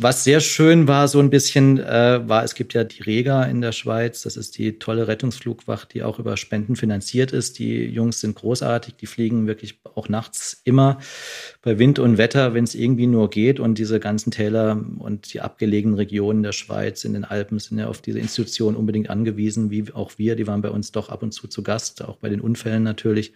Was 0.00 0.22
sehr 0.22 0.38
schön 0.38 0.86
war, 0.86 1.08
so 1.08 1.18
ein 1.18 1.28
bisschen, 1.28 1.80
äh, 1.80 2.20
war, 2.28 2.44
es 2.44 2.54
gibt 2.54 2.72
ja 2.72 2.84
die 2.84 3.02
Rega 3.02 3.42
in 3.42 3.60
der 3.60 3.72
Schweiz. 3.72 4.22
Das 4.22 4.36
ist 4.36 4.56
die 4.56 4.78
tolle 4.78 5.08
Rettungsflugwacht, 5.08 5.92
die 5.92 6.04
auch 6.04 6.20
über 6.20 6.36
Spenden 6.36 6.76
finanziert 6.76 7.32
ist. 7.32 7.58
Die 7.58 7.84
Jungs 7.86 8.20
sind 8.20 8.36
großartig, 8.36 8.94
die 8.94 9.06
fliegen 9.06 9.48
wirklich 9.48 9.80
auch 9.82 10.08
nachts 10.08 10.60
immer 10.62 11.00
bei 11.62 11.80
Wind 11.80 11.98
und 11.98 12.16
Wetter, 12.16 12.54
wenn 12.54 12.62
es 12.62 12.76
irgendwie 12.76 13.08
nur 13.08 13.28
geht. 13.28 13.58
Und 13.58 13.76
diese 13.76 13.98
ganzen 13.98 14.30
Täler 14.30 14.80
und 14.98 15.34
die 15.34 15.40
abgelegenen 15.40 15.96
Regionen 15.96 16.44
der 16.44 16.52
Schweiz 16.52 17.02
in 17.02 17.14
den 17.14 17.24
Alpen 17.24 17.58
sind 17.58 17.80
ja 17.80 17.88
auf 17.88 18.00
diese 18.00 18.20
Institution 18.20 18.76
unbedingt 18.76 19.10
angewiesen, 19.10 19.72
wie 19.72 19.92
auch 19.92 20.12
wir. 20.16 20.36
Die 20.36 20.46
waren 20.46 20.62
bei 20.62 20.70
uns 20.70 20.92
doch 20.92 21.08
ab 21.08 21.24
und 21.24 21.32
zu 21.32 21.48
zu 21.48 21.64
Gast, 21.64 22.04
auch 22.04 22.18
bei 22.18 22.28
den 22.28 22.40
Unfällen 22.40 22.84
natürlich. 22.84 23.32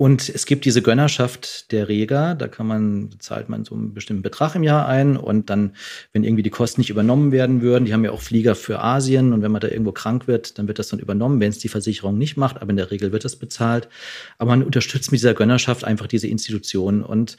Und 0.00 0.30
es 0.30 0.46
gibt 0.46 0.64
diese 0.64 0.80
Gönnerschaft 0.80 1.70
der 1.72 1.90
Rega, 1.90 2.32
da 2.34 2.48
kann 2.48 2.66
man, 2.66 3.10
zahlt 3.18 3.50
man 3.50 3.66
so 3.66 3.74
einen 3.74 3.92
bestimmten 3.92 4.22
Betrag 4.22 4.54
im 4.54 4.62
Jahr 4.62 4.88
ein 4.88 5.18
und 5.18 5.50
dann, 5.50 5.76
wenn 6.14 6.24
irgendwie 6.24 6.42
die 6.42 6.48
Kosten 6.48 6.80
nicht 6.80 6.88
übernommen 6.88 7.32
werden 7.32 7.60
würden, 7.60 7.84
die 7.84 7.92
haben 7.92 8.02
ja 8.02 8.10
auch 8.10 8.22
Flieger 8.22 8.54
für 8.54 8.82
Asien 8.82 9.34
und 9.34 9.42
wenn 9.42 9.52
man 9.52 9.60
da 9.60 9.68
irgendwo 9.68 9.92
krank 9.92 10.26
wird, 10.26 10.58
dann 10.58 10.68
wird 10.68 10.78
das 10.78 10.88
dann 10.88 11.00
übernommen, 11.00 11.38
wenn 11.38 11.50
es 11.50 11.58
die 11.58 11.68
Versicherung 11.68 12.16
nicht 12.16 12.38
macht, 12.38 12.62
aber 12.62 12.70
in 12.70 12.78
der 12.78 12.90
Regel 12.90 13.12
wird 13.12 13.26
das 13.26 13.36
bezahlt. 13.36 13.90
Aber 14.38 14.52
man 14.52 14.62
unterstützt 14.62 15.12
mit 15.12 15.20
dieser 15.20 15.34
Gönnerschaft 15.34 15.84
einfach 15.84 16.06
diese 16.06 16.28
Institution 16.28 17.02
und 17.02 17.36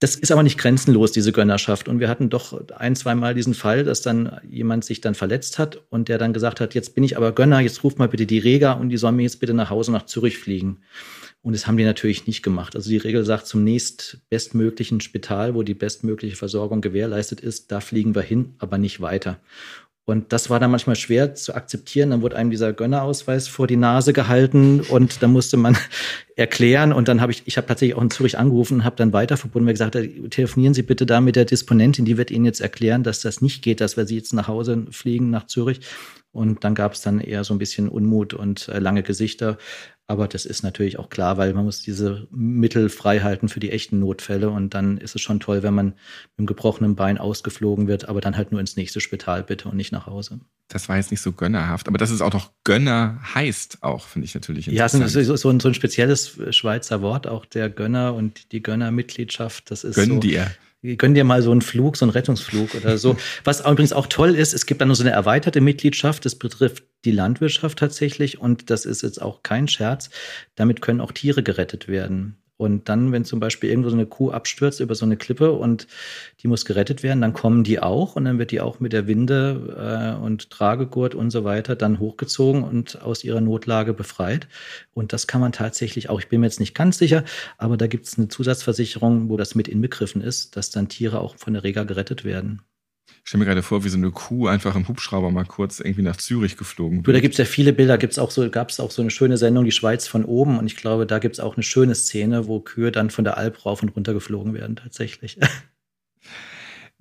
das 0.00 0.16
ist 0.16 0.32
aber 0.32 0.42
nicht 0.42 0.58
grenzenlos, 0.58 1.12
diese 1.12 1.30
Gönnerschaft. 1.30 1.86
Und 1.86 2.00
wir 2.00 2.08
hatten 2.08 2.28
doch 2.28 2.60
ein, 2.72 2.96
zwei 2.96 3.14
Mal 3.14 3.34
diesen 3.34 3.54
Fall, 3.54 3.84
dass 3.84 4.02
dann 4.02 4.40
jemand 4.50 4.84
sich 4.84 5.00
dann 5.00 5.14
verletzt 5.14 5.60
hat 5.60 5.80
und 5.88 6.08
der 6.08 6.18
dann 6.18 6.32
gesagt 6.32 6.58
hat, 6.58 6.74
jetzt 6.74 6.96
bin 6.96 7.04
ich 7.04 7.16
aber 7.16 7.30
Gönner, 7.30 7.60
jetzt 7.60 7.84
ruft 7.84 8.00
mal 8.00 8.08
bitte 8.08 8.26
die 8.26 8.40
Rega 8.40 8.72
und 8.72 8.88
die 8.88 8.96
sollen 8.96 9.14
mir 9.14 9.22
jetzt 9.22 9.38
bitte 9.38 9.54
nach 9.54 9.70
Hause 9.70 9.92
nach 9.92 10.06
Zürich 10.06 10.38
fliegen. 10.38 10.78
Und 11.42 11.54
das 11.54 11.66
haben 11.66 11.76
die 11.76 11.84
natürlich 11.84 12.26
nicht 12.28 12.42
gemacht. 12.42 12.76
Also 12.76 12.88
die 12.88 12.98
Regel 12.98 13.24
sagt, 13.24 13.46
zum 13.46 13.64
nächst 13.64 14.18
bestmöglichen 14.30 15.00
Spital, 15.00 15.54
wo 15.54 15.64
die 15.64 15.74
bestmögliche 15.74 16.36
Versorgung 16.36 16.80
gewährleistet 16.80 17.40
ist, 17.40 17.72
da 17.72 17.80
fliegen 17.80 18.14
wir 18.14 18.22
hin, 18.22 18.54
aber 18.58 18.78
nicht 18.78 19.00
weiter. 19.00 19.40
Und 20.04 20.32
das 20.32 20.50
war 20.50 20.58
dann 20.58 20.72
manchmal 20.72 20.96
schwer 20.96 21.34
zu 21.36 21.54
akzeptieren. 21.54 22.10
Dann 22.10 22.22
wurde 22.22 22.34
einem 22.34 22.50
dieser 22.50 22.72
Gönnerausweis 22.72 23.46
vor 23.46 23.68
die 23.68 23.76
Nase 23.76 24.12
gehalten 24.12 24.80
und 24.80 25.22
da 25.22 25.28
musste 25.28 25.56
man 25.56 25.76
erklären. 26.36 26.92
Und 26.92 27.06
dann 27.06 27.20
habe 27.20 27.30
ich, 27.30 27.42
ich 27.46 27.56
habe 27.56 27.68
tatsächlich 27.68 27.96
auch 27.96 28.02
in 28.02 28.10
Zürich 28.10 28.36
angerufen 28.36 28.78
und 28.78 28.84
habe 28.84 28.96
dann 28.96 29.12
weiter 29.12 29.36
verbunden, 29.36 29.66
weil 29.66 29.74
gesagt, 29.74 29.96
telefonieren 30.30 30.74
Sie 30.74 30.82
bitte 30.82 31.06
da 31.06 31.20
mit 31.20 31.36
der 31.36 31.44
Disponentin, 31.44 32.04
die 32.04 32.18
wird 32.18 32.32
Ihnen 32.32 32.44
jetzt 32.44 32.60
erklären, 32.60 33.04
dass 33.04 33.20
das 33.20 33.40
nicht 33.42 33.62
geht, 33.62 33.80
dass 33.80 33.96
wir 33.96 34.06
Sie 34.06 34.16
jetzt 34.16 34.32
nach 34.32 34.48
Hause 34.48 34.86
fliegen 34.90 35.30
nach 35.30 35.46
Zürich. 35.46 35.80
Und 36.32 36.64
dann 36.64 36.74
gab 36.74 36.94
es 36.94 37.02
dann 37.02 37.20
eher 37.20 37.44
so 37.44 37.54
ein 37.54 37.58
bisschen 37.58 37.88
Unmut 37.88 38.32
und 38.32 38.68
äh, 38.68 38.78
lange 38.78 39.02
Gesichter. 39.02 39.58
Aber 40.06 40.28
das 40.28 40.44
ist 40.44 40.62
natürlich 40.62 40.98
auch 40.98 41.10
klar, 41.10 41.38
weil 41.38 41.54
man 41.54 41.64
muss 41.64 41.80
diese 41.80 42.26
Mittel 42.30 42.88
frei 42.88 43.20
halten 43.20 43.48
für 43.48 43.60
die 43.60 43.70
echten 43.70 43.98
Notfälle. 43.98 44.50
Und 44.50 44.74
dann 44.74 44.98
ist 44.98 45.14
es 45.14 45.22
schon 45.22 45.40
toll, 45.40 45.62
wenn 45.62 45.74
man 45.74 45.86
mit 45.86 45.96
einem 46.38 46.46
gebrochenen 46.46 46.96
Bein 46.96 47.18
ausgeflogen 47.18 47.86
wird, 47.86 48.08
aber 48.08 48.20
dann 48.20 48.36
halt 48.36 48.52
nur 48.52 48.60
ins 48.60 48.76
nächste 48.76 49.00
Spital 49.00 49.42
bitte 49.42 49.68
und 49.68 49.76
nicht 49.76 49.92
nach 49.92 50.06
Hause. 50.06 50.40
Das 50.68 50.88
war 50.88 50.96
jetzt 50.96 51.10
nicht 51.10 51.20
so 51.20 51.32
gönnerhaft, 51.32 51.88
aber 51.88 51.98
dass 51.98 52.10
es 52.10 52.20
auch 52.20 52.32
noch 52.32 52.50
Gönner 52.64 53.20
heißt, 53.34 53.82
auch 53.82 54.06
finde 54.06 54.24
ich 54.24 54.34
natürlich 54.34 54.68
interessant. 54.68 55.02
Ja, 55.02 55.08
so, 55.24 55.36
so, 55.36 55.50
ein, 55.50 55.60
so 55.60 55.68
ein 55.68 55.74
spezielles 55.74 56.38
Schweizer 56.50 57.02
Wort, 57.02 57.26
auch 57.26 57.44
der 57.44 57.68
Gönner 57.68 58.14
und 58.14 58.52
die 58.52 58.62
Gönnermitgliedschaft. 58.62 59.70
Das 59.70 59.84
ist 59.84 59.96
Gönn 59.96 60.08
so, 60.08 60.18
dir 60.18 60.50
gönn 60.82 61.14
dir 61.14 61.24
mal 61.24 61.42
so 61.42 61.52
einen 61.52 61.62
Flug, 61.62 61.96
so 61.96 62.04
einen 62.04 62.10
Rettungsflug 62.10 62.74
oder 62.74 62.98
so. 62.98 63.16
Was 63.44 63.60
übrigens 63.60 63.92
auch 63.92 64.06
toll 64.06 64.34
ist, 64.34 64.52
es 64.52 64.66
gibt 64.66 64.80
dann 64.80 64.88
noch 64.88 64.96
so 64.96 65.04
eine 65.04 65.12
erweiterte 65.12 65.60
Mitgliedschaft, 65.60 66.24
das 66.24 66.34
betrifft 66.34 66.84
die 67.04 67.12
Landwirtschaft 67.12 67.78
tatsächlich 67.78 68.40
und 68.40 68.70
das 68.70 68.84
ist 68.84 69.02
jetzt 69.02 69.22
auch 69.22 69.42
kein 69.42 69.68
Scherz. 69.68 70.10
Damit 70.56 70.82
können 70.82 71.00
auch 71.00 71.12
Tiere 71.12 71.42
gerettet 71.42 71.88
werden. 71.88 72.41
Und 72.62 72.88
dann, 72.88 73.10
wenn 73.10 73.24
zum 73.24 73.40
Beispiel 73.40 73.70
irgendwo 73.70 73.90
so 73.90 73.96
eine 73.96 74.06
Kuh 74.06 74.30
abstürzt 74.30 74.78
über 74.78 74.94
so 74.94 75.04
eine 75.04 75.16
Klippe 75.16 75.50
und 75.50 75.88
die 76.42 76.46
muss 76.46 76.64
gerettet 76.64 77.02
werden, 77.02 77.20
dann 77.20 77.32
kommen 77.32 77.64
die 77.64 77.80
auch 77.80 78.14
und 78.14 78.24
dann 78.24 78.38
wird 78.38 78.52
die 78.52 78.60
auch 78.60 78.78
mit 78.78 78.92
der 78.92 79.08
Winde 79.08 80.14
äh, 80.16 80.24
und 80.24 80.48
Tragegurt 80.48 81.16
und 81.16 81.32
so 81.32 81.42
weiter 81.42 81.74
dann 81.74 81.98
hochgezogen 81.98 82.62
und 82.62 83.02
aus 83.02 83.24
ihrer 83.24 83.40
Notlage 83.40 83.94
befreit. 83.94 84.46
Und 84.94 85.12
das 85.12 85.26
kann 85.26 85.40
man 85.40 85.50
tatsächlich 85.50 86.08
auch, 86.08 86.20
ich 86.20 86.28
bin 86.28 86.40
mir 86.40 86.46
jetzt 86.46 86.60
nicht 86.60 86.74
ganz 86.76 86.98
sicher, 86.98 87.24
aber 87.58 87.76
da 87.76 87.88
gibt 87.88 88.06
es 88.06 88.16
eine 88.16 88.28
Zusatzversicherung, 88.28 89.28
wo 89.28 89.36
das 89.36 89.56
mit 89.56 89.66
inbegriffen 89.66 90.22
ist, 90.22 90.56
dass 90.56 90.70
dann 90.70 90.88
Tiere 90.88 91.18
auch 91.18 91.34
von 91.36 91.54
der 91.54 91.64
Rega 91.64 91.82
gerettet 91.82 92.24
werden. 92.24 92.62
Ich 93.24 93.28
stelle 93.28 93.44
mir 93.44 93.46
gerade 93.46 93.62
vor, 93.62 93.84
wie 93.84 93.88
so 93.88 93.96
eine 93.96 94.10
Kuh 94.10 94.48
einfach 94.48 94.74
im 94.74 94.88
Hubschrauber 94.88 95.30
mal 95.30 95.44
kurz 95.44 95.78
irgendwie 95.78 96.02
nach 96.02 96.16
Zürich 96.16 96.56
geflogen 96.56 96.98
wird. 96.98 97.06
Du, 97.06 97.12
da 97.12 97.20
gibt 97.20 97.34
es 97.34 97.38
ja 97.38 97.44
viele 97.44 97.72
Bilder, 97.72 97.96
gibt's 97.96 98.18
auch 98.18 98.32
so, 98.32 98.50
gab 98.50 98.70
es 98.70 98.80
auch 98.80 98.90
so 98.90 99.00
eine 99.00 99.12
schöne 99.12 99.36
Sendung, 99.36 99.64
die 99.64 99.70
Schweiz 99.72 100.08
von 100.08 100.24
oben. 100.24 100.58
Und 100.58 100.66
ich 100.66 100.76
glaube, 100.76 101.06
da 101.06 101.20
gibt 101.20 101.36
es 101.36 101.40
auch 101.40 101.56
eine 101.56 101.62
schöne 101.62 101.94
Szene, 101.94 102.48
wo 102.48 102.60
Kühe 102.60 102.90
dann 102.90 103.10
von 103.10 103.24
der 103.24 103.38
Alp 103.38 103.64
rauf 103.64 103.82
und 103.82 103.90
runter 103.90 104.12
geflogen 104.12 104.54
werden, 104.54 104.76
tatsächlich. 104.76 105.38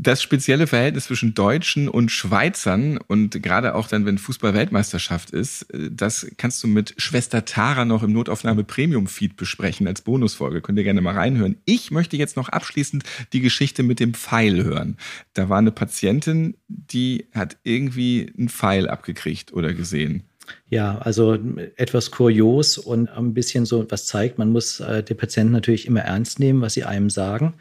das 0.02 0.24
spezielle 0.24 0.66
Verhältnis 0.66 1.06
zwischen 1.06 1.36
Deutschen 1.36 1.88
und 1.88 2.12
Schweizern 2.12 2.98
und 2.98 3.42
gerade 3.44 3.76
auch 3.76 3.88
dann, 3.88 4.08
wenn 4.08 4.18
Fußball-Weltmeisterschaft 4.18 5.30
ist, 5.30 5.64
äh, 5.74 5.92
das 5.92 6.26
kannst 6.38 6.64
du 6.64 6.68
mit 6.68 6.96
Schwester 6.98 7.46
Tara 7.46 7.86
noch 7.86 8.02
im 8.02 8.12
Notaufnahme 8.12 8.64
Premium 8.64 9.06
Feed 9.06 9.38
besprechen 9.38 9.88
als 9.88 10.02
Bonusfolge. 10.02 10.62
Könnt 10.62 10.80
ihr 10.80 10.84
gerne 10.84 11.02
mal 11.02 11.14
reinhören. 11.14 11.58
Ich 11.66 11.92
möchte 11.92 12.18
jetzt 12.18 12.36
noch 12.36 12.50
abschließend 12.50 13.04
die 13.32 13.42
Geschichte 13.42 13.84
mit 13.84 14.00
dem 14.00 14.16
Pfeil 14.16 14.64
hören. 14.64 14.98
Da 15.34 15.50
war 15.50 15.60
eine 15.60 15.72
Patientin, 15.72 16.58
die 16.68 17.28
hat 17.34 17.58
irgendwie 17.64 18.34
einen 18.36 18.50
Pfeil 18.50 18.90
abgekriegt 18.90 19.54
oder 19.54 19.74
gesehen. 19.74 20.24
Ja, 20.70 20.98
also 20.98 21.38
etwas 21.76 22.12
kurios 22.12 22.78
und 22.78 23.10
ein 23.10 23.34
bisschen 23.34 23.66
so 23.66 23.86
was 23.90 24.06
zeigt, 24.08 24.38
man 24.38 24.50
muss 24.50 24.80
äh, 24.80 25.04
die 25.04 25.14
Patienten 25.14 25.54
natürlich 25.54 25.86
immer 25.86 26.02
ernst 26.02 26.40
nehmen, 26.40 26.62
was 26.62 26.74
sie 26.74 26.84
einem 26.84 27.10
sagen. 27.10 27.54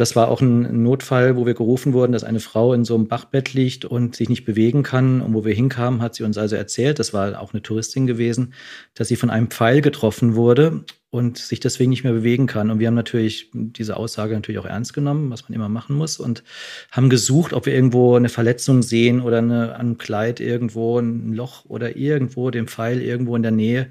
Das 0.00 0.16
war 0.16 0.28
auch 0.28 0.40
ein 0.40 0.82
Notfall, 0.82 1.36
wo 1.36 1.44
wir 1.44 1.52
gerufen 1.52 1.92
wurden, 1.92 2.12
dass 2.12 2.24
eine 2.24 2.40
Frau 2.40 2.72
in 2.72 2.86
so 2.86 2.94
einem 2.94 3.06
Bachbett 3.06 3.52
liegt 3.52 3.84
und 3.84 4.16
sich 4.16 4.30
nicht 4.30 4.46
bewegen 4.46 4.82
kann. 4.82 5.20
Und 5.20 5.34
wo 5.34 5.44
wir 5.44 5.52
hinkamen, 5.52 6.00
hat 6.00 6.14
sie 6.14 6.24
uns 6.24 6.38
also 6.38 6.56
erzählt, 6.56 6.98
das 6.98 7.12
war 7.12 7.38
auch 7.38 7.52
eine 7.52 7.60
Touristin 7.60 8.06
gewesen, 8.06 8.54
dass 8.94 9.08
sie 9.08 9.16
von 9.16 9.28
einem 9.28 9.50
Pfeil 9.50 9.82
getroffen 9.82 10.36
wurde 10.36 10.84
und 11.10 11.36
sich 11.36 11.60
deswegen 11.60 11.90
nicht 11.90 12.04
mehr 12.04 12.14
bewegen 12.14 12.46
kann. 12.46 12.70
Und 12.70 12.78
wir 12.78 12.86
haben 12.86 12.94
natürlich 12.94 13.50
diese 13.52 13.96
Aussage 13.96 14.32
natürlich 14.32 14.60
auch 14.60 14.64
ernst 14.64 14.94
genommen, 14.94 15.28
was 15.30 15.48
man 15.48 15.54
immer 15.54 15.68
machen 15.68 15.96
muss, 15.96 16.18
und 16.18 16.44
haben 16.92 17.10
gesucht, 17.10 17.52
ob 17.52 17.66
wir 17.66 17.74
irgendwo 17.74 18.14
eine 18.14 18.28
Verletzung 18.28 18.82
sehen 18.82 19.20
oder 19.20 19.38
eine, 19.38 19.74
an 19.74 19.80
einem 19.80 19.98
Kleid 19.98 20.40
irgendwo 20.40 20.98
ein 20.98 21.34
Loch 21.34 21.64
oder 21.66 21.96
irgendwo 21.96 22.50
den 22.50 22.68
Pfeil 22.68 23.02
irgendwo 23.02 23.36
in 23.36 23.42
der 23.42 23.52
Nähe 23.52 23.88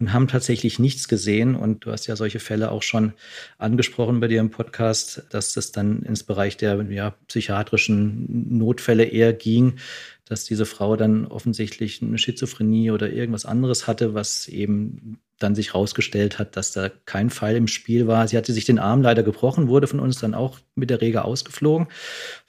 und 0.00 0.12
haben 0.12 0.28
tatsächlich 0.28 0.78
nichts 0.78 1.08
gesehen. 1.08 1.54
Und 1.54 1.84
du 1.84 1.92
hast 1.92 2.06
ja 2.06 2.16
solche 2.16 2.40
Fälle 2.40 2.70
auch 2.70 2.82
schon 2.82 3.12
angesprochen 3.58 4.20
bei 4.20 4.28
dir 4.28 4.40
im 4.40 4.50
Podcast, 4.50 5.24
dass 5.30 5.54
das 5.54 5.72
dann 5.72 6.02
ins 6.02 6.24
Bereich 6.24 6.56
der 6.56 6.82
ja, 6.90 7.10
psychiatrischen 7.28 8.58
Notfälle 8.58 9.04
eher 9.04 9.32
ging, 9.32 9.76
dass 10.24 10.44
diese 10.44 10.66
Frau 10.66 10.96
dann 10.96 11.26
offensichtlich 11.26 12.02
eine 12.02 12.18
Schizophrenie 12.18 12.90
oder 12.90 13.12
irgendwas 13.12 13.46
anderes 13.46 13.86
hatte, 13.86 14.14
was 14.14 14.48
eben 14.48 15.18
dann 15.38 15.54
sich 15.54 15.72
herausgestellt 15.72 16.38
hat, 16.38 16.56
dass 16.56 16.72
da 16.72 16.90
kein 17.06 17.28
Fall 17.28 17.56
im 17.56 17.66
Spiel 17.66 18.06
war. 18.06 18.28
Sie 18.28 18.36
hatte 18.36 18.52
sich 18.52 18.64
den 18.64 18.78
Arm 18.78 19.02
leider 19.02 19.22
gebrochen, 19.22 19.68
wurde 19.68 19.86
von 19.86 19.98
uns 19.98 20.18
dann 20.18 20.34
auch 20.34 20.60
mit 20.76 20.90
der 20.90 21.00
Rega 21.00 21.22
ausgeflogen, 21.22 21.88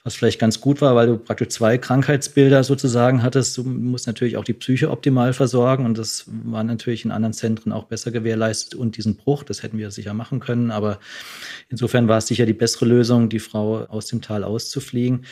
was 0.04 0.14
vielleicht 0.14 0.38
ganz 0.38 0.60
gut 0.60 0.80
war, 0.80 0.94
weil 0.94 1.08
du 1.08 1.18
praktisch 1.18 1.48
zwei 1.48 1.78
Krankheitsbilder 1.78 2.62
sozusagen 2.62 3.22
hattest. 3.22 3.58
Du 3.58 3.64
musst 3.64 4.06
natürlich 4.06 4.36
auch 4.36 4.44
die 4.44 4.52
Psyche 4.52 4.90
optimal 4.90 5.32
versorgen 5.32 5.84
und 5.84 5.98
das 5.98 6.26
war 6.28 6.62
natürlich 6.62 7.04
in 7.04 7.10
anderen 7.10 7.32
Zentren 7.32 7.72
auch 7.72 7.84
besser 7.84 8.12
gewährleistet 8.12 8.74
und 8.76 8.96
diesen 8.96 9.16
Bruch, 9.16 9.42
das 9.42 9.62
hätten 9.62 9.78
wir 9.78 9.90
sicher 9.90 10.14
machen 10.14 10.38
können, 10.38 10.70
aber 10.70 11.00
insofern 11.68 12.06
war 12.06 12.18
es 12.18 12.28
sicher 12.28 12.46
die 12.46 12.52
bessere 12.52 12.86
Lösung, 12.86 13.28
die 13.28 13.40
Frau 13.40 13.84
aus 13.86 14.06
dem 14.06 14.22
Tal 14.22 14.44
auszufliegen. 14.44 15.24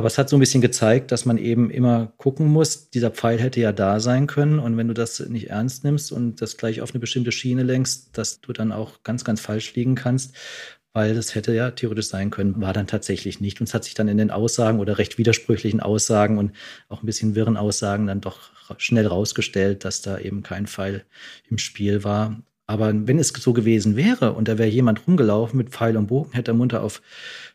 Aber 0.00 0.06
es 0.06 0.16
hat 0.16 0.30
so 0.30 0.36
ein 0.38 0.40
bisschen 0.40 0.62
gezeigt, 0.62 1.12
dass 1.12 1.26
man 1.26 1.36
eben 1.36 1.68
immer 1.68 2.14
gucken 2.16 2.46
muss, 2.46 2.88
dieser 2.88 3.10
Pfeil 3.10 3.38
hätte 3.38 3.60
ja 3.60 3.70
da 3.70 4.00
sein 4.00 4.26
können. 4.26 4.58
Und 4.58 4.78
wenn 4.78 4.88
du 4.88 4.94
das 4.94 5.20
nicht 5.20 5.50
ernst 5.50 5.84
nimmst 5.84 6.10
und 6.10 6.40
das 6.40 6.56
gleich 6.56 6.80
auf 6.80 6.92
eine 6.92 7.00
bestimmte 7.00 7.32
Schiene 7.32 7.64
lenkst, 7.64 8.16
dass 8.16 8.40
du 8.40 8.54
dann 8.54 8.72
auch 8.72 9.02
ganz, 9.02 9.24
ganz 9.24 9.42
falsch 9.42 9.74
liegen 9.74 9.96
kannst, 9.96 10.34
weil 10.94 11.14
das 11.14 11.34
hätte 11.34 11.54
ja 11.54 11.72
theoretisch 11.72 12.08
sein 12.08 12.30
können, 12.30 12.62
war 12.62 12.72
dann 12.72 12.86
tatsächlich 12.86 13.42
nicht. 13.42 13.60
Und 13.60 13.68
es 13.68 13.74
hat 13.74 13.84
sich 13.84 13.92
dann 13.92 14.08
in 14.08 14.16
den 14.16 14.30
Aussagen 14.30 14.80
oder 14.80 14.96
recht 14.96 15.18
widersprüchlichen 15.18 15.80
Aussagen 15.80 16.38
und 16.38 16.52
auch 16.88 17.02
ein 17.02 17.06
bisschen 17.06 17.34
wirren 17.34 17.58
Aussagen 17.58 18.06
dann 18.06 18.22
doch 18.22 18.52
schnell 18.78 19.06
rausgestellt, 19.06 19.84
dass 19.84 20.00
da 20.00 20.18
eben 20.18 20.42
kein 20.42 20.66
Pfeil 20.66 21.04
im 21.50 21.58
Spiel 21.58 22.04
war. 22.04 22.40
Aber 22.70 22.92
wenn 22.94 23.18
es 23.18 23.30
so 23.30 23.52
gewesen 23.52 23.96
wäre 23.96 24.34
und 24.34 24.46
da 24.46 24.56
wäre 24.56 24.68
jemand 24.68 25.04
rumgelaufen 25.04 25.56
mit 25.58 25.70
Pfeil 25.70 25.96
und 25.96 26.06
Bogen, 26.06 26.30
hätte 26.34 26.52
er 26.52 26.54
munter 26.54 26.84
auf 26.84 27.02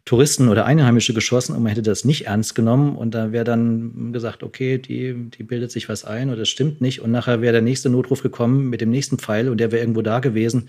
Touristen 0.04 0.50
oder 0.50 0.66
Einheimische 0.66 1.14
geschossen 1.14 1.56
und 1.56 1.64
man 1.64 1.70
hätte 1.70 1.84
das 1.84 2.04
nicht 2.04 2.26
ernst 2.26 2.54
genommen 2.54 2.98
und 2.98 3.16
da 3.16 3.32
wäre 3.32 3.46
dann 3.46 4.12
gesagt, 4.12 4.44
okay, 4.44 4.78
die, 4.78 5.30
die 5.30 5.44
bildet 5.44 5.72
sich 5.72 5.88
was 5.88 6.04
ein 6.04 6.28
oder 6.28 6.40
das 6.40 6.50
stimmt 6.50 6.82
nicht 6.82 7.00
und 7.00 7.12
nachher 7.12 7.40
wäre 7.40 7.54
der 7.54 7.62
nächste 7.62 7.90
Notruf 7.90 8.24
gekommen 8.24 8.70
mit 8.70 8.82
dem 8.82 8.90
nächsten 8.90 9.18
Pfeil 9.18 9.48
und 9.48 9.58
der 9.58 9.72
wäre 9.72 9.80
irgendwo 9.80 10.02
da 10.02 10.20
gewesen, 10.20 10.68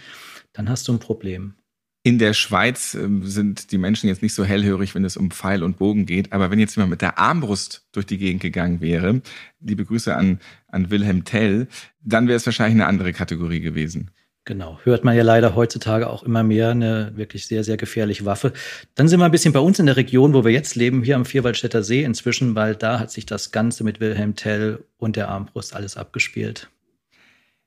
dann 0.53 0.69
hast 0.69 0.87
du 0.87 0.93
ein 0.93 1.01
Problem. 1.01 1.55
In 2.05 2.21
der 2.21 2.33
Schweiz 2.33 2.95
ähm, 2.95 3.27
sind 3.27 3.73
die 3.73 3.79
Menschen 3.79 4.07
jetzt 4.07 4.23
nicht 4.23 4.35
so 4.35 4.45
hellhörig, 4.45 4.95
wenn 4.95 5.05
es 5.05 5.17
um 5.17 5.33
Pfeil 5.33 5.65
und 5.65 5.77
Bogen 5.77 6.07
geht. 6.07 6.33
Aber 6.33 6.53
wenn 6.53 6.61
jetzt 6.61 6.77
jemand 6.77 6.91
mit 6.91 7.03
der 7.03 7.19
Armbrust 7.19 7.85
durch 7.91 8.07
die 8.07 8.19
Gegend 8.19 8.43
gegangen 8.43 8.81
wäre, 8.81 9.23
liebe 9.59 9.85
Grüße 9.85 10.15
an, 10.15 10.39
an 10.69 10.91
Wilhelm 10.91 11.25
Tell, 11.25 11.67
dann 12.01 12.29
wäre 12.29 12.37
es 12.37 12.47
wahrscheinlich 12.47 12.77
eine 12.77 12.87
andere 12.87 13.13
Kategorie 13.13 13.59
gewesen. 13.59 14.13
Genau, 14.47 14.79
hört 14.85 15.03
man 15.03 15.17
ja 15.17 15.25
leider 15.25 15.57
heutzutage 15.57 16.09
auch 16.09 16.23
immer 16.23 16.45
mehr, 16.45 16.71
eine 16.71 17.11
wirklich 17.17 17.49
sehr, 17.49 17.65
sehr 17.65 17.77
gefährliche 17.77 18.25
Waffe. 18.27 18.53
Dann 18.95 19.09
sind 19.09 19.19
wir 19.19 19.25
ein 19.25 19.33
bisschen 19.33 19.53
bei 19.53 19.59
uns 19.59 19.81
in 19.81 19.87
der 19.87 19.97
Region, 19.97 20.35
wo 20.35 20.45
wir 20.45 20.53
jetzt 20.53 20.77
leben, 20.77 21.03
hier 21.03 21.17
am 21.17 21.25
Vierwaldstätter 21.25 21.83
See 21.83 22.05
inzwischen, 22.05 22.55
weil 22.55 22.77
da 22.77 23.01
hat 23.01 23.11
sich 23.11 23.27
das 23.27 23.51
Ganze 23.51 23.83
mit 23.83 23.99
Wilhelm 23.99 24.37
Tell 24.37 24.85
und 24.99 25.17
der 25.17 25.31
Armbrust 25.31 25.75
alles 25.75 25.97
abgespielt. 25.97 26.71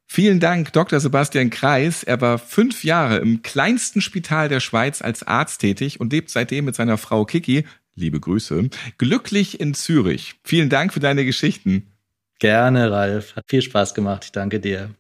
Vielen 0.06 0.40
Dank, 0.40 0.72
Dr. 0.72 1.02
Sebastian 1.02 1.50
Kreis. 1.50 2.04
Er 2.04 2.22
war 2.22 2.38
fünf 2.38 2.86
Jahre 2.86 3.18
im 3.18 3.42
kleinsten 3.42 4.00
Spital 4.00 4.48
der 4.48 4.62
Schweiz 4.62 5.02
als 5.02 5.24
Arzt 5.24 5.60
tätig 5.60 6.00
und 6.00 6.14
lebt 6.14 6.30
seitdem 6.30 6.64
mit 6.64 6.76
seiner 6.76 6.98
Frau 6.98 7.26
Kiki, 7.26 7.66
liebe 7.96 8.22
Grüße, 8.22 8.70
glücklich 8.98 9.60
in 9.60 9.74
Zürich. 9.74 10.36
Vielen 10.46 10.70
Dank 10.70 10.94
für 10.94 11.02
deine 11.02 11.26
Geschichten. 11.26 11.92
Gerne, 12.40 12.90
Ralf. 12.90 13.36
Hat 13.36 13.44
viel 13.50 13.62
Spaß 13.62 13.94
gemacht. 13.94 14.24
Ich 14.24 14.32
danke 14.32 14.62
dir. 14.62 14.92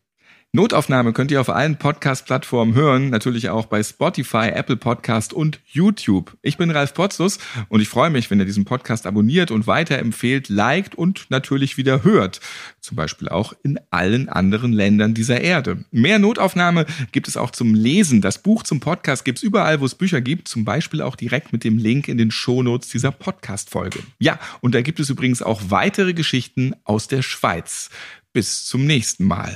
Notaufnahme 0.52 1.14
könnt 1.14 1.30
ihr 1.30 1.40
auf 1.40 1.50
allen 1.50 1.78
Podcast-Plattformen 1.78 2.74
hören, 2.74 3.12
natürlich 3.12 3.50
auch 3.50 3.68
bei 3.68 3.84
Spotify, 3.84 4.50
Apple 4.52 4.78
Podcast 4.78 5.32
und 5.32 5.60
YouTube. 5.68 6.36
Ich 6.42 6.58
bin 6.58 6.72
Ralf 6.72 6.96
Potzus 6.96 7.38
und 7.68 7.82
ich 7.82 7.88
freue 7.88 8.10
mich, 8.10 8.32
wenn 8.32 8.40
ihr 8.40 8.48
diesen 8.48 8.66
Podcast 8.66 9.06
abonniert 9.06 9.52
und 9.52 9.68
weiterempfehlt, 9.68 10.50
liked 10.50 10.96
und 10.96 11.28
natürlich 11.30 11.78
wieder 11.78 12.04
hört. 12.04 12.40
Zum 12.80 12.98
Beispiel 12.98 13.30
auch 13.30 13.54
in 13.62 13.80
allen 13.92 14.28
anderen 14.28 14.74
Ländern 14.74 15.14
dieser 15.14 15.40
Erde. 15.40 15.86
Mehr 15.92 16.18
Notaufnahme 16.18 16.88
gibt 17.12 17.28
es 17.28 17.38
auch 17.38 17.52
zum 17.52 17.76
Lesen. 17.76 18.20
Das 18.22 18.42
Buch 18.42 18.64
zum 18.64 18.80
Podcast 18.80 19.26
gibt 19.26 19.38
es 19.38 19.44
überall, 19.44 19.82
wo 19.82 19.86
es 19.86 19.94
Bücher 19.94 20.20
gibt, 20.20 20.48
zum 20.48 20.66
Beispiel 20.66 21.04
auch 21.04 21.16
direkt 21.16 21.54
mit 21.54 21.64
dem 21.64 21.78
Link 21.78 22.08
in 22.08 22.18
den 22.18 22.32
Shownotes 22.32 22.90
dieser 22.90 23.12
Podcast-Folge. 23.12 24.00
Ja, 24.18 24.40
und 24.62 24.74
da 24.74 24.82
gibt 24.82 25.00
es 25.00 25.12
übrigens 25.12 25.44
auch 25.44 25.62
weitere 25.70 26.14
Geschichten 26.14 26.74
aus 26.86 27.08
der 27.08 27.22
Schweiz. 27.22 27.92
Bis 28.34 28.66
zum 28.66 28.86
nächsten 28.86 29.26
Mal. 29.26 29.56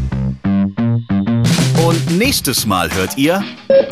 Und 1.85 2.17
nächstes 2.17 2.65
Mal 2.65 2.93
hört 2.93 3.17
ihr. 3.17 3.43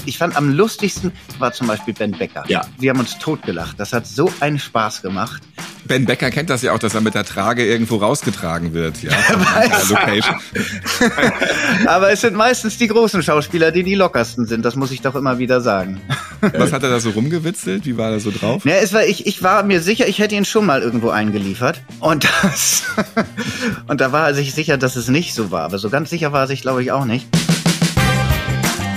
Ich 0.06 0.18
fand 0.18 0.36
am 0.36 0.50
lustigsten 0.50 1.12
war 1.40 1.54
zum 1.54 1.68
Beispiel 1.68 1.94
Ben 1.94 2.12
Becker. 2.12 2.44
Ja. 2.48 2.66
Wir 2.78 2.92
haben 2.92 3.00
uns 3.00 3.18
totgelacht. 3.18 3.80
Das 3.80 3.94
hat 3.94 4.06
so 4.06 4.32
einen 4.40 4.60
Spaß 4.60 5.02
gemacht 5.02 5.42
Ben 5.90 6.06
Becker 6.06 6.30
kennt 6.30 6.52
das 6.52 6.62
ja 6.62 6.74
auch, 6.74 6.78
dass 6.78 6.94
er 6.94 7.02
mit 7.02 7.16
der 7.16 7.26
Trage 7.26 7.66
irgendwo 7.66 7.98
rausgetragen 7.98 8.74
wird. 8.74 9.02
Ja, 9.02 9.12
Aber 11.88 12.12
es 12.12 12.22
sind 12.22 12.36
meistens 12.36 12.78
die 12.78 12.88
großen 12.88 13.24
Schauspieler, 13.24 13.72
die 13.72 13.82
die 13.82 13.96
lockersten 13.96 14.46
sind. 14.46 14.64
Das 14.64 14.76
muss 14.76 14.92
ich 14.92 15.02
doch 15.02 15.16
immer 15.16 15.40
wieder 15.40 15.62
sagen. 15.62 16.00
Was 16.42 16.72
hat 16.72 16.84
er 16.84 16.92
da 16.92 17.00
so 17.00 17.10
rumgewitzelt? 17.10 17.88
Wie 17.88 17.98
war 17.98 18.12
er 18.12 18.20
so 18.20 18.30
drauf? 18.30 18.66
Ja, 18.66 18.76
es 18.76 18.94
war, 18.94 19.04
ich, 19.04 19.26
ich 19.26 19.42
war 19.42 19.64
mir 19.64 19.82
sicher, 19.82 20.08
ich 20.08 20.20
hätte 20.20 20.36
ihn 20.36 20.46
schon 20.46 20.68
mal 20.68 20.84
irgendwo 20.84 21.10
eingeliefert. 21.10 21.82
Und 22.00 22.30
das, 22.44 22.84
und 23.88 24.00
da 24.00 24.12
war 24.12 24.28
er 24.28 24.36
sich 24.36 24.54
sicher, 24.54 24.78
dass 24.78 24.96
es 24.96 25.08
nicht 25.08 25.34
so 25.34 25.50
war. 25.50 25.64
Aber 25.64 25.80
so 25.80 25.90
ganz 25.90 26.12
sicher 26.12 26.32
war 26.32 26.42
er 26.42 26.48
sich, 26.48 26.62
glaube 26.62 26.84
ich, 26.84 26.92
auch 26.92 27.06
nicht. 27.06 27.26